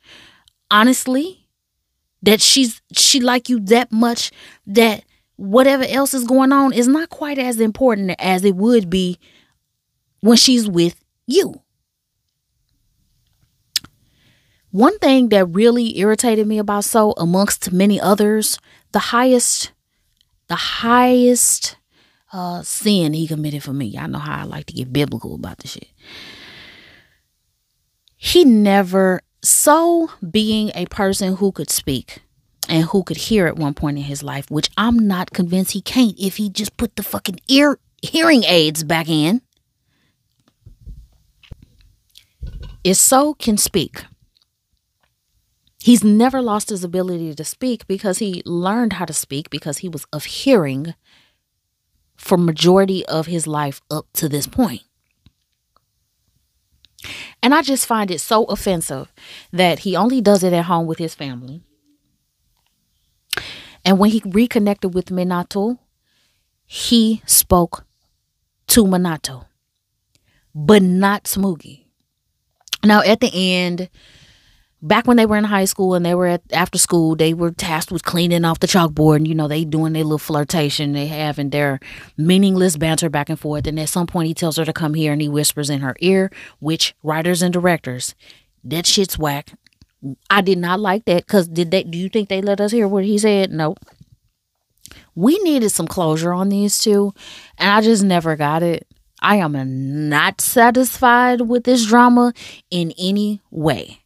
honestly 0.70 1.46
that 2.22 2.40
she's 2.40 2.80
she 2.92 3.20
like 3.20 3.48
you 3.48 3.60
that 3.60 3.92
much 3.92 4.32
that 4.66 5.04
whatever 5.36 5.84
else 5.84 6.14
is 6.14 6.24
going 6.24 6.52
on 6.52 6.72
is 6.72 6.88
not 6.88 7.10
quite 7.10 7.38
as 7.38 7.60
important 7.60 8.14
as 8.18 8.44
it 8.44 8.56
would 8.56 8.88
be 8.88 9.18
when 10.20 10.36
she's 10.36 10.68
with 10.68 11.03
you 11.26 11.60
one 14.70 14.98
thing 14.98 15.28
that 15.28 15.46
really 15.46 15.98
irritated 15.98 16.46
me 16.46 16.58
about 16.58 16.84
so 16.84 17.12
amongst 17.16 17.72
many 17.72 18.00
others 18.00 18.58
the 18.92 18.98
highest 18.98 19.72
the 20.48 20.56
highest 20.56 21.76
uh, 22.34 22.62
sin 22.62 23.12
he 23.12 23.28
committed 23.28 23.62
for 23.62 23.72
me. 23.72 23.86
Y'all 23.86 24.08
know 24.08 24.18
how 24.18 24.40
I 24.40 24.42
like 24.42 24.66
to 24.66 24.74
get 24.74 24.92
biblical 24.92 25.34
about 25.34 25.58
the 25.58 25.68
shit. 25.68 25.88
He 28.16 28.44
never, 28.44 29.20
so 29.42 30.10
being 30.28 30.72
a 30.74 30.86
person 30.86 31.36
who 31.36 31.52
could 31.52 31.70
speak 31.70 32.22
and 32.68 32.84
who 32.84 33.04
could 33.04 33.18
hear 33.18 33.46
at 33.46 33.56
one 33.56 33.74
point 33.74 33.98
in 33.98 34.04
his 34.04 34.22
life, 34.24 34.50
which 34.50 34.70
I'm 34.76 35.06
not 35.06 35.30
convinced 35.30 35.72
he 35.72 35.80
can't 35.80 36.18
if 36.18 36.36
he 36.36 36.48
just 36.48 36.76
put 36.76 36.96
the 36.96 37.04
fucking 37.04 37.38
ear 37.46 37.78
hearing 38.02 38.42
aids 38.44 38.82
back 38.82 39.08
in. 39.08 39.40
Is 42.84 43.00
so 43.00 43.34
can 43.34 43.56
speak. 43.56 44.04
He's 45.82 46.04
never 46.04 46.40
lost 46.40 46.68
his 46.70 46.84
ability 46.84 47.34
to 47.34 47.44
speak 47.44 47.86
because 47.86 48.18
he 48.18 48.42
learned 48.44 48.94
how 48.94 49.06
to 49.06 49.12
speak 49.12 49.50
because 49.50 49.78
he 49.78 49.88
was 49.88 50.06
of 50.12 50.24
hearing 50.24 50.94
for 52.16 52.38
majority 52.38 53.04
of 53.06 53.26
his 53.26 53.46
life 53.46 53.80
up 53.90 54.06
to 54.14 54.28
this 54.28 54.46
point. 54.46 54.82
And 57.42 57.54
I 57.54 57.60
just 57.60 57.86
find 57.86 58.10
it 58.10 58.20
so 58.20 58.44
offensive 58.44 59.12
that 59.52 59.80
he 59.80 59.96
only 59.96 60.20
does 60.20 60.42
it 60.42 60.52
at 60.52 60.64
home 60.64 60.86
with 60.86 60.98
his 60.98 61.14
family. 61.14 61.62
And 63.84 63.98
when 63.98 64.10
he 64.10 64.22
reconnected 64.24 64.94
with 64.94 65.06
Minato, 65.06 65.78
he 66.64 67.22
spoke 67.26 67.84
to 68.68 68.84
Minato, 68.84 69.44
but 70.54 70.82
not 70.82 71.24
Smoogie. 71.24 71.83
Now, 72.84 73.02
at 73.02 73.20
the 73.20 73.30
end, 73.32 73.88
back 74.82 75.06
when 75.06 75.16
they 75.16 75.26
were 75.26 75.36
in 75.36 75.44
high 75.44 75.64
school 75.64 75.94
and 75.94 76.04
they 76.04 76.14
were 76.14 76.26
at 76.26 76.42
after 76.52 76.78
school, 76.78 77.16
they 77.16 77.32
were 77.34 77.50
tasked 77.50 77.90
with 77.90 78.04
cleaning 78.04 78.44
off 78.44 78.60
the 78.60 78.66
chalkboard. 78.66 79.16
And, 79.16 79.28
you 79.28 79.34
know, 79.34 79.48
they 79.48 79.64
doing 79.64 79.94
their 79.94 80.04
little 80.04 80.18
flirtation 80.18 80.92
they 80.92 81.06
having 81.06 81.50
their 81.50 81.80
meaningless 82.16 82.76
banter 82.76 83.08
back 83.08 83.28
and 83.28 83.40
forth. 83.40 83.66
And 83.66 83.80
at 83.80 83.88
some 83.88 84.06
point, 84.06 84.28
he 84.28 84.34
tells 84.34 84.56
her 84.56 84.64
to 84.64 84.72
come 84.72 84.94
here 84.94 85.12
and 85.12 85.22
he 85.22 85.28
whispers 85.28 85.70
in 85.70 85.80
her 85.80 85.96
ear, 86.00 86.30
which 86.60 86.94
writers 87.02 87.42
and 87.42 87.52
directors, 87.52 88.14
that 88.62 88.86
shit's 88.86 89.18
whack. 89.18 89.52
I 90.28 90.42
did 90.42 90.58
not 90.58 90.80
like 90.80 91.06
that 91.06 91.26
because 91.26 91.48
did 91.48 91.70
they? 91.70 91.82
Do 91.82 91.96
you 91.96 92.10
think 92.10 92.28
they 92.28 92.42
let 92.42 92.60
us 92.60 92.72
hear 92.72 92.86
what 92.86 93.04
he 93.04 93.16
said? 93.16 93.50
Nope. 93.50 93.78
We 95.14 95.38
needed 95.38 95.70
some 95.70 95.86
closure 95.86 96.32
on 96.32 96.50
these 96.50 96.78
two, 96.78 97.14
and 97.56 97.70
I 97.70 97.80
just 97.80 98.02
never 98.04 98.36
got 98.36 98.62
it. 98.62 98.86
I 99.24 99.36
am 99.36 100.08
not 100.10 100.42
satisfied 100.42 101.40
with 101.40 101.64
this 101.64 101.86
drama 101.86 102.34
in 102.70 102.92
any 102.98 103.40
way. 103.50 104.02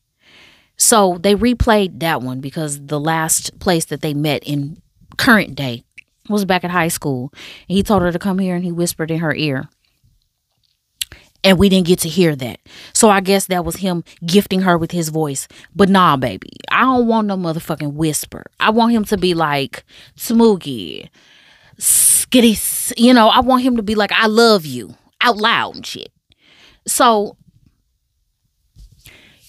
So 0.76 1.18
they 1.20 1.34
replayed 1.34 1.98
that 1.98 2.22
one 2.22 2.40
because 2.40 2.86
the 2.86 3.00
last 3.00 3.58
place 3.58 3.86
that 3.86 4.00
they 4.00 4.14
met 4.14 4.44
in 4.44 4.80
current 5.16 5.56
day 5.56 5.82
was 6.28 6.44
back 6.44 6.62
at 6.62 6.70
high 6.70 6.88
school. 6.88 7.32
And 7.68 7.76
he 7.76 7.82
told 7.82 8.02
her 8.02 8.12
to 8.12 8.18
come 8.18 8.38
here 8.38 8.54
and 8.54 8.64
he 8.64 8.70
whispered 8.70 9.10
in 9.10 9.18
her 9.18 9.34
ear. 9.34 9.68
And 11.42 11.58
we 11.58 11.68
didn't 11.68 11.88
get 11.88 11.98
to 12.00 12.08
hear 12.08 12.36
that. 12.36 12.60
So 12.92 13.10
I 13.10 13.20
guess 13.20 13.46
that 13.46 13.64
was 13.64 13.76
him 13.76 14.04
gifting 14.24 14.60
her 14.60 14.78
with 14.78 14.92
his 14.92 15.08
voice. 15.08 15.48
But 15.74 15.88
nah, 15.88 16.16
baby. 16.16 16.52
I 16.70 16.82
don't 16.82 17.08
want 17.08 17.26
no 17.26 17.36
motherfucking 17.36 17.94
whisper. 17.94 18.44
I 18.60 18.70
want 18.70 18.92
him 18.92 19.04
to 19.06 19.16
be 19.16 19.34
like 19.34 19.84
Smoogie, 20.16 21.08
suki 21.76 22.40
da. 22.40 22.94
You 22.96 23.14
know, 23.14 23.28
I 23.28 23.40
want 23.40 23.64
him 23.64 23.76
to 23.76 23.82
be 23.82 23.96
like, 23.96 24.12
I 24.12 24.26
love 24.26 24.64
you 24.64 24.94
out 25.20 25.36
loud 25.36 25.76
and 25.76 25.86
shit. 25.86 26.12
So 26.86 27.36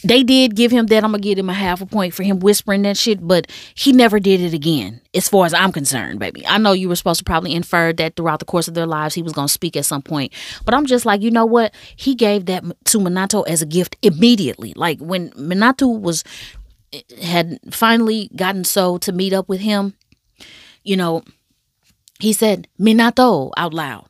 they 0.04 0.24
did 0.24 0.56
give 0.56 0.72
him 0.72 0.86
that. 0.88 1.04
I'm 1.04 1.12
gonna 1.12 1.22
give 1.22 1.38
him 1.38 1.50
a 1.50 1.54
half 1.54 1.82
a 1.82 1.86
point 1.86 2.14
for 2.14 2.24
him 2.24 2.40
whispering 2.40 2.84
that 2.84 2.98
shit, 2.98 3.26
but 3.26 3.52
he 3.76 3.92
never 3.92 4.20
did 4.20 4.40
it 4.40 4.54
again, 4.54 5.02
as 5.14 5.28
far 5.28 5.46
as 5.46 5.54
I'm 5.54 5.72
concerned, 5.72 6.20
baby. 6.20 6.46
I 6.48 6.58
know 6.58 6.72
you 6.72 6.88
were 6.88 6.96
supposed 6.96 7.20
to 7.20 7.26
probably 7.26 7.54
infer 7.54 7.92
that 7.94 8.16
throughout 8.16 8.40
the 8.40 8.46
course 8.46 8.68
of 8.68 8.76
their 8.76 8.86
lives 8.86 9.14
he 9.14 9.22
was 9.22 9.34
gonna 9.34 9.50
speak 9.50 9.76
at 9.76 9.86
some 9.86 10.02
point, 10.02 10.34
but 10.64 10.74
I'm 10.74 10.86
just 10.86 11.06
like, 11.06 11.22
you 11.22 11.32
know 11.32 11.46
what? 11.46 11.74
He 11.96 12.16
gave 12.16 12.46
that 12.46 12.64
to 12.86 12.98
Minato 13.00 13.46
as 13.48 13.62
a 13.62 13.66
gift 13.66 13.98
immediately. 14.02 14.74
Like 14.76 15.00
when 15.00 15.32
Minato 15.32 16.00
was 16.00 16.24
had 17.22 17.60
finally 17.72 18.32
gotten 18.36 18.64
so 18.64 18.98
to 19.00 19.12
meet 19.12 19.34
up 19.34 19.50
with 19.50 19.60
him, 19.60 19.96
you 20.84 20.96
know, 20.96 21.24
he 22.20 22.34
said 22.34 22.68
Minato 22.80 23.52
out 23.58 23.74
loud. 23.74 24.09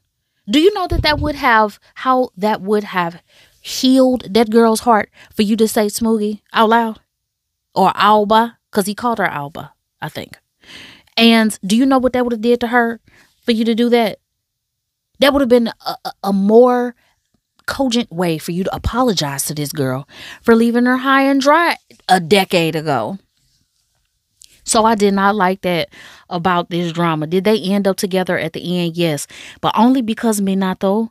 Do 0.50 0.60
you 0.60 0.74
know 0.74 0.88
that 0.88 1.04
that 1.04 1.20
would 1.20 1.36
have 1.36 1.80
how 1.96 2.30
that 2.38 2.62
would 2.62 2.86
have 2.86 3.22
healed 3.62 4.34
that 4.34 4.50
girl's 4.50 4.82
heart 4.82 5.10
for 5.34 5.44
you 5.44 5.56
to 5.58 5.68
say 5.68 5.88
Smoogie 5.88 6.42
out 6.54 6.70
loud 6.70 7.00
or 7.76 7.92
Alba 7.96 8.58
because 8.72 8.86
he 8.86 8.96
called 8.96 9.20
her 9.20 9.26
Alba, 9.26 9.74
I 10.02 10.10
think. 10.10 10.40
And 11.18 11.58
do 11.66 11.76
you 11.76 11.86
know 11.86 12.00
what 12.00 12.14
that 12.14 12.24
would 12.24 12.32
have 12.32 12.42
did 12.42 12.62
to 12.62 12.68
her 12.68 13.00
for 13.44 13.52
you 13.52 13.66
to 13.66 13.76
do 13.76 13.90
that? 13.90 14.20
That 15.20 15.34
would 15.34 15.42
have 15.42 15.50
been 15.50 15.72
a, 15.86 16.12
a 16.24 16.34
more 16.34 16.96
cogent 17.66 18.12
way 18.12 18.38
for 18.38 18.52
you 18.52 18.64
to 18.64 18.76
apologize 18.76 19.46
to 19.46 19.54
this 19.54 19.72
girl 19.72 20.08
for 20.42 20.56
leaving 20.56 20.86
her 20.86 20.98
high 20.98 21.24
and 21.24 21.42
dry 21.42 21.76
a 22.08 22.20
decade 22.20 22.76
ago. 22.76 23.20
So 24.70 24.86
I 24.86 24.94
did 24.94 25.16
not 25.16 25.34
like 25.34 25.62
that 25.62 25.90
about 26.30 26.70
this 26.70 26.92
drama. 26.92 27.26
Did 27.26 27.44
they 27.44 27.60
end 27.60 27.88
up 27.88 27.98
together 27.98 28.38
at 28.38 28.54
the 28.54 28.62
end? 28.80 28.96
Yes, 28.96 29.26
but 29.62 29.74
only 29.76 30.04
because 30.04 30.42
Minato 30.42 31.10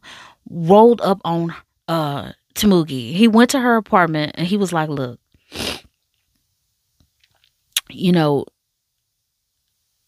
rolled 0.48 1.00
up 1.00 1.20
on 1.24 1.52
uh 1.88 2.32
Tsumugi. 2.54 3.14
He 3.14 3.26
went 3.26 3.50
to 3.50 3.58
her 3.58 3.74
apartment 3.74 4.36
and 4.36 4.46
he 4.46 4.56
was 4.56 4.72
like, 4.72 4.88
"Look, 4.88 5.18
you 7.90 8.12
know, 8.12 8.44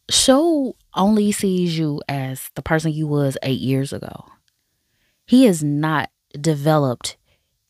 Sho 0.09 0.77
only 0.95 1.33
sees 1.33 1.77
you 1.77 2.01
as 2.09 2.51
the 2.55 2.63
person 2.63 2.93
you 2.93 3.09
was 3.09 3.37
8 3.43 3.59
years 3.59 3.93
ago. 3.93 4.27
He 5.27 5.47
has 5.47 5.65
not 5.65 6.11
developed 6.41 7.17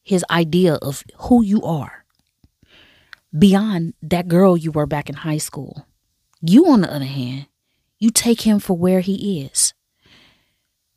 his 0.03 0.27
idea 0.31 0.75
of 0.75 1.05
who 1.21 1.43
you 1.43 1.63
are 1.63 2.00
beyond 3.37 3.95
that 4.03 4.29
girl 4.29 4.57
you 4.57 4.73
were 4.73 4.87
back 4.87 5.09
in 5.09 5.17
high 5.17 5.39
school. 5.39 5.87
You 6.41 6.69
on 6.71 6.81
the 6.81 6.93
other 6.93 7.05
hand, 7.05 7.47
you 7.99 8.11
take 8.11 8.43
him 8.43 8.59
for 8.59 8.77
where 8.77 9.01
he 9.01 9.43
is. 9.43 9.75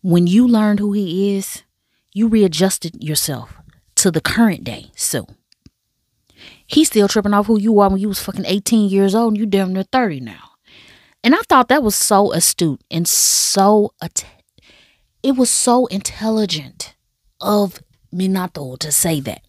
When 0.02 0.28
you 0.28 0.48
learned 0.48 0.80
who 0.80 0.94
he 0.94 1.36
is, 1.36 1.64
you 2.14 2.28
readjusted 2.28 3.04
yourself 3.04 3.56
to 3.96 4.12
the 4.12 4.22
current 4.22 4.64
day. 4.64 4.92
So 4.96 5.28
he's 6.68 6.88
still 6.88 7.08
tripping 7.08 7.34
off 7.34 7.48
who 7.48 7.60
you 7.60 7.80
are 7.80 7.90
when 7.90 8.00
you 8.00 8.08
was 8.08 8.22
fucking 8.22 8.46
18 8.46 8.90
years 8.90 9.16
old 9.16 9.34
and 9.34 9.38
you 9.38 9.46
damn 9.46 9.74
near 9.74 9.84
30 9.84 10.22
now. 10.22 10.52
And 11.24 11.34
I 11.34 11.40
thought 11.48 11.70
that 11.70 11.84
was 11.84 11.96
so 11.96 12.34
astute 12.34 12.82
and 12.92 13.08
so 13.08 13.94
it 15.24 15.38
was 15.38 15.50
so 15.50 15.86
intelligent 15.88 16.96
of 17.40 17.80
Minato 18.14 18.78
to 18.80 18.92
say 18.92 19.22
that. 19.22 19.42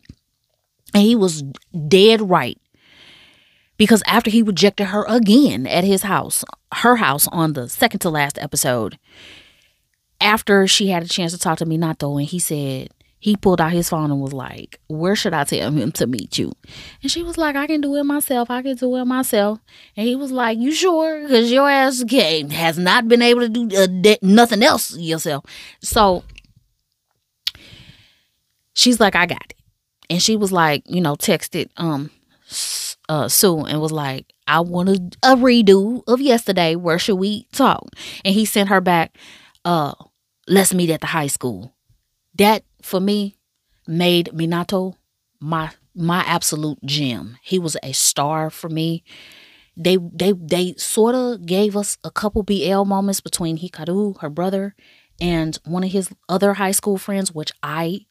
And 0.94 1.02
he 1.02 1.16
was 1.16 1.42
dead 1.88 2.22
right. 2.22 2.58
Because 3.76 4.02
after 4.06 4.30
he 4.30 4.42
rejected 4.42 4.86
her 4.86 5.04
again 5.08 5.66
at 5.66 5.84
his 5.84 6.02
house, 6.02 6.44
her 6.72 6.96
house 6.96 7.26
on 7.28 7.54
the 7.54 7.68
second 7.68 8.00
to 8.00 8.10
last 8.10 8.38
episode, 8.38 8.98
after 10.20 10.66
she 10.66 10.88
had 10.88 11.02
a 11.02 11.08
chance 11.08 11.32
to 11.32 11.38
talk 11.38 11.58
to 11.58 11.66
Minato 11.66 12.18
and 12.18 12.28
he 12.28 12.38
said, 12.38 12.90
he 13.24 13.38
pulled 13.38 13.58
out 13.58 13.72
his 13.72 13.88
phone 13.88 14.10
and 14.10 14.20
was 14.20 14.34
like, 14.34 14.78
Where 14.86 15.16
should 15.16 15.32
I 15.32 15.44
tell 15.44 15.70
him 15.70 15.92
to 15.92 16.06
meet 16.06 16.36
you? 16.36 16.52
And 17.02 17.10
she 17.10 17.22
was 17.22 17.38
like, 17.38 17.56
I 17.56 17.66
can 17.66 17.80
do 17.80 17.96
it 17.96 18.04
myself. 18.04 18.50
I 18.50 18.60
can 18.60 18.76
do 18.76 18.94
it 18.96 19.06
myself. 19.06 19.60
And 19.96 20.06
he 20.06 20.14
was 20.14 20.30
like, 20.30 20.58
You 20.58 20.70
sure? 20.72 21.22
Because 21.22 21.50
your 21.50 21.66
ass 21.66 22.04
game 22.04 22.50
has 22.50 22.78
not 22.78 23.08
been 23.08 23.22
able 23.22 23.40
to 23.40 23.48
do 23.48 23.76
uh, 23.78 24.16
nothing 24.20 24.62
else 24.62 24.94
yourself. 24.98 25.46
So 25.80 26.22
she's 28.74 29.00
like, 29.00 29.16
I 29.16 29.24
got 29.24 29.46
it. 29.48 29.54
And 30.10 30.20
she 30.20 30.36
was 30.36 30.52
like, 30.52 30.82
You 30.84 31.00
know, 31.00 31.16
texted 31.16 31.70
um 31.78 32.10
uh, 33.08 33.28
Sue 33.28 33.64
and 33.64 33.80
was 33.80 33.92
like, 33.92 34.32
I 34.46 34.60
want 34.60 34.88
a, 34.88 35.32
a 35.32 35.36
redo 35.36 36.02
of 36.06 36.20
yesterday. 36.20 36.76
Where 36.76 36.98
should 36.98 37.16
we 37.16 37.44
talk? 37.52 37.88
And 38.24 38.34
he 38.34 38.44
sent 38.44 38.68
her 38.68 38.80
back, 38.80 39.16
uh, 39.64 39.94
let's 40.46 40.74
meet 40.74 40.90
at 40.90 41.00
the 41.00 41.08
high 41.08 41.26
school. 41.26 41.74
That 42.36 42.64
for 42.82 43.00
me 43.00 43.36
made 43.86 44.30
Minato 44.34 44.94
my 45.40 45.70
my 45.94 46.20
absolute 46.26 46.78
gem. 46.84 47.38
He 47.42 47.58
was 47.58 47.76
a 47.82 47.92
star 47.92 48.50
for 48.50 48.68
me. 48.68 49.04
They 49.76 49.96
they 49.96 50.32
they 50.32 50.74
sort 50.76 51.14
of 51.14 51.46
gave 51.46 51.76
us 51.76 51.98
a 52.04 52.10
couple 52.10 52.42
BL 52.42 52.84
moments 52.84 53.20
between 53.20 53.58
Hikaru, 53.58 54.20
her 54.20 54.30
brother, 54.30 54.74
and 55.20 55.58
one 55.64 55.84
of 55.84 55.92
his 55.92 56.10
other 56.28 56.54
high 56.54 56.72
school 56.72 56.98
friends, 56.98 57.32
which 57.32 57.52
I 57.62 58.06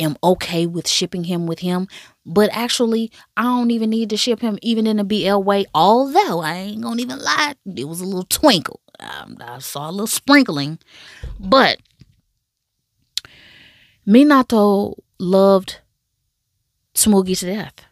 am 0.00 0.16
okay 0.22 0.66
with 0.66 0.88
shipping 0.88 1.24
him 1.24 1.46
with 1.46 1.60
him. 1.60 1.88
But 2.26 2.50
actually, 2.52 3.10
I 3.36 3.42
don't 3.42 3.70
even 3.70 3.90
need 3.90 4.10
to 4.10 4.16
ship 4.16 4.40
him 4.40 4.58
even 4.62 4.86
in 4.86 4.98
a 4.98 5.04
BL 5.04 5.38
way. 5.42 5.66
Although 5.74 6.40
I 6.40 6.54
ain't 6.54 6.82
gonna 6.82 7.02
even 7.02 7.18
lie, 7.18 7.54
it 7.76 7.88
was 7.88 8.00
a 8.00 8.04
little 8.04 8.24
twinkle. 8.24 8.80
Um, 9.00 9.36
I 9.40 9.58
saw 9.58 9.90
a 9.90 9.92
little 9.92 10.06
sprinkling, 10.06 10.78
but 11.38 11.78
Minato 14.06 14.94
loved 15.18 15.80
Tsumugi 16.94 17.38
to 17.40 17.46
death. 17.46 17.86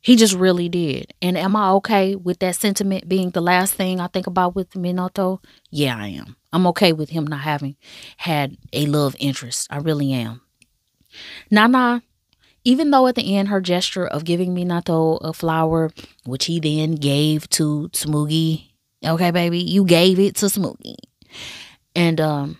He 0.00 0.16
just 0.16 0.34
really 0.34 0.68
did. 0.68 1.14
And 1.22 1.38
am 1.38 1.54
I 1.54 1.70
okay 1.72 2.16
with 2.16 2.40
that 2.40 2.56
sentiment 2.56 3.08
being 3.08 3.30
the 3.30 3.40
last 3.40 3.74
thing 3.74 4.00
I 4.00 4.08
think 4.08 4.26
about 4.26 4.56
with 4.56 4.70
Minato? 4.70 5.38
Yeah, 5.70 5.96
I 5.96 6.08
am. 6.08 6.36
I'm 6.52 6.66
okay 6.68 6.92
with 6.92 7.10
him 7.10 7.24
not 7.26 7.40
having 7.40 7.76
had 8.16 8.56
a 8.72 8.86
love 8.86 9.14
interest. 9.20 9.68
I 9.70 9.78
really 9.78 10.12
am. 10.12 10.40
Nana, 11.50 12.02
even 12.64 12.90
though 12.90 13.06
at 13.06 13.14
the 13.14 13.36
end 13.36 13.48
her 13.48 13.60
gesture 13.60 14.06
of 14.06 14.24
giving 14.24 14.54
Minato 14.54 15.18
a 15.22 15.32
flower, 15.32 15.90
which 16.24 16.46
he 16.46 16.60
then 16.60 16.94
gave 16.94 17.48
to 17.50 17.88
Tsumugi, 17.92 18.70
okay, 19.04 19.30
baby, 19.30 19.58
you 19.58 19.84
gave 19.84 20.18
it 20.18 20.36
to 20.36 20.46
Tsumugi. 20.46 20.96
And 21.94 22.20
um 22.20 22.58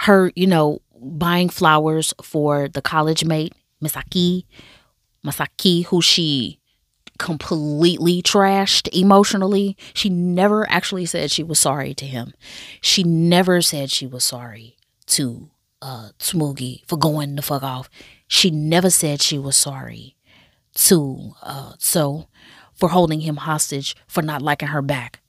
her, 0.00 0.30
you 0.34 0.46
know, 0.46 0.80
buying 1.00 1.48
flowers 1.48 2.12
for 2.22 2.68
the 2.68 2.82
college 2.82 3.24
mate, 3.24 3.54
Misaki, 3.82 4.44
Masaki, 5.24 5.86
who 5.86 6.02
she 6.02 6.60
completely 7.18 8.22
trashed 8.22 8.88
emotionally. 8.88 9.76
She 9.94 10.08
never 10.08 10.68
actually 10.70 11.06
said 11.06 11.30
she 11.30 11.42
was 11.42 11.58
sorry 11.58 11.94
to 11.94 12.04
him. 12.04 12.34
She 12.80 13.02
never 13.02 13.62
said 13.62 13.90
she 13.90 14.06
was 14.06 14.24
sorry 14.24 14.76
to 15.06 15.50
uh 15.82 16.10
Tsumugi 16.18 16.82
for 16.86 16.96
going 16.96 17.36
the 17.36 17.42
fuck 17.42 17.62
off. 17.62 17.88
She 18.28 18.50
never 18.50 18.90
said 18.90 19.22
she 19.22 19.38
was 19.38 19.56
sorry 19.56 20.16
to 20.74 21.32
uh 21.42 21.72
so 21.78 22.28
for 22.74 22.90
holding 22.90 23.20
him 23.20 23.36
hostage 23.36 23.96
for 24.06 24.22
not 24.22 24.42
liking 24.42 24.68
her 24.68 24.82
back. 24.82 25.20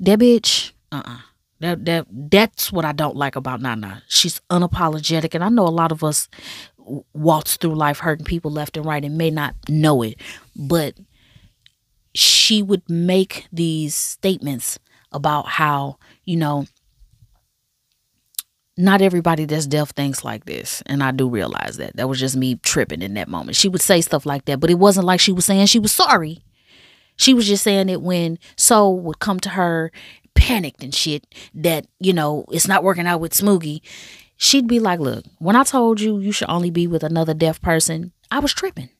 That 0.00 0.18
bitch, 0.18 0.72
uh-uh. 0.92 1.18
That 1.60 1.86
that 1.86 2.06
that's 2.10 2.70
what 2.70 2.84
I 2.84 2.92
don't 2.92 3.16
like 3.16 3.34
about 3.34 3.62
Nana. 3.62 4.02
She's 4.08 4.42
unapologetic, 4.50 5.34
and 5.34 5.42
I 5.42 5.48
know 5.48 5.66
a 5.66 5.68
lot 5.68 5.90
of 5.90 6.04
us 6.04 6.28
waltz 7.14 7.56
through 7.56 7.74
life 7.74 7.98
hurting 8.00 8.26
people 8.26 8.50
left 8.50 8.76
and 8.76 8.84
right 8.84 9.02
and 9.04 9.16
may 9.16 9.30
not 9.30 9.54
know 9.68 10.02
it, 10.02 10.20
but 10.54 10.94
she 12.14 12.62
would 12.62 12.88
make 12.88 13.46
these 13.50 13.94
statements 13.94 14.78
about 15.12 15.48
how 15.48 15.96
you 16.24 16.36
know 16.36 16.66
not 18.76 19.00
everybody 19.00 19.44
that's 19.44 19.66
deaf 19.66 19.90
thinks 19.90 20.24
like 20.24 20.44
this 20.44 20.82
and 20.86 21.02
i 21.02 21.10
do 21.10 21.28
realize 21.28 21.76
that 21.76 21.96
that 21.96 22.08
was 22.08 22.20
just 22.20 22.36
me 22.36 22.56
tripping 22.56 23.02
in 23.02 23.14
that 23.14 23.28
moment 23.28 23.56
she 23.56 23.68
would 23.68 23.80
say 23.80 24.00
stuff 24.00 24.26
like 24.26 24.44
that 24.44 24.60
but 24.60 24.70
it 24.70 24.78
wasn't 24.78 25.06
like 25.06 25.20
she 25.20 25.32
was 25.32 25.44
saying 25.44 25.66
she 25.66 25.78
was 25.78 25.92
sorry 25.92 26.42
she 27.16 27.34
was 27.34 27.46
just 27.46 27.64
saying 27.64 27.88
it 27.88 28.02
when 28.02 28.38
Soul 28.56 29.00
would 29.00 29.18
come 29.18 29.40
to 29.40 29.50
her 29.50 29.90
panicked 30.34 30.82
and 30.82 30.94
shit 30.94 31.26
that, 31.54 31.86
you 31.98 32.12
know, 32.12 32.44
it's 32.52 32.68
not 32.68 32.84
working 32.84 33.06
out 33.06 33.20
with 33.20 33.32
Smoogie, 33.32 33.80
she'd 34.36 34.68
be 34.68 34.78
like, 34.78 35.00
Look, 35.00 35.24
when 35.38 35.56
I 35.56 35.64
told 35.64 36.00
you 36.00 36.18
you 36.18 36.30
should 36.30 36.50
only 36.50 36.70
be 36.70 36.86
with 36.86 37.02
another 37.02 37.34
deaf 37.34 37.60
person, 37.60 38.12
I 38.30 38.38
was 38.38 38.52
tripping. 38.52 38.90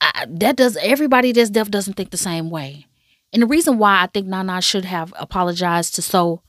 I, 0.00 0.26
that 0.28 0.56
does 0.56 0.76
everybody 0.78 1.32
that's 1.32 1.50
deaf 1.50 1.70
doesn't 1.70 1.94
think 1.94 2.10
the 2.10 2.16
same 2.16 2.50
way. 2.50 2.86
And 3.32 3.42
the 3.42 3.46
reason 3.46 3.78
why 3.78 4.02
I 4.02 4.06
think 4.06 4.26
Nana 4.26 4.62
should 4.62 4.86
have 4.86 5.12
apologized 5.18 5.94
to 5.96 6.02
Soul 6.02 6.42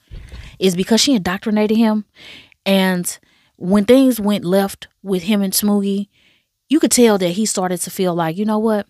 is 0.59 0.75
because 0.75 1.01
she 1.01 1.15
indoctrinated 1.15 1.77
him. 1.77 2.05
And 2.65 3.17
when 3.55 3.85
things 3.85 4.19
went 4.19 4.45
left 4.45 4.87
with 5.01 5.23
him 5.23 5.41
and 5.41 5.53
Smoogie, 5.53 6.09
you 6.67 6.79
could 6.79 6.91
tell 6.91 7.17
that 7.17 7.29
he 7.29 7.45
started 7.45 7.79
to 7.81 7.89
feel 7.89 8.13
like, 8.13 8.37
you 8.37 8.45
know 8.45 8.59
what? 8.59 8.85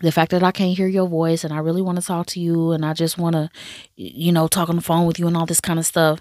the 0.00 0.12
fact 0.12 0.30
that 0.30 0.42
I 0.42 0.52
can't 0.52 0.76
hear 0.76 0.86
your 0.86 1.08
voice 1.08 1.44
and 1.44 1.52
I 1.52 1.58
really 1.58 1.82
want 1.82 1.98
to 1.98 2.06
talk 2.06 2.26
to 2.28 2.40
you 2.40 2.72
and 2.72 2.84
I 2.84 2.92
just 2.92 3.18
want 3.18 3.34
to, 3.34 3.50
you 3.96 4.32
know, 4.32 4.46
talk 4.46 4.68
on 4.68 4.76
the 4.76 4.82
phone 4.82 5.06
with 5.06 5.18
you 5.18 5.26
and 5.26 5.36
all 5.36 5.46
this 5.46 5.60
kind 5.60 5.78
of 5.78 5.86
stuff, 5.86 6.20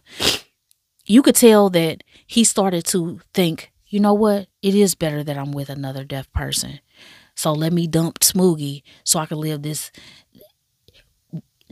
you 1.06 1.22
could 1.22 1.36
tell 1.36 1.70
that 1.70 2.04
he 2.26 2.44
started 2.44 2.86
to 2.86 3.22
think, 3.34 3.72
you 3.88 4.00
know 4.00 4.14
what? 4.14 4.48
It 4.62 4.76
is 4.76 4.96
better 4.96 5.24
that 5.24 5.38
I'm 5.38 5.52
with 5.52 5.70
another 5.70 6.04
deaf 6.04 6.32
person. 6.34 6.80
So 7.36 7.54
let 7.54 7.72
me 7.72 7.88
dump 7.88 8.20
Smoogie 8.20 8.82
so 9.04 9.20
I 9.20 9.28
can 9.28 9.38
live 9.38 9.62
this 9.62 9.92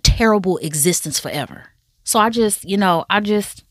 terrible 0.03 0.57
existence 0.57 1.19
forever. 1.19 1.71
So 2.05 2.19
I 2.19 2.29
just, 2.29 2.63
you 2.63 2.77
know, 2.77 3.05
I 3.09 3.19
just 3.19 3.65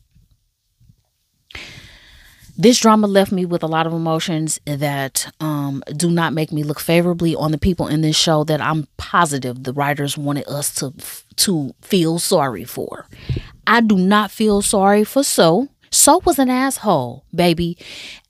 this 2.57 2.79
drama 2.79 3.07
left 3.07 3.33
me 3.33 3.45
with 3.45 3.63
a 3.63 3.67
lot 3.67 3.87
of 3.87 3.93
emotions 3.93 4.61
that 4.65 5.33
um, 5.41 5.83
do 5.97 6.11
not 6.11 6.33
make 6.33 6.53
me 6.53 6.63
look 6.63 6.79
favorably 6.79 7.35
on 7.35 7.51
the 7.51 7.59
people 7.59 7.89
in 7.89 8.01
this 8.01 8.17
show 8.17 8.45
that 8.45 8.61
I'm 8.61 8.87
positive 8.97 9.65
the 9.65 9.73
writers 9.73 10.17
wanted 10.17 10.49
us 10.49 10.75
to 10.77 10.93
to 11.37 11.75
feel 11.81 12.19
sorry 12.19 12.65
for. 12.65 13.07
I 13.67 13.81
do 13.81 13.97
not 13.97 14.31
feel 14.31 14.63
sorry 14.63 15.05
for 15.05 15.23
So. 15.25 15.69
So 15.91 16.21
was 16.25 16.41
an 16.41 16.51
asshole, 16.51 17.25
baby. 17.33 17.79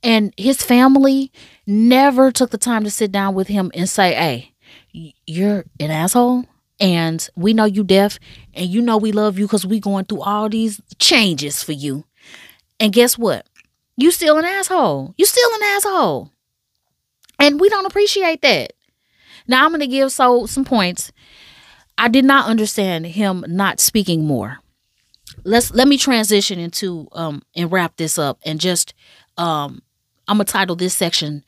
And 0.02 0.34
his 0.36 0.62
family 0.62 1.32
never 1.66 2.30
took 2.30 2.50
the 2.50 2.58
time 2.58 2.84
to 2.84 2.90
sit 2.90 3.10
down 3.10 3.34
with 3.34 3.48
him 3.48 3.70
and 3.74 3.88
say, 3.88 4.12
hey, 4.12 4.52
you're 5.26 5.64
an 5.80 5.90
asshole 5.90 6.44
and 6.80 7.28
we 7.36 7.52
know 7.52 7.64
you 7.64 7.84
deaf 7.84 8.18
and 8.52 8.68
you 8.68 8.82
know 8.82 8.96
we 8.96 9.12
love 9.12 9.38
you 9.38 9.46
because 9.46 9.66
we 9.66 9.80
going 9.80 10.04
through 10.04 10.22
all 10.22 10.48
these 10.48 10.80
changes 10.98 11.62
for 11.62 11.72
you. 11.72 12.04
And 12.80 12.92
guess 12.92 13.16
what? 13.16 13.46
You 13.96 14.10
still 14.10 14.38
an 14.38 14.44
asshole. 14.44 15.14
You 15.16 15.24
still 15.24 15.54
an 15.54 15.62
asshole. 15.62 16.30
And 17.38 17.60
we 17.60 17.68
don't 17.68 17.86
appreciate 17.86 18.42
that. 18.42 18.72
Now 19.46 19.64
I'm 19.64 19.70
gonna 19.72 19.86
give 19.86 20.10
so 20.12 20.46
some 20.46 20.64
points. 20.64 21.12
I 21.96 22.08
did 22.08 22.24
not 22.24 22.46
understand 22.48 23.06
him 23.06 23.44
not 23.46 23.78
speaking 23.78 24.24
more. 24.24 24.58
Let's 25.44 25.72
let 25.72 25.86
me 25.86 25.96
transition 25.96 26.58
into 26.58 27.08
um 27.12 27.42
and 27.54 27.70
wrap 27.70 27.96
this 27.96 28.18
up 28.18 28.38
and 28.44 28.60
just 28.60 28.94
um 29.36 29.82
I'm 30.26 30.38
gonna 30.38 30.44
title 30.44 30.76
this 30.76 30.94
section 30.94 31.44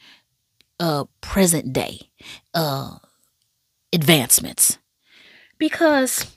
uh 0.79 1.05
present 1.20 1.72
day 1.72 2.11
uh 2.55 2.99
advancements 3.93 4.79
because 5.59 6.36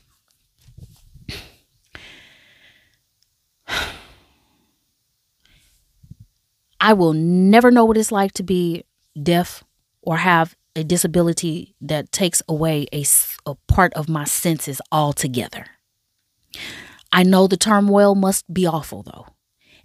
I 6.80 6.94
will 6.94 7.14
never 7.14 7.72
know 7.72 7.86
what 7.86 7.98
it's 7.98 8.12
like 8.12 8.32
to 8.34 8.44
be 8.44 8.84
deaf 9.22 9.64
or 10.02 10.18
have 10.18 10.56
a 10.76 10.84
disability 10.84 11.76
that 11.82 12.12
takes 12.12 12.42
away 12.48 12.88
a, 12.94 13.06
a 13.46 13.56
part 13.68 13.94
of 13.94 14.08
my 14.08 14.24
senses 14.24 14.82
altogether. 14.92 15.66
I 17.12 17.24
know 17.24 17.48
the 17.48 17.58
turmoil 17.58 18.16
must 18.16 18.52
be 18.54 18.66
awful, 18.66 19.04
though. 19.04 19.28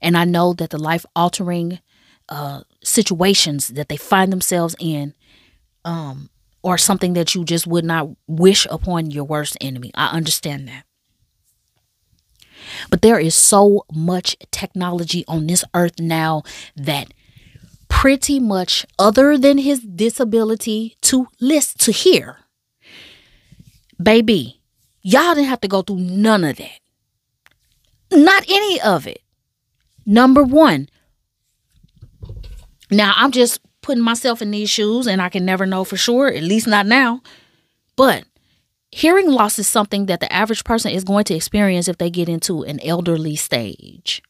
And 0.01 0.16
I 0.16 0.24
know 0.24 0.53
that 0.55 0.70
the 0.70 0.78
life 0.78 1.07
altering 1.16 1.80
uh, 2.28 2.62
situations 2.82 3.68
that 3.68 3.89
they 3.89 3.97
find 3.97 4.30
themselves 4.30 4.76
in 4.78 5.14
um, 5.85 6.30
are 6.65 6.79
something 6.79 7.12
that 7.15 7.35
you 7.35 7.45
just 7.45 7.67
would 7.67 7.85
not 7.85 8.09
wish 8.27 8.67
upon 8.71 9.11
your 9.11 9.25
worst 9.25 9.57
enemy. 9.61 9.91
I 9.95 10.09
understand 10.09 10.69
that. 10.69 10.85
But 12.91 13.03
there 13.03 13.19
is 13.19 13.35
so 13.35 13.85
much 13.93 14.37
technology 14.51 15.25
on 15.29 15.47
this 15.47 15.65
earth 15.75 16.01
now 16.01 16.43
that 16.77 17.12
pretty 17.89 18.41
much 18.41 18.85
other 18.99 19.39
than 19.39 19.59
his 19.59 19.81
disability 19.81 20.97
to 21.03 21.29
list 21.41 21.79
to 21.81 21.93
hear 21.93 22.39
baby 24.03 24.61
y'all 25.01 25.35
didn't 25.35 25.49
have 25.49 25.61
to 25.61 25.69
go 25.69 25.81
through 25.81 25.99
none 26.01 26.43
of 26.45 26.57
that 26.57 26.81
not 28.11 28.45
any 28.49 28.81
of 28.81 29.07
it 29.07 29.23
number 30.05 30.43
one 30.43 30.89
now 32.91 33.12
i'm 33.17 33.31
just 33.31 33.61
putting 33.85 34.03
myself 34.03 34.43
in 34.43 34.51
these 34.51 34.70
shoes 34.70 35.07
and 35.07 35.22
i 35.22 35.28
can 35.28 35.45
never 35.45 35.66
know 35.66 35.85
for 35.85 35.97
sure 35.97 36.28
at 36.28 36.43
least 36.43 36.66
not 36.66 36.87
now 36.87 37.20
but 37.97 38.24
hearing 38.95 39.28
loss 39.28 39.59
is 39.59 39.66
something 39.66 40.07
that 40.07 40.20
the 40.20 40.32
average 40.32 40.62
person 40.62 40.93
is 40.93 41.03
going 41.03 41.24
to 41.24 41.35
experience 41.35 41.89
if 41.89 41.99
they 41.99 42.11
get 42.11 42.28
into 42.28 42.62
an 42.62 42.80
elderly 42.80 43.35
stage. 43.35 44.22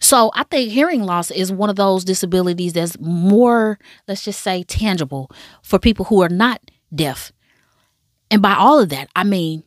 So 0.00 0.30
I 0.34 0.44
think 0.44 0.72
hearing 0.72 1.02
loss 1.02 1.30
is 1.30 1.52
one 1.52 1.68
of 1.68 1.76
those 1.76 2.04
disabilities 2.04 2.72
that's 2.72 2.98
more, 2.98 3.78
let's 4.08 4.24
just 4.24 4.40
say, 4.40 4.62
tangible 4.62 5.30
for 5.62 5.78
people 5.78 6.06
who 6.06 6.22
are 6.22 6.30
not 6.30 6.62
deaf. 6.94 7.32
And 8.30 8.40
by 8.40 8.54
all 8.54 8.80
of 8.80 8.88
that, 8.88 9.10
I 9.14 9.24
mean 9.24 9.62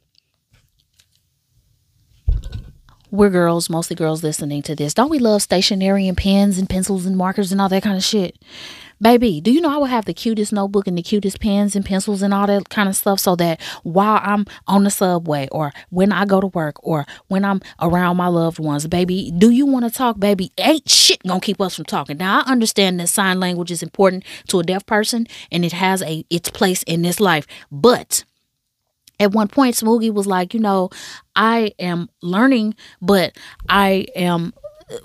we're 3.14 3.30
girls, 3.30 3.70
mostly 3.70 3.96
girls 3.96 4.24
listening 4.24 4.64
to 4.64 4.76
this. 4.76 4.96
Don't 4.96 5.12
we 5.12 5.20
love 5.20 5.44
stationery 5.44 6.08
and 6.08 6.18
pens 6.18 6.58
and 6.58 6.68
pencils 6.68 7.06
and 7.06 7.16
markers 7.16 7.52
and 7.52 7.62
all 7.62 7.70
that 7.70 7.84
kind 7.84 7.96
of 7.96 8.04
shit? 8.04 8.40
Baby, 9.00 9.40
do 9.40 9.52
you 9.52 9.62
know 9.62 9.72
I 9.72 9.78
would 9.78 9.92
have 9.92 10.06
the 10.06 10.16
cutest 10.16 10.52
notebook 10.52 10.88
and 10.88 10.98
the 10.98 11.04
cutest 11.04 11.40
pens 11.40 11.76
and 11.76 11.86
pencils 11.86 12.24
and 12.24 12.34
all 12.34 12.48
that 12.48 12.70
kind 12.70 12.90
of 12.90 12.96
stuff 12.96 13.20
so 13.20 13.36
that 13.36 13.62
while 13.84 14.20
I'm 14.24 14.48
on 14.66 14.84
the 14.84 14.90
subway 14.90 15.48
or 15.52 15.72
when 15.92 16.12
I 16.12 16.26
go 16.26 16.42
to 16.42 16.48
work 16.48 16.78
or 16.82 17.06
when 17.28 17.46
I'm 17.46 17.62
around 17.80 18.18
my 18.18 18.28
loved 18.28 18.58
ones, 18.58 18.88
baby, 18.88 19.32
do 19.38 19.52
you 19.52 19.68
want 19.68 19.86
to 19.86 19.92
talk, 19.92 20.20
baby? 20.20 20.52
Ain't 20.58 20.90
shit 20.90 21.22
gonna 21.22 21.40
keep 21.40 21.62
us 21.62 21.76
from 21.76 21.86
talking. 21.86 22.18
Now 22.18 22.40
I 22.40 22.52
understand 22.52 23.00
that 23.00 23.10
sign 23.10 23.40
language 23.40 23.70
is 23.70 23.84
important 23.84 24.24
to 24.48 24.60
a 24.60 24.64
deaf 24.64 24.88
person 24.88 25.28
and 25.52 25.64
it 25.64 25.74
has 25.74 26.02
a 26.02 26.26
its 26.32 26.50
place 26.50 26.82
in 26.84 27.04
this 27.04 27.20
life, 27.20 27.46
but 27.72 28.24
at 29.20 29.32
one 29.32 29.48
point 29.48 29.76
Smoogie 29.76 30.14
was 30.14 30.28
like, 30.28 30.54
you 30.54 30.60
know, 30.60 30.90
I 31.36 31.74
am 31.80 32.10
learning, 32.22 32.76
but 33.02 33.38
I 33.70 34.08
am 34.16 34.54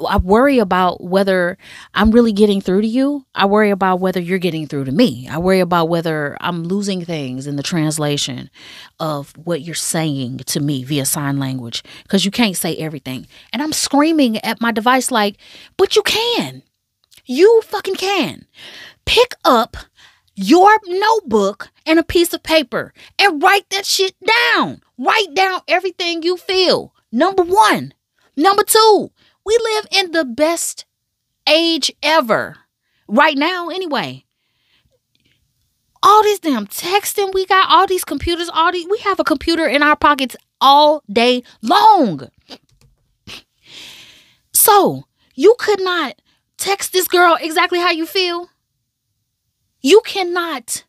I 0.08 0.16
worry 0.18 0.58
about 0.58 1.02
whether 1.02 1.56
I'm 1.94 2.10
really 2.10 2.32
getting 2.32 2.60
through 2.60 2.82
to 2.82 2.86
you. 2.86 3.24
I 3.34 3.46
worry 3.46 3.70
about 3.70 4.00
whether 4.00 4.20
you're 4.20 4.38
getting 4.38 4.66
through 4.66 4.84
to 4.84 4.92
me. 4.92 5.28
I 5.28 5.38
worry 5.38 5.60
about 5.60 5.88
whether 5.88 6.36
I'm 6.40 6.64
losing 6.64 7.04
things 7.04 7.46
in 7.46 7.56
the 7.56 7.62
translation 7.62 8.50
of 8.98 9.32
what 9.36 9.62
you're 9.62 9.74
saying 9.74 10.38
to 10.38 10.60
me 10.60 10.84
via 10.84 11.04
sign 11.04 11.38
language 11.38 11.82
because 12.02 12.24
you 12.24 12.30
can't 12.30 12.56
say 12.56 12.76
everything. 12.76 13.26
And 13.52 13.62
I'm 13.62 13.72
screaming 13.72 14.38
at 14.38 14.60
my 14.60 14.72
device 14.72 15.10
like, 15.10 15.36
but 15.76 15.96
you 15.96 16.02
can. 16.02 16.62
You 17.24 17.62
fucking 17.64 17.96
can. 17.96 18.46
Pick 19.04 19.34
up 19.44 19.76
your 20.38 20.78
notebook 20.86 21.70
and 21.84 21.98
a 21.98 22.04
piece 22.04 22.32
of 22.32 22.44
paper 22.44 22.92
and 23.18 23.42
write 23.42 23.68
that 23.70 23.84
shit 23.84 24.14
down. 24.54 24.80
Write 24.96 25.34
down 25.34 25.62
everything 25.66 26.22
you 26.22 26.36
feel. 26.36 26.94
Number 27.10 27.42
one. 27.42 27.92
Number 28.36 28.62
two, 28.62 29.10
we 29.44 29.58
live 29.60 29.86
in 29.90 30.12
the 30.12 30.24
best 30.24 30.84
age 31.48 31.90
ever. 32.02 32.56
Right 33.08 33.36
now, 33.36 33.68
anyway. 33.68 34.24
All 36.02 36.22
this 36.22 36.38
damn 36.38 36.68
texting 36.68 37.34
we 37.34 37.44
got, 37.44 37.68
all 37.68 37.88
these 37.88 38.04
computers, 38.04 38.48
all 38.48 38.70
these, 38.70 38.86
we 38.88 38.98
have 38.98 39.18
a 39.18 39.24
computer 39.24 39.66
in 39.66 39.82
our 39.82 39.96
pockets 39.96 40.36
all 40.60 41.02
day 41.12 41.42
long. 41.62 42.28
So, 44.52 45.04
you 45.34 45.56
could 45.58 45.80
not 45.80 46.20
text 46.56 46.92
this 46.92 47.08
girl 47.08 47.36
exactly 47.40 47.80
how 47.80 47.90
you 47.90 48.06
feel 48.06 48.48
you 49.80 50.00
cannot 50.04 50.84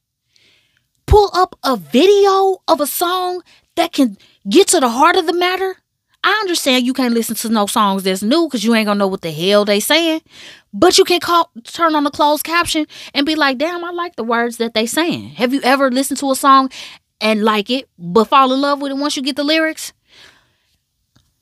pull 1.05 1.29
up 1.33 1.55
a 1.63 1.75
video 1.75 2.57
of 2.67 2.81
a 2.81 2.87
song 2.87 3.41
that 3.75 3.91
can 3.91 4.17
get 4.47 4.67
to 4.69 4.79
the 4.79 4.89
heart 4.89 5.15
of 5.15 5.25
the 5.25 5.33
matter. 5.33 5.77
I 6.23 6.31
understand 6.41 6.85
you 6.85 6.93
can't 6.93 7.13
listen 7.13 7.35
to 7.37 7.49
no 7.49 7.65
songs 7.65 8.03
that's 8.03 8.21
new 8.21 8.47
because 8.47 8.63
you 8.63 8.75
ain't 8.75 8.87
gonna 8.87 8.99
know 8.99 9.07
what 9.07 9.21
the 9.21 9.31
hell 9.31 9.63
they 9.63 9.79
saying. 9.79 10.21
But 10.73 10.97
you 10.97 11.05
can 11.05 11.19
call 11.19 11.49
turn 11.63 11.95
on 11.95 12.03
the 12.03 12.11
closed 12.11 12.43
caption 12.43 12.85
and 13.13 13.25
be 13.25 13.35
like, 13.35 13.57
damn, 13.57 13.85
I 13.85 13.91
like 13.91 14.17
the 14.17 14.23
words 14.23 14.57
that 14.57 14.73
they 14.73 14.85
saying. 14.85 15.29
Have 15.29 15.53
you 15.53 15.61
ever 15.63 15.89
listened 15.89 16.19
to 16.19 16.31
a 16.31 16.35
song 16.35 16.69
and 17.21 17.43
like 17.43 17.69
it, 17.69 17.89
but 17.97 18.25
fall 18.25 18.53
in 18.53 18.59
love 18.59 18.81
with 18.81 18.91
it 18.91 18.97
once 18.97 19.15
you 19.15 19.23
get 19.23 19.37
the 19.37 19.43
lyrics? 19.43 19.93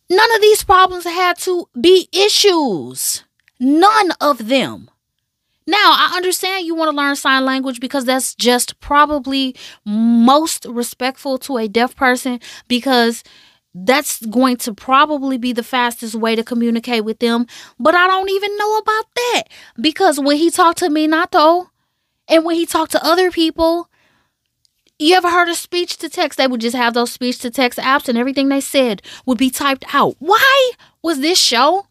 None 0.10 0.36
of 0.36 0.42
these 0.42 0.64
problems 0.64 1.04
had 1.04 1.38
to 1.40 1.68
be 1.80 2.08
issues. 2.14 3.24
None 3.60 4.12
of 4.22 4.48
them. 4.48 4.90
Now, 5.68 5.92
I 5.92 6.14
understand 6.16 6.66
you 6.66 6.76
want 6.76 6.92
to 6.92 6.96
learn 6.98 7.16
sign 7.16 7.44
language 7.46 7.80
because 7.80 8.06
that's 8.06 8.34
just 8.34 8.80
probably 8.80 9.56
most 9.86 10.66
respectful 10.66 11.38
to 11.40 11.58
a 11.58 11.68
deaf 11.68 11.96
person 11.96 12.40
because 12.68 13.24
that's 13.74 14.26
going 14.26 14.58
to 14.58 14.74
probably 14.74 15.38
be 15.38 15.54
the 15.54 15.64
fastest 15.64 16.16
way 16.16 16.36
to 16.36 16.44
communicate 16.44 17.04
with 17.04 17.20
them. 17.20 17.46
But 17.80 17.96
I 17.96 18.08
don't 18.08 18.30
even 18.30 18.58
know 18.58 18.78
about 18.78 19.06
that 19.16 19.44
because 19.80 20.20
when 20.20 20.38
he 20.38 20.50
talked 20.50 20.80
to 20.80 20.90
Minato, 20.90 21.68
and 22.28 22.44
when 22.44 22.56
he 22.56 22.66
talked 22.66 22.92
to 22.92 23.06
other 23.06 23.32
people, 23.32 23.90
you 25.00 25.16
ever 25.16 25.30
heard 25.30 25.50
of 25.50 25.56
speech 25.56 25.98
to 25.98 26.10
text? 26.10 26.38
They 26.38 26.48
would 26.48 26.62
just 26.62 26.76
have 26.76 26.94
those 26.94 27.12
speech 27.12 27.40
to 27.40 27.50
text 27.50 27.80
apps 27.80 28.10
and 28.10 28.18
everything 28.18 28.50
they 28.50 28.62
said 28.62 29.02
would 29.26 29.38
be 29.38 29.50
typed 29.50 29.86
out. 29.94 30.16
Why 30.20 30.72
was 31.02 31.20
this 31.20 31.40
show 31.40 31.88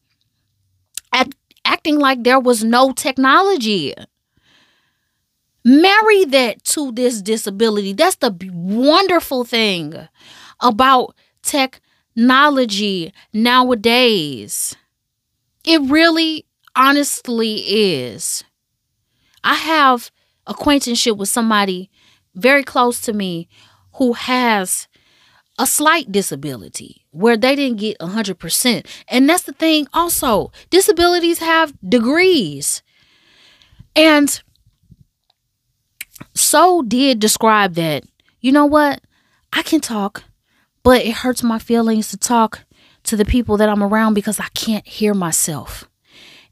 at 1.12 1.35
acting 1.67 1.99
like 1.99 2.25
there 2.25 2.41
was 2.41 2.64
no 2.64 2.93
technology. 2.93 3.95
Marry 5.64 6.25
that 6.27 6.62
to 6.64 6.93
this 6.93 7.21
disability. 7.21 7.93
That's 7.93 8.17
the 8.17 8.35
wonderful 8.53 9.45
thing 9.45 9.95
about 10.61 11.14
technology 11.43 13.12
nowadays. 13.33 14.77
It 15.64 15.81
really, 15.83 16.47
honestly 16.77 17.57
is. 17.95 18.45
I 19.45 19.55
have 19.55 20.11
acquaintanceship 20.47 21.17
with 21.17 21.29
somebody 21.29 21.91
very 22.35 22.64
close 22.64 23.01
to 23.03 23.12
me 23.12 23.49
who 23.95 24.12
has 24.14 24.89
a 25.59 25.66
slight 25.66 26.12
disability 26.12 27.07
where 27.11 27.36
they 27.36 27.57
didn't 27.57 27.78
get 27.78 27.98
100%. 27.98 28.86
And 29.09 29.28
that's 29.28 29.44
the 29.44 29.52
thing 29.52 29.86
also. 29.92 30.52
Disabilities 30.70 31.38
have 31.38 31.72
degrees. 31.86 32.82
And 33.94 34.42
so 36.34 36.82
did 36.82 37.18
describe 37.18 37.74
that, 37.74 38.04
you 38.40 38.52
know 38.52 38.66
what? 38.66 39.00
I 39.52 39.62
can 39.62 39.80
talk, 39.80 40.24
but 40.82 41.04
it 41.04 41.12
hurts 41.12 41.42
my 41.42 41.59
feelings 41.59 42.09
to 42.09 42.16
talk 42.16 42.64
to 43.04 43.16
the 43.16 43.24
people 43.24 43.57
that 43.57 43.68
I'm 43.68 43.82
around 43.82 44.14
because 44.14 44.38
I 44.38 44.48
can't 44.54 44.86
hear 44.86 45.14
myself. 45.14 45.88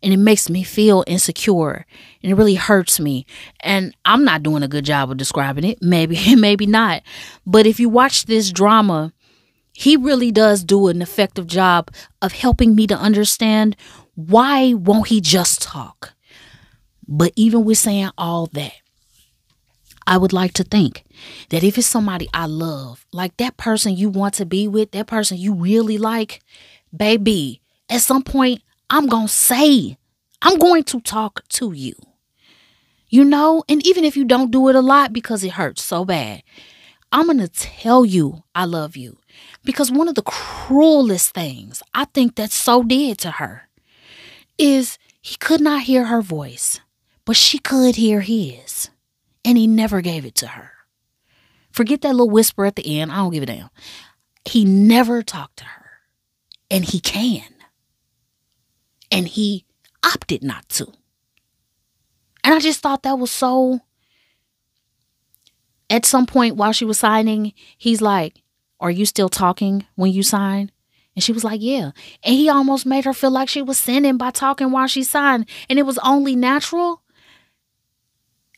And 0.05 0.13
it 0.13 0.19
makes 0.19 0.51
me 0.51 0.63
feel 0.63 1.03
insecure 1.07 1.87
and 2.23 2.31
it 2.31 2.35
really 2.35 2.55
hurts 2.57 3.01
me. 3.01 3.25
And 3.61 3.97
I'm 4.05 4.23
not 4.23 4.43
doing 4.43 4.63
a 4.63 4.69
good 4.69 4.85
job 4.85 5.11
of 5.11 5.17
describing 5.17 5.65
it. 5.65 5.79
Maybe, 5.81 6.37
maybe 6.37 6.67
not. 6.67 7.03
But 7.47 7.67
if 7.67 7.81
you 7.81 7.89
watch 7.89 8.27
this 8.27 8.53
drama, 8.53 9.15
he 9.73 9.97
really 9.97 10.31
does 10.31 10.63
do 10.63 10.89
an 10.89 11.03
effective 11.03 11.47
job 11.47 11.91
of 12.23 12.33
helping 12.33 12.77
me 12.77 12.87
to 12.87 12.97
understand 12.97 13.77
why 14.15 14.75
won't 14.75 15.09
he 15.09 15.21
just 15.21 15.63
talk? 15.63 16.13
But 17.09 17.33
even 17.35 17.65
with 17.65 17.79
saying 17.79 18.11
all 18.17 18.47
that, 18.53 18.75
I 20.07 20.19
would 20.19 20.33
like 20.33 20.53
to 20.55 20.65
think 20.65 21.05
that 21.49 21.65
if 21.65 21.79
it's 21.79 21.87
somebody 21.87 22.29
I 22.35 22.47
love, 22.47 23.07
like 23.13 23.37
that 23.39 23.57
person 23.57 23.97
you 23.97 24.09
want 24.11 24.35
to 24.35 24.47
be 24.47 24.69
with, 24.69 24.91
that 24.93 25.07
person 25.07 25.39
you 25.39 25.55
really 25.55 25.99
like, 25.99 26.43
baby, 26.95 27.63
at 27.89 28.03
some 28.03 28.23
point, 28.23 28.63
I'm 28.95 29.09
going 29.09 29.27
to 29.27 29.33
say, 29.33 29.99
I'm 30.41 30.57
going 30.57 30.85
to 30.85 31.01
talk 31.01 31.43
to 31.49 31.73
you. 31.73 31.95
You 33.09 33.25
know, 33.25 33.65
and 33.69 33.85
even 33.85 34.05
if 34.05 34.17
you 34.17 34.25
don't 34.25 34.53
do 34.53 34.69
it 34.69 34.77
a 34.77 34.81
lot 34.81 35.13
because 35.13 35.43
it 35.43 35.55
hurts 35.55 35.83
so 35.83 36.05
bad, 36.05 36.45
I'm 37.11 37.27
going 37.27 37.39
to 37.39 37.49
tell 37.49 38.05
you 38.05 38.45
I 38.55 38.67
love 38.67 38.97
you. 38.97 39.19
Because 39.65 39.91
one 39.91 40.07
of 40.07 40.15
the 40.15 40.23
cruelest 40.23 41.35
things 41.35 41.83
I 41.93 42.05
think 42.05 42.37
that 42.37 42.53
so 42.53 42.85
did 42.85 43.19
to 43.19 43.33
her 43.33 43.69
is 44.59 44.97
he 45.21 45.35
could 45.39 45.61
not 45.61 45.83
hear 45.83 46.05
her 46.05 46.23
voice, 46.23 46.79
but 47.25 47.35
she 47.35 47.59
could 47.59 47.97
hear 47.97 48.21
his. 48.21 48.91
And 49.45 49.59
he 49.59 49.67
never 49.67 50.03
gave 50.03 50.25
it 50.25 50.37
to 50.37 50.47
her. 50.47 50.71
Forget 51.73 52.03
that 52.03 52.13
little 52.13 52.31
whisper 52.31 52.65
at 52.65 52.77
the 52.77 53.01
end. 53.01 53.11
I 53.11 53.17
don't 53.17 53.33
give 53.33 53.43
a 53.43 53.47
damn. 53.47 53.71
He 54.45 54.65
never 54.65 55.25
talked 55.25 55.57
to 55.57 55.65
her. 55.65 55.87
And 56.71 56.85
he 56.85 57.01
can. 57.01 57.54
And 59.15 59.29
he 59.29 59.65
opted 60.05 60.43
not 60.43 60.69
to. 60.71 60.89
And 62.43 62.53
I 62.53 62.59
just 62.59 62.81
thought 62.81 63.05
that 63.05 63.17
was 63.19 63.31
so. 63.31 63.81
At 65.89 66.05
some 66.05 66.27
point 66.27 66.57
while 66.57 66.73
she 66.73 66.85
was 66.85 66.99
signing, 66.99 67.53
he's 67.79 68.03
like, 68.03 68.43
Are 68.81 68.91
you 68.91 69.07
still 69.07 69.29
talking 69.29 69.87
when 69.95 70.11
you 70.11 70.25
sign? 70.25 70.73
And 71.15 71.23
she 71.23 71.31
was 71.31 71.45
like, 71.45 71.61
Yeah. 71.63 71.93
And 72.25 72.35
he 72.35 72.49
almost 72.49 72.87
made 72.87 73.05
her 73.05 73.15
feel 73.15 73.31
like 73.31 73.49
she 73.49 73.63
was 73.63 73.79
sinning 73.79 74.17
by 74.17 74.31
talking 74.31 74.73
while 74.73 74.89
she 74.89 75.05
signed. 75.05 75.49
And 75.71 75.79
it 75.79 75.85
was 75.87 75.99
only 75.99 76.35
natural. 76.35 77.01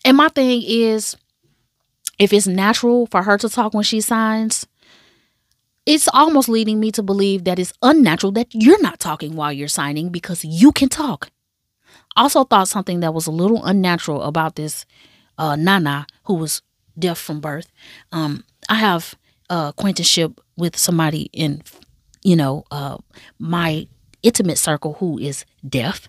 And 0.07 0.17
my 0.17 0.29
thing 0.29 0.63
is, 0.65 1.17
if 2.19 2.33
it's 2.33 2.47
natural 2.47 3.07
for 3.09 3.25
her 3.25 3.37
to 3.37 3.49
talk 3.51 3.75
when 3.75 3.85
she 3.85 4.01
signs, 4.01 4.67
it's 5.87 6.09
almost 6.13 6.49
leading 6.49 6.81
me 6.81 6.91
to 6.93 7.03
believe 7.03 7.45
that 7.45 7.59
it's 7.59 7.73
unnatural 7.81 8.33
that 8.33 8.49
you're 8.53 8.83
not 8.83 8.99
talking 8.99 9.37
while 9.37 9.53
you're 9.53 9.69
signing 9.69 10.11
because 10.11 10.45
you 10.45 10.73
can 10.73 10.89
talk. 10.89 11.31
Also, 12.17 12.45
thought 12.45 12.69
something 12.69 13.01
that 13.01 13.15
was 13.15 13.27
a 13.27 13.31
little 13.31 13.65
unnatural 13.65 14.23
about 14.23 14.57
this 14.57 14.85
uh, 15.39 15.55
Nana, 15.55 16.07
who 16.25 16.35
was 16.35 16.63
deaf 16.99 17.19
from 17.19 17.41
birth. 17.41 17.71
Um, 18.11 18.45
I 18.69 18.77
have 18.77 19.15
acquaintanceship 19.49 20.41
with 20.57 20.77
somebody 20.77 21.29
in, 21.33 21.63
you 22.23 22.35
know, 22.37 22.65
uh, 22.71 22.97
my 23.39 23.87
intimate 24.23 24.59
circle 24.59 24.95
who 24.95 25.19
is 25.19 25.45
deaf. 25.69 26.09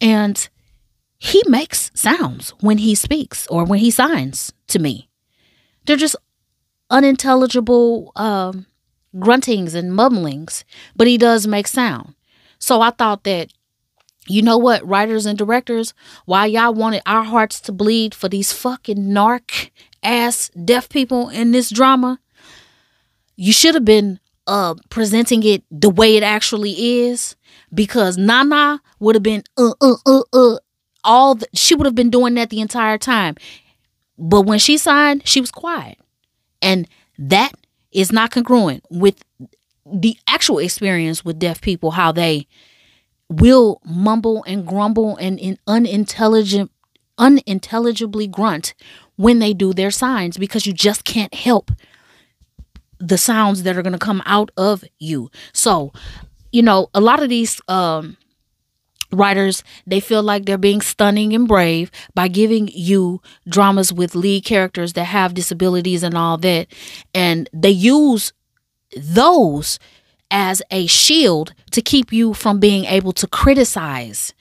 And 0.00 0.48
he 1.18 1.42
makes 1.46 1.90
sounds 1.94 2.50
when 2.60 2.78
he 2.78 2.94
speaks 2.94 3.46
or 3.48 3.64
when 3.64 3.78
he 3.78 3.90
signs 3.90 4.52
to 4.68 4.78
me. 4.78 5.08
They're 5.86 5.96
just 5.96 6.16
unintelligible 6.90 8.12
um, 8.16 8.66
gruntings 9.18 9.74
and 9.74 9.94
mumblings, 9.94 10.64
but 10.94 11.06
he 11.06 11.18
does 11.18 11.46
make 11.46 11.66
sound. 11.66 12.14
So 12.58 12.80
I 12.80 12.90
thought 12.90 13.24
that, 13.24 13.52
you 14.26 14.42
know 14.42 14.58
what, 14.58 14.86
writers 14.86 15.26
and 15.26 15.38
directors, 15.38 15.94
why 16.24 16.46
y'all 16.46 16.74
wanted 16.74 17.02
our 17.06 17.24
hearts 17.24 17.60
to 17.62 17.72
bleed 17.72 18.14
for 18.14 18.28
these 18.28 18.52
fucking 18.52 18.98
narc 18.98 19.70
ass 20.02 20.50
deaf 20.64 20.88
people 20.88 21.28
in 21.28 21.52
this 21.52 21.70
drama, 21.70 22.18
you 23.36 23.52
should 23.52 23.74
have 23.74 23.84
been 23.84 24.20
uh 24.46 24.74
presenting 24.90 25.42
it 25.42 25.64
the 25.70 25.90
way 25.90 26.16
it 26.16 26.22
actually 26.22 27.00
is 27.00 27.34
because 27.74 28.16
Nana 28.16 28.80
would 29.00 29.16
have 29.16 29.22
been 29.22 29.42
uh 29.56 29.74
uh 29.80 29.96
uh 30.06 30.22
uh 30.32 30.56
all 31.02 31.34
the, 31.36 31.46
she 31.54 31.74
would 31.74 31.86
have 31.86 31.94
been 31.94 32.10
doing 32.10 32.34
that 32.34 32.50
the 32.50 32.60
entire 32.60 32.98
time. 32.98 33.36
But 34.18 34.42
when 34.42 34.58
she 34.58 34.76
signed, 34.78 35.26
she 35.26 35.40
was 35.40 35.50
quiet. 35.50 35.98
And 36.62 36.88
that 37.18 37.52
is 37.92 38.12
not 38.12 38.30
congruent 38.30 38.84
with 38.90 39.22
the 39.84 40.16
actual 40.28 40.58
experience 40.58 41.24
with 41.24 41.38
deaf 41.38 41.60
people, 41.60 41.92
how 41.92 42.12
they 42.12 42.46
will 43.28 43.80
mumble 43.84 44.44
and 44.44 44.66
grumble 44.66 45.16
and 45.16 45.38
in 45.38 45.58
unintelligent 45.66 46.70
unintelligibly 47.18 48.26
grunt 48.26 48.74
when 49.16 49.38
they 49.38 49.54
do 49.54 49.72
their 49.72 49.90
signs 49.90 50.36
because 50.36 50.66
you 50.66 50.72
just 50.72 51.04
can't 51.04 51.32
help 51.32 51.70
the 52.98 53.16
sounds 53.16 53.62
that 53.62 53.76
are 53.76 53.82
going 53.82 53.94
to 53.94 53.98
come 53.98 54.22
out 54.26 54.50
of 54.56 54.84
you. 54.98 55.30
So, 55.54 55.92
you 56.52 56.62
know, 56.62 56.88
a 56.94 57.00
lot 57.00 57.22
of 57.22 57.28
these 57.28 57.60
um 57.68 58.16
writers 59.12 59.62
they 59.86 60.00
feel 60.00 60.22
like 60.22 60.44
they're 60.44 60.58
being 60.58 60.80
stunning 60.80 61.32
and 61.32 61.46
brave 61.48 61.90
by 62.14 62.28
giving 62.28 62.68
you 62.72 63.20
dramas 63.48 63.92
with 63.92 64.14
lead 64.14 64.44
characters 64.44 64.94
that 64.94 65.04
have 65.04 65.34
disabilities 65.34 66.02
and 66.02 66.16
all 66.16 66.36
that. 66.38 66.68
And 67.14 67.48
they 67.52 67.70
use 67.70 68.32
those 68.96 69.78
as 70.30 70.62
a 70.70 70.86
shield 70.86 71.54
to 71.70 71.80
keep 71.80 72.12
you 72.12 72.34
from 72.34 72.58
being 72.58 72.84
able 72.84 73.12
to 73.12 73.26
criticize 73.26 74.34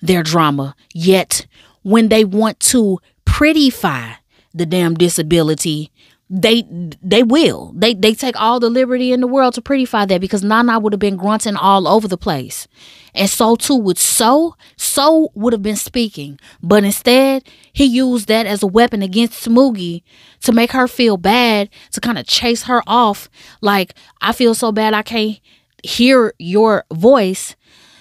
their 0.00 0.22
drama. 0.22 0.74
Yet 0.92 1.46
when 1.82 2.08
they 2.08 2.24
want 2.24 2.60
to 2.60 2.98
prettify 3.24 4.16
the 4.52 4.66
damn 4.66 4.94
disability 4.94 5.90
they 6.32 6.62
they 7.02 7.24
will. 7.24 7.72
They 7.74 7.92
they 7.92 8.14
take 8.14 8.40
all 8.40 8.60
the 8.60 8.70
liberty 8.70 9.12
in 9.12 9.20
the 9.20 9.26
world 9.26 9.54
to 9.54 9.60
prettify 9.60 10.06
that 10.06 10.20
because 10.20 10.44
Nana 10.44 10.78
would 10.78 10.92
have 10.92 11.00
been 11.00 11.16
grunting 11.16 11.56
all 11.56 11.88
over 11.88 12.06
the 12.06 12.16
place. 12.16 12.68
And 13.16 13.28
so 13.28 13.56
too 13.56 13.74
would 13.74 13.98
So. 13.98 14.54
So 14.76 15.30
would 15.34 15.52
have 15.52 15.62
been 15.62 15.74
speaking. 15.74 16.38
But 16.62 16.84
instead, 16.84 17.42
he 17.72 17.84
used 17.84 18.28
that 18.28 18.46
as 18.46 18.62
a 18.62 18.68
weapon 18.68 19.02
against 19.02 19.44
Smoogie 19.44 20.04
to 20.42 20.52
make 20.52 20.70
her 20.70 20.86
feel 20.86 21.16
bad, 21.16 21.68
to 21.90 22.00
kind 22.00 22.16
of 22.16 22.26
chase 22.26 22.62
her 22.62 22.82
off. 22.86 23.28
Like, 23.60 23.94
I 24.20 24.32
feel 24.32 24.54
so 24.54 24.70
bad 24.70 24.94
I 24.94 25.02
can't 25.02 25.40
hear 25.82 26.34
your 26.38 26.84
voice 26.92 27.56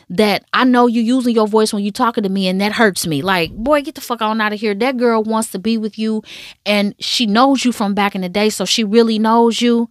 that 0.09 0.45
I 0.53 0.63
know 0.63 0.87
you 0.87 1.01
using 1.01 1.35
your 1.35 1.47
voice 1.47 1.71
when 1.71 1.83
you 1.83 1.91
talking 1.91 2.23
to 2.23 2.29
me 2.29 2.47
and 2.47 2.59
that 2.61 2.71
hurts 2.73 3.05
me. 3.05 3.21
Like, 3.21 3.51
boy, 3.51 3.81
get 3.81 3.95
the 3.95 4.01
fuck 4.01 4.21
on 4.21 4.41
out 4.41 4.53
of 4.53 4.59
here. 4.59 4.73
That 4.73 4.97
girl 4.97 5.23
wants 5.23 5.51
to 5.51 5.59
be 5.59 5.77
with 5.77 5.99
you 5.99 6.23
and 6.65 6.95
she 6.99 7.25
knows 7.25 7.63
you 7.63 7.71
from 7.71 7.93
back 7.93 8.15
in 8.15 8.21
the 8.21 8.29
day, 8.29 8.49
so 8.49 8.65
she 8.65 8.83
really 8.83 9.19
knows 9.19 9.61
you. 9.61 9.89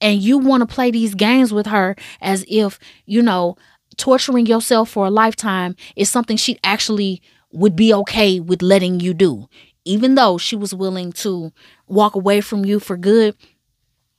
And 0.00 0.20
you 0.20 0.38
want 0.38 0.60
to 0.60 0.72
play 0.72 0.90
these 0.90 1.14
games 1.14 1.52
with 1.52 1.66
her 1.66 1.96
as 2.20 2.44
if, 2.48 2.78
you 3.06 3.22
know, 3.22 3.56
torturing 3.96 4.46
yourself 4.46 4.90
for 4.90 5.06
a 5.06 5.10
lifetime 5.10 5.74
is 5.96 6.10
something 6.10 6.36
she 6.36 6.58
actually 6.62 7.22
would 7.50 7.74
be 7.74 7.92
okay 7.92 8.38
with 8.38 8.62
letting 8.62 9.00
you 9.00 9.14
do. 9.14 9.48
Even 9.84 10.14
though 10.14 10.36
she 10.36 10.54
was 10.54 10.74
willing 10.74 11.12
to 11.12 11.52
walk 11.86 12.14
away 12.14 12.40
from 12.40 12.64
you 12.64 12.78
for 12.78 12.96
good 12.96 13.34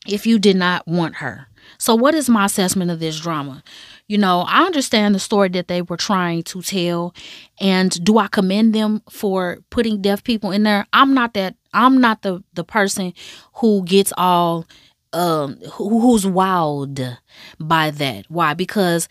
if 0.08 0.26
you 0.26 0.40
did 0.40 0.56
not 0.56 0.88
want 0.88 1.18
her. 1.18 1.48
So, 1.78 1.96
what 1.96 2.16
is 2.16 2.30
my 2.30 2.46
assessment 2.46 2.92
of 2.92 3.00
this 3.00 3.20
drama? 3.20 3.64
You 4.08 4.18
know, 4.18 4.46
I 4.48 4.66
understand 4.66 5.16
the 5.16 5.20
story 5.20 5.50
that 5.50 5.68
they 5.68 5.82
were 5.82 5.98
trying 5.98 6.44
to 6.44 6.62
tell. 6.62 7.14
And 7.60 8.04
do 8.06 8.18
I 8.18 8.28
commend 8.28 8.74
them 8.74 9.02
for 9.10 9.60
putting 9.70 10.02
deaf 10.02 10.24
people 10.24 10.52
in 10.52 10.64
there? 10.64 10.88
I'm 10.94 11.14
not 11.14 11.34
that 11.34 11.56
I'm 11.74 12.00
not 12.00 12.22
the 12.22 12.44
the 12.54 12.64
person 12.64 13.14
who 13.56 13.84
gets 13.84 14.14
all 14.18 14.66
um 15.14 15.58
who, 15.74 16.00
who's 16.00 16.26
wowed 16.26 17.18
by 17.60 17.92
that. 17.92 18.26
Why? 18.30 18.54
Because 18.54 19.10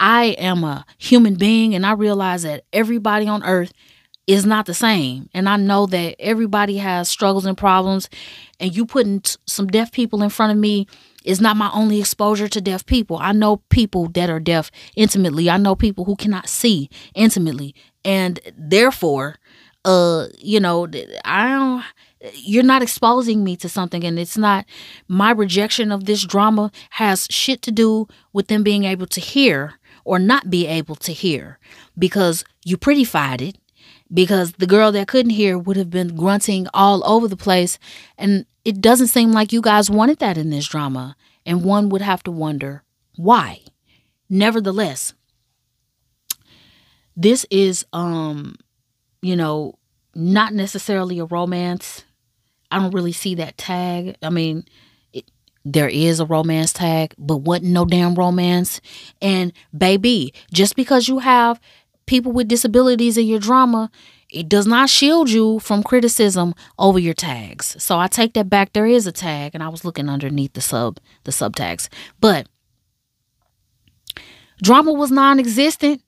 I 0.00 0.26
am 0.38 0.64
a 0.64 0.86
human 0.96 1.34
being 1.34 1.74
and 1.74 1.84
I 1.84 1.92
realize 1.92 2.42
that 2.44 2.64
everybody 2.72 3.26
on 3.26 3.44
earth 3.44 3.72
is 4.26 4.46
not 4.46 4.66
the 4.66 4.74
same. 4.74 5.28
And 5.34 5.48
I 5.48 5.56
know 5.56 5.86
that 5.86 6.16
everybody 6.20 6.76
has 6.78 7.08
struggles 7.08 7.46
and 7.46 7.56
problems. 7.56 8.08
And 8.60 8.74
you 8.74 8.86
putting 8.86 9.22
some 9.46 9.66
deaf 9.66 9.90
people 9.90 10.22
in 10.22 10.28
front 10.28 10.52
of 10.52 10.58
me 10.58 10.86
is 11.28 11.42
not 11.42 11.58
my 11.58 11.70
only 11.74 12.00
exposure 12.00 12.48
to 12.48 12.58
deaf 12.58 12.86
people. 12.86 13.18
I 13.20 13.32
know 13.32 13.58
people 13.68 14.08
that 14.08 14.30
are 14.30 14.40
deaf 14.40 14.70
intimately. 14.96 15.50
I 15.50 15.58
know 15.58 15.76
people 15.76 16.06
who 16.06 16.16
cannot 16.16 16.48
see 16.48 16.88
intimately. 17.14 17.74
And 18.02 18.40
therefore, 18.56 19.36
uh, 19.84 20.28
you 20.38 20.58
know, 20.58 20.88
I 21.26 21.48
don't 21.48 21.84
you're 22.34 22.64
not 22.64 22.82
exposing 22.82 23.44
me 23.44 23.56
to 23.56 23.68
something 23.68 24.02
and 24.02 24.18
it's 24.18 24.36
not 24.36 24.64
my 25.06 25.30
rejection 25.30 25.92
of 25.92 26.04
this 26.04 26.24
drama 26.24 26.72
has 26.90 27.28
shit 27.30 27.62
to 27.62 27.70
do 27.70 28.08
with 28.32 28.48
them 28.48 28.64
being 28.64 28.82
able 28.82 29.06
to 29.06 29.20
hear 29.20 29.74
or 30.04 30.18
not 30.18 30.50
be 30.50 30.66
able 30.66 30.96
to 30.96 31.12
hear 31.12 31.60
because 31.96 32.44
you 32.64 32.76
prettified 32.76 33.40
it 33.40 33.56
because 34.12 34.50
the 34.54 34.66
girl 34.66 34.90
that 34.90 35.06
couldn't 35.06 35.30
hear 35.30 35.56
would 35.56 35.76
have 35.76 35.90
been 35.90 36.16
grunting 36.16 36.66
all 36.74 37.08
over 37.08 37.28
the 37.28 37.36
place 37.36 37.78
and 38.16 38.46
it 38.68 38.82
doesn't 38.82 39.06
seem 39.06 39.32
like 39.32 39.50
you 39.50 39.62
guys 39.62 39.90
wanted 39.90 40.18
that 40.18 40.36
in 40.36 40.50
this 40.50 40.68
drama, 40.68 41.16
and 41.46 41.64
one 41.64 41.88
would 41.88 42.02
have 42.02 42.22
to 42.24 42.30
wonder 42.30 42.82
why. 43.16 43.62
Nevertheless, 44.28 45.14
this 47.16 47.46
is 47.50 47.86
um 47.94 48.56
you 49.22 49.36
know, 49.36 49.78
not 50.14 50.52
necessarily 50.52 51.18
a 51.18 51.24
romance. 51.24 52.04
I 52.70 52.78
don't 52.78 52.92
really 52.92 53.12
see 53.12 53.34
that 53.36 53.56
tag. 53.56 54.16
I 54.22 54.28
mean, 54.28 54.66
it, 55.14 55.30
there 55.64 55.88
is 55.88 56.20
a 56.20 56.26
romance 56.26 56.74
tag, 56.74 57.14
but 57.16 57.38
wasn't 57.38 57.72
no 57.72 57.86
damn 57.86 58.14
romance. 58.14 58.82
And 59.22 59.54
baby, 59.76 60.34
just 60.52 60.76
because 60.76 61.08
you 61.08 61.20
have 61.20 61.58
people 62.04 62.32
with 62.32 62.48
disabilities 62.48 63.16
in 63.16 63.26
your 63.26 63.40
drama, 63.40 63.90
it 64.30 64.48
does 64.48 64.66
not 64.66 64.90
shield 64.90 65.30
you 65.30 65.58
from 65.58 65.82
criticism 65.82 66.54
over 66.78 66.98
your 66.98 67.14
tags. 67.14 67.76
So 67.82 67.98
I 67.98 68.08
take 68.08 68.34
that 68.34 68.50
back. 68.50 68.72
There 68.72 68.86
is 68.86 69.06
a 69.06 69.12
tag, 69.12 69.52
and 69.54 69.62
I 69.62 69.68
was 69.68 69.84
looking 69.84 70.08
underneath 70.08 70.52
the 70.52 70.60
sub 70.60 70.98
the 71.24 71.30
subtags. 71.30 71.88
But 72.20 72.48
drama 74.62 74.92
was 74.92 75.10
non-existent. 75.10 76.02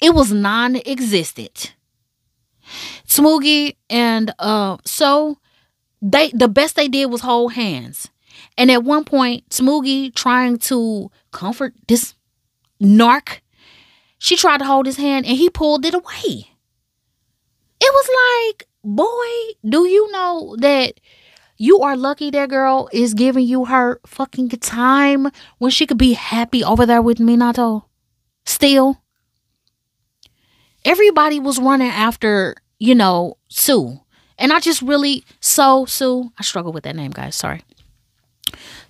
It 0.00 0.14
was 0.14 0.32
non-existent. 0.32 1.74
Smoogie 3.06 3.76
and 3.88 4.32
uh 4.38 4.76
so 4.84 5.38
they 6.02 6.30
the 6.30 6.48
best 6.48 6.76
they 6.76 6.88
did 6.88 7.06
was 7.06 7.22
hold 7.22 7.54
hands. 7.54 8.10
And 8.56 8.70
at 8.70 8.84
one 8.84 9.04
point, 9.04 9.48
Smoogie 9.48 10.14
trying 10.14 10.58
to 10.58 11.10
comfort 11.32 11.74
this 11.88 12.14
narc, 12.82 13.40
she 14.18 14.36
tried 14.36 14.58
to 14.58 14.64
hold 14.64 14.86
his 14.86 14.96
hand 14.96 15.26
and 15.26 15.36
he 15.36 15.48
pulled 15.48 15.84
it 15.84 15.94
away. 15.94 16.50
It 17.88 17.94
was 17.94 18.52
like, 18.52 18.68
boy, 18.84 19.56
do 19.66 19.88
you 19.88 20.12
know 20.12 20.56
that 20.58 21.00
you 21.56 21.80
are 21.80 21.96
lucky 21.96 22.30
that 22.30 22.50
girl 22.50 22.90
is 22.92 23.14
giving 23.14 23.46
you 23.46 23.64
her 23.64 23.98
fucking 24.06 24.50
time 24.50 25.28
when 25.56 25.70
she 25.70 25.86
could 25.86 25.96
be 25.96 26.12
happy 26.12 26.62
over 26.62 26.84
there 26.84 27.00
with 27.00 27.16
Minato? 27.16 27.84
Still. 28.44 29.00
Everybody 30.84 31.40
was 31.40 31.58
running 31.58 31.88
after, 31.88 32.56
you 32.78 32.94
know, 32.94 33.38
Sue. 33.48 33.98
And 34.38 34.52
I 34.52 34.60
just 34.60 34.82
really, 34.82 35.24
so, 35.40 35.86
Sue, 35.86 36.30
I 36.38 36.42
struggle 36.42 36.72
with 36.74 36.84
that 36.84 36.94
name, 36.94 37.12
guys. 37.12 37.36
Sorry. 37.36 37.62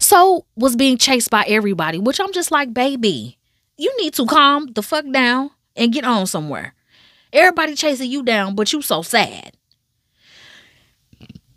So 0.00 0.44
was 0.56 0.74
being 0.74 0.98
chased 0.98 1.30
by 1.30 1.44
everybody, 1.46 2.00
which 2.00 2.20
I'm 2.20 2.32
just 2.32 2.50
like, 2.50 2.74
baby, 2.74 3.38
you 3.76 3.94
need 4.00 4.14
to 4.14 4.26
calm 4.26 4.66
the 4.72 4.82
fuck 4.82 5.04
down 5.12 5.50
and 5.76 5.92
get 5.92 6.04
on 6.04 6.26
somewhere. 6.26 6.74
Everybody 7.32 7.74
chasing 7.74 8.10
you 8.10 8.22
down, 8.22 8.54
but 8.54 8.72
you 8.72 8.82
so 8.82 9.02
sad. 9.02 9.56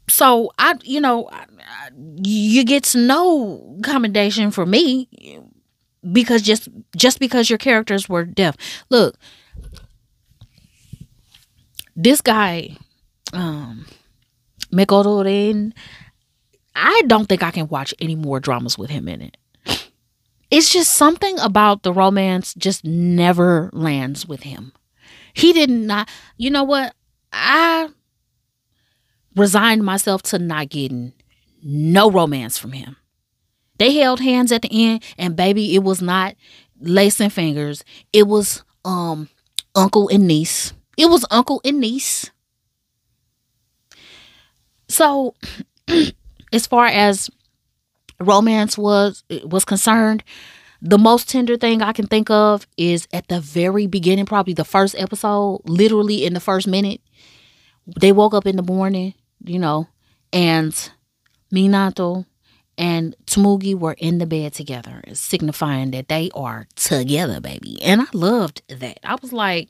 So 0.10 0.52
I, 0.60 0.76
you 0.84 1.00
know, 1.00 1.30
I, 1.32 1.46
I, 1.60 1.90
you 2.24 2.64
get 2.66 2.94
no 2.96 3.80
commendation 3.84 4.52
for 4.52 4.66
me 4.66 5.08
because 6.12 6.42
just 6.42 6.68
just 6.96 7.20
because 7.20 7.50
your 7.50 7.58
characters 7.58 8.10
were 8.10 8.26
deaf. 8.26 8.58
Look, 8.90 9.16
this 11.96 12.22
guy, 12.22 12.76
um, 13.34 13.86
Meguro 14.74 15.24
Ren, 15.24 15.74
I 16.76 17.04
don't 17.08 17.28
think 17.28 17.44
I 17.44 17.52
can 17.52 17.68
watch 17.68 17.94
any 18.00 18.16
more 18.16 18.40
dramas 18.40 18.78
with 18.78 18.90
him 18.90 19.08
in 19.08 19.22
it. 19.22 19.38
it's 20.52 20.72
just 20.72 20.94
something 20.94 21.40
about 21.40 21.84
the 21.84 21.94
romance 21.94 22.54
just 22.56 22.84
never 22.84 23.70
lands 23.74 24.28
with 24.28 24.44
him. 24.44 24.74
He 25.34 25.54
did 25.54 25.70
not, 25.70 26.10
you 26.38 26.50
know 26.50 26.64
what? 26.64 26.94
I 27.32 27.90
resigned 29.36 29.84
myself 29.84 30.22
to 30.24 30.40
not 30.40 30.70
getting 30.70 31.14
no 31.64 32.10
romance 32.12 32.58
from 32.58 32.74
him. 32.74 32.98
They 33.78 33.96
held 33.96 34.20
hands 34.20 34.52
at 34.52 34.62
the 34.62 34.70
end, 34.72 35.04
and 35.18 35.36
baby, 35.36 35.76
it 35.76 35.84
was 35.84 36.02
not 36.02 36.36
lacing 36.80 37.30
fingers. 37.30 37.84
It 38.14 38.28
was 38.28 38.64
um 38.86 39.30
uncle 39.76 40.10
and 40.10 40.28
niece. 40.28 40.74
It 40.98 41.08
was 41.10 41.26
uncle 41.32 41.62
and 41.64 41.80
niece. 41.80 42.30
So, 44.88 45.36
as 46.54 46.68
far 46.68 46.86
as 46.86 47.30
romance 48.20 48.78
was 48.78 49.24
was 49.46 49.66
concerned, 49.66 50.24
the 50.82 50.98
most 50.98 51.30
tender 51.30 51.58
thing 51.58 51.82
I 51.82 51.94
can 51.94 52.08
think 52.08 52.30
of 52.30 52.66
is 52.76 53.08
at 53.14 53.28
the 53.28 53.40
very 53.40 53.86
beginning, 53.88 54.26
probably 54.26 54.54
the 54.54 54.66
first 54.66 54.96
episode, 54.98 55.62
literally 55.66 56.26
in 56.26 56.34
the 56.34 56.40
first 56.40 56.68
minute. 56.68 57.02
They 58.00 58.12
woke 58.12 58.34
up 58.34 58.48
in 58.48 58.56
the 58.56 58.64
morning, 58.64 59.14
you 59.44 59.60
know, 59.60 59.88
and 60.34 60.74
Minato 61.54 62.26
and 62.78 63.16
Tsumugi 63.26 63.76
were 63.76 63.96
in 64.00 64.18
the 64.18 64.26
bed 64.26 64.54
together, 64.54 65.04
signifying 65.14 65.92
that 65.92 66.08
they 66.08 66.32
are 66.34 66.68
together, 66.76 67.40
baby. 67.40 67.82
And 67.82 68.02
I 68.02 68.06
loved 68.14 68.62
that. 68.70 69.00
I 69.04 69.16
was 69.22 69.32
like, 69.32 69.70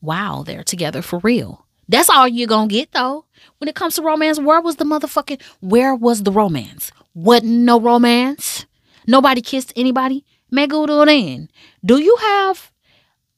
wow, 0.00 0.42
they're 0.44 0.64
together 0.64 1.00
for 1.00 1.20
real. 1.20 1.64
That's 1.88 2.10
all 2.10 2.28
you're 2.28 2.48
gonna 2.48 2.68
get 2.68 2.92
though. 2.92 3.24
When 3.58 3.68
it 3.68 3.74
comes 3.74 3.96
to 3.96 4.02
romance, 4.02 4.38
where 4.38 4.60
was 4.60 4.76
the 4.76 4.84
motherfucking 4.84 5.40
where 5.60 5.94
was 5.94 6.22
the 6.22 6.32
romance? 6.32 6.90
Wasn't 7.14 7.50
no 7.50 7.78
romance. 7.80 8.66
Nobody 9.06 9.40
kissed 9.42 9.72
anybody. 9.76 10.24
Meguro 10.54 11.04
then. 11.04 11.48
Do 11.84 11.98
you 11.98 12.16
have 12.16 12.70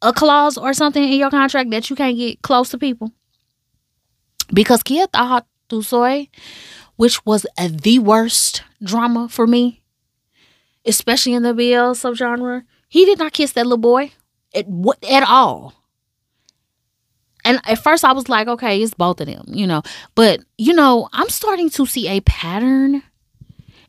a 0.03 0.13
clause 0.13 0.59
or 0.59 0.73
something 0.75 1.03
in 1.03 1.19
your 1.19 1.31
contract 1.31 1.71
that 1.71 1.89
you 1.89 1.97
can't 1.97 2.17
get 2.17 2.43
close 2.43 2.69
to 2.71 2.79
people? 2.79 3.13
Because 4.53 4.83
Kieta 4.83 5.43
Hatsukoi, 5.71 6.29
which 6.97 7.25
was 7.25 7.47
the 7.59 7.99
worst 7.99 8.63
drama 8.83 9.29
for 9.29 9.47
me, 9.47 9.83
especially 10.85 11.35
in 11.35 11.43
the 11.43 11.55
BL 11.55 11.95
subgenre, 11.95 12.63
he 12.89 13.05
did 13.05 13.19
not 13.19 13.33
kiss 13.33 13.53
that 13.53 13.65
little 13.67 13.79
boy 13.79 14.13
at, 14.55 14.67
at 15.11 15.23
all. 15.25 15.75
And 17.45 17.61
at 17.65 17.79
first 17.83 18.05
I 18.05 18.13
was 18.13 18.29
like, 18.29 18.49
okay, 18.49 18.83
it's 18.83 18.95
both 18.95 19.21
of 19.21 19.27
them, 19.27 19.45
you 19.49 19.67
know. 19.67 19.83
But, 20.15 20.41
you 20.59 20.73
know, 20.73 21.09
I'm 21.13 21.29
starting 21.29 21.71
to 21.71 21.87
see 21.87 22.09
a 22.09 22.21
pattern. 22.21 23.03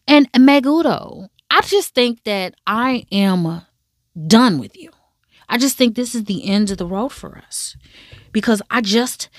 And 0.08 0.32
Meguro, 0.34 1.28
I 1.50 1.62
just 1.62 1.96
think 1.96 2.24
that 2.24 2.56
I 2.66 3.06
am 3.12 3.62
done 4.28 4.60
with 4.60 4.78
you. 4.78 4.92
I 5.50 5.58
just 5.58 5.78
think 5.78 5.96
this 5.96 6.14
is 6.14 6.26
the 6.26 6.50
end 6.50 6.72
of 6.72 6.78
the 6.78 6.86
road 6.86 7.10
for 7.10 7.38
us. 7.38 7.78
Because 8.32 8.62
I 8.70 8.82
just 8.82 9.30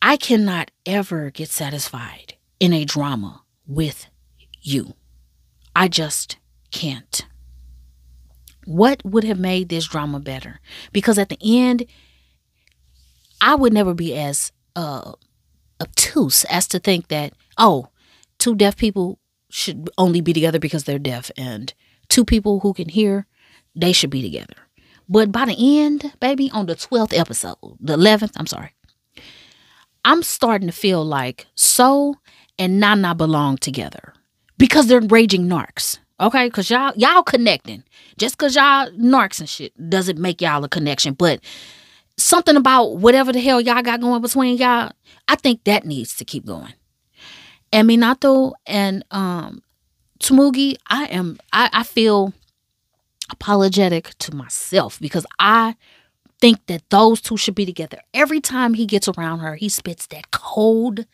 I 0.00 0.16
cannot 0.16 0.70
ever 0.86 1.30
get 1.30 1.50
satisfied 1.50 2.34
in 2.60 2.72
a 2.72 2.84
drama 2.84 3.42
with 3.66 4.06
you. 4.60 4.94
I 5.74 5.88
just 5.88 6.36
can't. 6.70 7.26
What 8.64 9.04
would 9.04 9.24
have 9.24 9.38
made 9.38 9.68
this 9.68 9.86
drama 9.86 10.20
better? 10.20 10.60
Because 10.92 11.18
at 11.18 11.30
the 11.30 11.38
end, 11.42 11.86
I 13.40 13.54
would 13.54 13.72
never 13.72 13.94
be 13.94 14.14
as 14.14 14.52
uh, 14.76 15.12
obtuse 15.80 16.44
as 16.44 16.68
to 16.68 16.78
think 16.78 17.08
that, 17.08 17.32
oh, 17.56 17.88
two 18.38 18.54
deaf 18.54 18.76
people 18.76 19.17
should 19.50 19.90
only 19.98 20.20
be 20.20 20.32
together 20.32 20.58
because 20.58 20.84
they're 20.84 20.98
deaf, 20.98 21.30
and 21.36 21.72
two 22.08 22.24
people 22.24 22.60
who 22.60 22.72
can 22.74 22.88
hear, 22.88 23.26
they 23.74 23.92
should 23.92 24.10
be 24.10 24.22
together. 24.22 24.54
But 25.08 25.32
by 25.32 25.46
the 25.46 25.78
end, 25.78 26.12
baby, 26.20 26.50
on 26.52 26.66
the 26.66 26.74
12th 26.74 27.18
episode, 27.18 27.56
the 27.80 27.96
11th, 27.96 28.32
I'm 28.36 28.46
sorry, 28.46 28.74
I'm 30.04 30.22
starting 30.22 30.68
to 30.68 30.72
feel 30.72 31.04
like 31.04 31.46
So 31.54 32.16
and 32.58 32.80
Nana 32.80 33.14
belong 33.14 33.58
together 33.58 34.12
because 34.58 34.86
they're 34.86 35.00
raging 35.00 35.48
narcs. 35.48 35.98
Okay, 36.20 36.50
cause 36.50 36.68
y'all 36.68 36.92
y'all 36.96 37.22
connecting. 37.22 37.84
Just 38.16 38.38
cause 38.38 38.56
y'all 38.56 38.90
narcs 38.90 39.38
and 39.38 39.48
shit 39.48 39.72
doesn't 39.88 40.18
make 40.18 40.40
y'all 40.40 40.64
a 40.64 40.68
connection. 40.68 41.14
But 41.14 41.40
something 42.16 42.56
about 42.56 42.96
whatever 42.96 43.32
the 43.32 43.40
hell 43.40 43.60
y'all 43.60 43.82
got 43.82 44.00
going 44.00 44.20
between 44.20 44.56
y'all, 44.56 44.90
I 45.28 45.36
think 45.36 45.64
that 45.64 45.86
needs 45.86 46.16
to 46.16 46.24
keep 46.24 46.44
going. 46.44 46.72
And 47.72 47.88
Minato 47.88 48.52
and 48.66 49.04
um 49.10 49.62
Tsumugi, 50.20 50.76
I 50.88 51.04
am 51.06 51.38
I, 51.52 51.70
I 51.72 51.82
feel 51.82 52.32
apologetic 53.30 54.16
to 54.18 54.34
myself 54.34 54.98
because 55.00 55.26
I 55.38 55.76
think 56.40 56.66
that 56.66 56.88
those 56.90 57.20
two 57.20 57.36
should 57.36 57.54
be 57.54 57.66
together. 57.66 57.98
Every 58.14 58.40
time 58.40 58.74
he 58.74 58.86
gets 58.86 59.08
around 59.08 59.40
her, 59.40 59.56
he 59.56 59.68
spits 59.68 60.06
that 60.08 60.30
cold 60.30 61.04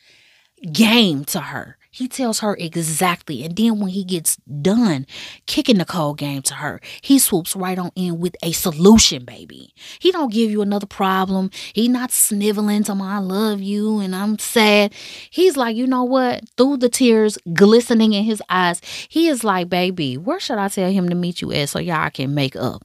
game 0.73 1.25
to 1.27 1.41
her. 1.41 1.77
He 1.95 2.09
tells 2.09 2.41
her 2.41 2.57
exactly. 2.59 3.45
And 3.45 3.55
then 3.55 3.79
when 3.79 3.91
he 3.91 4.03
gets 4.03 4.35
done 4.39 5.07
kicking 5.47 5.79
the 5.79 5.85
cold 5.85 6.19
game 6.19 6.43
to 6.43 6.55
her, 6.55 6.81
he 7.03 7.21
swoops 7.21 7.55
right 7.55 7.79
on 7.79 7.93
in 7.95 8.19
with 8.19 8.35
a 8.43 8.51
solution, 8.51 9.25
baby. 9.25 9.73
He 10.01 10.11
don't 10.11 10.33
give 10.33 10.51
you 10.51 10.61
another 10.61 10.89
problem. 10.89 11.53
He 11.73 11.87
not 11.87 12.11
sniveling 12.11 12.83
to 12.85 12.97
my 12.97 13.15
I 13.15 13.19
love 13.19 13.63
you 13.63 14.01
and 14.01 14.17
I'm 14.17 14.41
sad. 14.41 14.93
He's 15.31 15.57
like, 15.57 15.77
you 15.77 15.87
know 15.87 16.03
what? 16.03 16.43
Through 16.57 16.79
the 16.79 16.89
tears 16.89 17.39
glistening 17.53 18.13
in 18.13 18.25
his 18.25 18.43
eyes, 18.49 18.81
he 19.09 19.29
is 19.29 19.45
like, 19.45 19.69
baby, 19.69 20.17
where 20.17 20.41
should 20.41 20.59
I 20.59 20.67
tell 20.67 20.91
him 20.91 21.09
to 21.11 21.15
meet 21.15 21.43
you 21.43 21.53
at 21.53 21.69
so 21.69 21.79
y'all 21.79 22.11
can 22.11 22.35
make 22.35 22.57
up? 22.57 22.85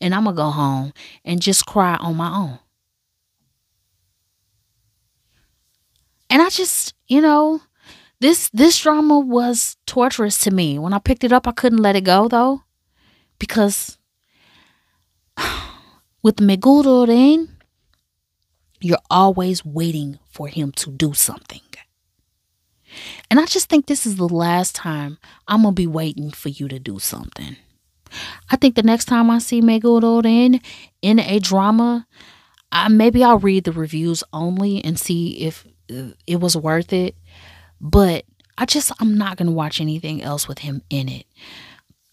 And 0.00 0.14
I'm 0.14 0.22
gonna 0.22 0.36
go 0.36 0.50
home 0.50 0.92
and 1.24 1.42
just 1.42 1.66
cry 1.66 1.96
on 1.96 2.14
my 2.14 2.32
own. 2.32 2.60
And 6.30 6.40
I 6.40 6.48
just, 6.48 6.94
you 7.08 7.20
know, 7.20 7.60
this 8.20 8.48
this 8.50 8.78
drama 8.80 9.18
was 9.18 9.76
torturous 9.86 10.38
to 10.40 10.50
me. 10.50 10.78
When 10.78 10.92
I 10.92 10.98
picked 10.98 11.24
it 11.24 11.32
up, 11.32 11.46
I 11.46 11.52
couldn't 11.52 11.82
let 11.82 11.96
it 11.96 12.04
go 12.04 12.28
though, 12.28 12.62
because 13.38 13.98
with 16.22 16.36
Meguro 16.36 17.06
Ren, 17.06 17.56
you're 18.80 18.98
always 19.10 19.64
waiting 19.64 20.18
for 20.28 20.48
him 20.48 20.72
to 20.72 20.90
do 20.90 21.14
something. 21.14 21.60
And 23.30 23.40
I 23.40 23.46
just 23.46 23.68
think 23.68 23.86
this 23.86 24.06
is 24.06 24.16
the 24.16 24.28
last 24.28 24.74
time 24.74 25.18
I'm 25.48 25.62
gonna 25.62 25.72
be 25.72 25.86
waiting 25.86 26.30
for 26.30 26.48
you 26.48 26.68
to 26.68 26.78
do 26.78 26.98
something. 26.98 27.56
I 28.50 28.56
think 28.56 28.76
the 28.76 28.82
next 28.82 29.06
time 29.06 29.30
I 29.30 29.38
see 29.38 29.60
Meguro 29.60 30.22
Ren 30.22 30.60
in 31.02 31.18
a 31.18 31.38
drama, 31.38 32.06
I, 32.72 32.88
maybe 32.88 33.22
I'll 33.22 33.38
read 33.38 33.64
the 33.64 33.72
reviews 33.72 34.22
only 34.32 34.82
and 34.84 34.98
see 34.98 35.40
if 35.40 35.66
it 36.26 36.40
was 36.40 36.56
worth 36.56 36.92
it 36.92 37.14
but 37.80 38.24
I 38.58 38.64
just 38.64 38.92
I'm 39.00 39.16
not 39.18 39.36
gonna 39.36 39.52
watch 39.52 39.80
anything 39.80 40.22
else 40.22 40.48
with 40.48 40.60
him 40.60 40.82
in 40.90 41.08
it. 41.08 41.26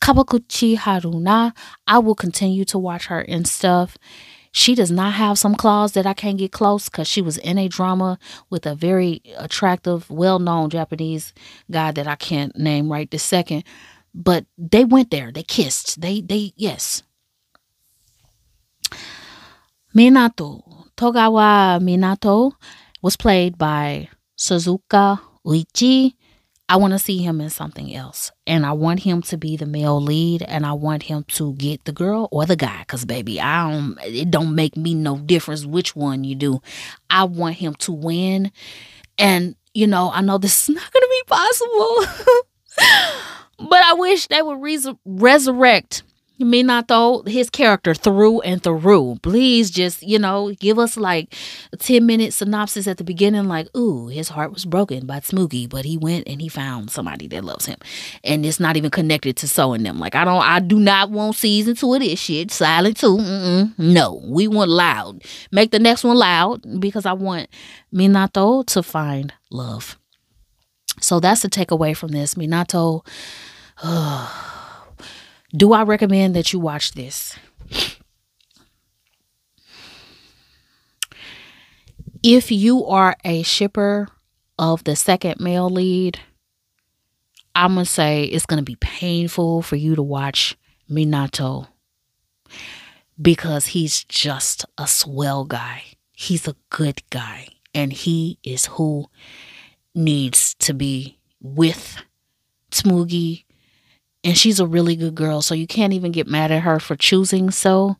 Kawaguchi 0.01 0.77
Haruna, 0.77 1.55
I 1.87 1.99
will 1.99 2.15
continue 2.15 2.65
to 2.65 2.77
watch 2.77 3.05
her 3.05 3.21
and 3.21 3.47
stuff. 3.47 3.97
She 4.51 4.75
does 4.75 4.91
not 4.91 5.13
have 5.13 5.39
some 5.39 5.55
clause 5.55 5.93
that 5.93 6.05
I 6.05 6.13
can't 6.13 6.37
get 6.37 6.51
close 6.51 6.89
because 6.89 7.07
she 7.07 7.21
was 7.21 7.37
in 7.37 7.57
a 7.57 7.67
drama 7.67 8.19
with 8.49 8.65
a 8.67 8.75
very 8.75 9.21
attractive, 9.37 10.09
well 10.09 10.39
known 10.39 10.69
Japanese 10.69 11.33
guy 11.71 11.91
that 11.91 12.05
I 12.07 12.15
can't 12.15 12.55
name 12.57 12.91
right 12.91 13.09
this 13.09 13.23
second. 13.23 13.63
But 14.13 14.45
they 14.57 14.83
went 14.83 15.09
there, 15.09 15.31
they 15.31 15.41
kissed. 15.41 16.01
They 16.01 16.21
they 16.21 16.51
yes. 16.55 17.01
Minato, 19.95 20.89
Togawa 20.97 21.79
Minato 21.81 22.51
was 23.01 23.15
played 23.15 23.57
by 23.57 24.09
Suzuka 24.37 25.19
Oji, 25.45 26.15
I 26.69 26.77
want 26.77 26.93
to 26.93 26.99
see 26.99 27.19
him 27.19 27.41
in 27.41 27.49
something 27.49 27.93
else. 27.93 28.31
And 28.47 28.65
I 28.65 28.71
want 28.71 29.01
him 29.01 29.21
to 29.23 29.37
be 29.37 29.57
the 29.57 29.65
male 29.65 30.01
lead 30.01 30.41
and 30.43 30.65
I 30.65 30.73
want 30.73 31.03
him 31.03 31.23
to 31.29 31.53
get 31.53 31.83
the 31.85 31.91
girl 31.91 32.29
or 32.31 32.45
the 32.45 32.55
guy 32.55 32.83
cuz 32.87 33.05
baby, 33.05 33.39
I 33.39 33.69
don't 33.69 33.97
it 34.01 34.31
don't 34.31 34.55
make 34.55 34.77
me 34.77 34.93
no 34.93 35.17
difference 35.17 35.65
which 35.65 35.95
one 35.95 36.23
you 36.23 36.35
do. 36.35 36.61
I 37.09 37.25
want 37.25 37.55
him 37.55 37.75
to 37.75 37.91
win. 37.91 38.51
And 39.17 39.55
you 39.73 39.87
know, 39.87 40.11
I 40.13 40.21
know 40.21 40.37
this 40.37 40.63
is 40.63 40.75
not 40.75 40.91
going 40.93 41.01
to 41.01 41.09
be 41.09 41.23
possible. 41.27 42.05
but 43.69 43.83
I 43.83 43.93
wish 43.93 44.27
they 44.27 44.41
would 44.41 44.61
res- 44.61 44.87
resurrect 45.05 46.03
Minato, 46.39 47.27
his 47.27 47.49
character 47.49 47.93
through 47.93 48.41
and 48.41 48.61
through. 48.61 49.17
Please 49.21 49.69
just, 49.69 50.01
you 50.01 50.17
know, 50.17 50.51
give 50.59 50.79
us 50.79 50.97
like 50.97 51.33
a 51.71 51.77
10 51.77 52.05
minute 52.05 52.33
synopsis 52.33 52.87
at 52.87 52.97
the 52.97 53.03
beginning, 53.03 53.47
like, 53.47 53.67
ooh, 53.77 54.07
his 54.07 54.29
heart 54.29 54.51
was 54.51 54.65
broken 54.65 55.05
by 55.05 55.19
Tsumugi, 55.19 55.69
but 55.69 55.85
he 55.85 55.97
went 55.97 56.27
and 56.27 56.41
he 56.41 56.49
found 56.49 56.89
somebody 56.89 57.27
that 57.27 57.43
loves 57.43 57.67
him. 57.67 57.77
And 58.23 58.45
it's 58.45 58.59
not 58.59 58.77
even 58.77 58.89
connected 58.89 59.37
to 59.37 59.47
sewing 59.47 59.83
them. 59.83 59.99
Like, 59.99 60.15
I 60.15 60.25
don't, 60.25 60.41
I 60.41 60.59
do 60.59 60.79
not 60.79 61.11
want 61.11 61.35
season 61.35 61.75
two 61.75 61.93
of 61.93 61.99
this 61.99 62.19
shit. 62.19 62.51
Silent 62.51 62.97
two. 62.97 63.17
Mm-mm. 63.17 63.77
No, 63.77 64.21
we 64.25 64.47
want 64.47 64.71
loud. 64.71 65.23
Make 65.51 65.71
the 65.71 65.79
next 65.79 66.03
one 66.03 66.17
loud 66.17 66.79
because 66.79 67.05
I 67.05 67.13
want 67.13 67.47
Minato 67.93 68.65
to 68.67 68.81
find 68.81 69.31
love. 69.51 69.99
So 70.99 71.19
that's 71.19 71.41
the 71.41 71.49
takeaway 71.49 71.95
from 71.95 72.09
this. 72.11 72.33
Minato. 72.33 73.05
Uh, 73.81 74.49
Do 75.55 75.73
I 75.73 75.83
recommend 75.83 76.35
that 76.35 76.51
you 76.51 76.59
watch 76.59 76.93
this? 76.93 77.37
If 82.23 82.51
you 82.51 82.85
are 82.85 83.15
a 83.23 83.43
shipper 83.43 84.07
of 84.57 84.83
the 84.83 84.95
second 84.95 85.39
male 85.39 85.69
lead, 85.69 86.19
I'm 87.53 87.75
going 87.75 87.85
to 87.85 87.91
say 87.91 88.23
it's 88.23 88.45
going 88.45 88.57
to 88.57 88.63
be 88.63 88.77
painful 88.77 89.61
for 89.61 89.75
you 89.75 89.95
to 89.95 90.01
watch 90.01 90.57
Minato 90.89 91.67
because 93.21 93.67
he's 93.67 94.03
just 94.05 94.65
a 94.77 94.87
swell 94.87 95.45
guy. 95.45 95.83
He's 96.13 96.47
a 96.47 96.55
good 96.69 97.01
guy. 97.09 97.47
And 97.75 97.91
he 97.91 98.39
is 98.43 98.67
who 98.67 99.07
needs 99.93 100.53
to 100.55 100.73
be 100.73 101.19
with 101.41 101.97
Tsumugi. 102.71 103.45
And 104.23 104.37
she's 104.37 104.59
a 104.59 104.67
really 104.67 104.95
good 104.95 105.15
girl. 105.15 105.41
So 105.41 105.53
you 105.53 105.67
can't 105.67 105.93
even 105.93 106.11
get 106.11 106.27
mad 106.27 106.51
at 106.51 106.63
her 106.63 106.79
for 106.79 106.95
choosing 106.95 107.51
so 107.51 107.97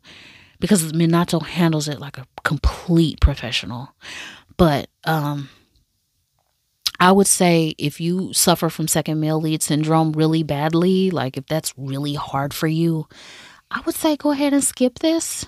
because 0.58 0.92
Minato 0.92 1.42
handles 1.42 1.88
it 1.88 2.00
like 2.00 2.16
a 2.16 2.26
complete 2.44 3.20
professional. 3.20 3.94
But 4.56 4.88
um 5.04 5.48
I 7.00 7.12
would 7.12 7.26
say 7.26 7.74
if 7.76 8.00
you 8.00 8.32
suffer 8.32 8.70
from 8.70 8.88
second 8.88 9.20
male 9.20 9.40
lead 9.40 9.62
syndrome 9.62 10.12
really 10.12 10.42
badly, 10.42 11.10
like 11.10 11.36
if 11.36 11.46
that's 11.46 11.74
really 11.76 12.14
hard 12.14 12.54
for 12.54 12.68
you, 12.68 13.06
I 13.70 13.80
would 13.84 13.94
say 13.94 14.16
go 14.16 14.30
ahead 14.30 14.52
and 14.52 14.64
skip 14.64 15.00
this. 15.00 15.44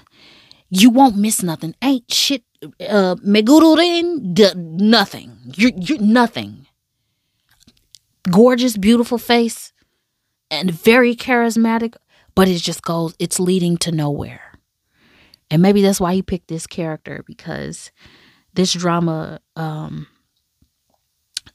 You 0.69 0.91
won't 0.91 1.17
miss 1.17 1.43
nothing. 1.43 1.75
Ain't 1.83 2.13
shit 2.13 2.43
uh 2.81 3.15
Meguro 3.25 3.77
Ren 3.77 4.35
d- 4.35 4.53
nothing. 4.57 5.37
You 5.55 5.73
you 5.77 5.99
nothing. 5.99 6.67
Gorgeous, 8.31 8.77
beautiful 8.77 9.19
face 9.19 9.73
and 10.51 10.71
very 10.71 11.15
charismatic, 11.15 11.95
but 12.35 12.49
it 12.49 12.59
just 12.59 12.83
goes 12.83 13.15
it's 13.19 13.41
leading 13.41 13.77
to 13.79 13.93
nowhere. 13.93 14.41
And 15.51 15.63
maybe 15.63 15.83
that's 15.83 16.01
why 16.01 16.15
he 16.15 16.23
picked 16.23 16.49
this 16.49 16.67
character 16.67 17.23
because 17.27 17.91
this 18.55 18.73
drama 18.73 19.41
um 19.55 20.07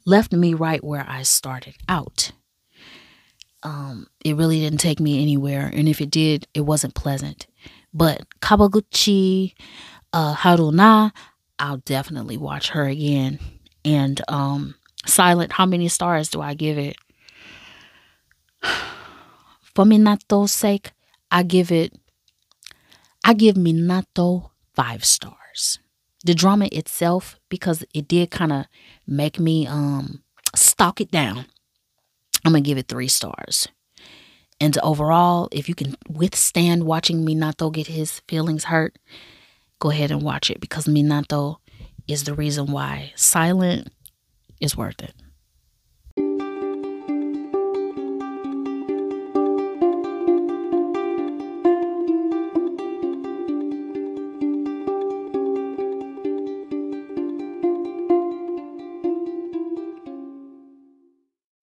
left 0.06 0.32
me 0.34 0.54
right 0.54 0.84
where 0.84 1.06
I 1.08 1.24
started 1.24 1.76
out. 1.88 2.32
Um, 3.64 4.08
it 4.26 4.36
really 4.36 4.60
didn't 4.60 4.80
take 4.80 5.00
me 5.00 5.22
anywhere, 5.22 5.70
and 5.72 5.88
if 5.88 6.02
it 6.02 6.10
did, 6.10 6.48
it 6.56 6.62
wasn't 6.62 6.96
pleasant. 6.96 7.46
But 7.94 8.28
Kawaguchi 8.39 9.54
uh, 10.14 10.36
Haruna, 10.36 11.12
I'll 11.60 11.78
definitely 11.78 12.38
watch 12.38 12.70
her 12.70 12.86
again. 12.86 13.39
And 13.86 14.22
um, 14.28 14.76
Silent, 15.06 15.54
how 15.54 15.66
many 15.66 15.88
stars 15.88 16.30
do 16.30 16.42
I 16.42 16.54
give 16.54 16.78
it? 16.78 16.96
For 19.62 19.86
Minato's 19.86 20.51
sake, 20.51 20.91
I 21.30 21.43
give 21.43 21.72
it. 21.72 21.93
I 23.24 23.34
give 23.34 23.55
Minato 23.55 24.49
five 24.74 25.05
stars 25.05 25.80
the 26.24 26.34
drama 26.34 26.68
itself 26.72 27.39
because 27.49 27.84
it 27.93 28.07
did 28.07 28.32
kind 28.32 28.51
of 28.51 28.66
make 29.07 29.39
me 29.39 29.68
um 29.68 30.22
stalk 30.55 31.01
it 31.01 31.12
down 31.12 31.45
i'm 32.45 32.51
gonna 32.53 32.62
give 32.62 32.78
it 32.78 32.88
three 32.88 33.07
stars 33.07 33.68
and 34.59 34.78
overall 34.80 35.47
if 35.51 35.68
you 35.68 35.76
can 35.76 35.95
withstand 36.09 36.84
watching 36.84 37.26
minato 37.26 37.72
get 37.72 37.88
his 37.88 38.22
feelings 38.28 38.66
hurt 38.66 38.97
go 39.80 39.89
ahead 39.89 40.12
and 40.12 40.22
watch 40.22 40.49
it 40.49 40.59
because 40.59 40.86
minato 40.86 41.57
is 42.07 42.24
the 42.26 42.34
reason 42.34 42.72
why 42.72 43.12
silent 43.16 43.88
is 44.59 44.78
worth 44.78 45.01
it 45.01 45.14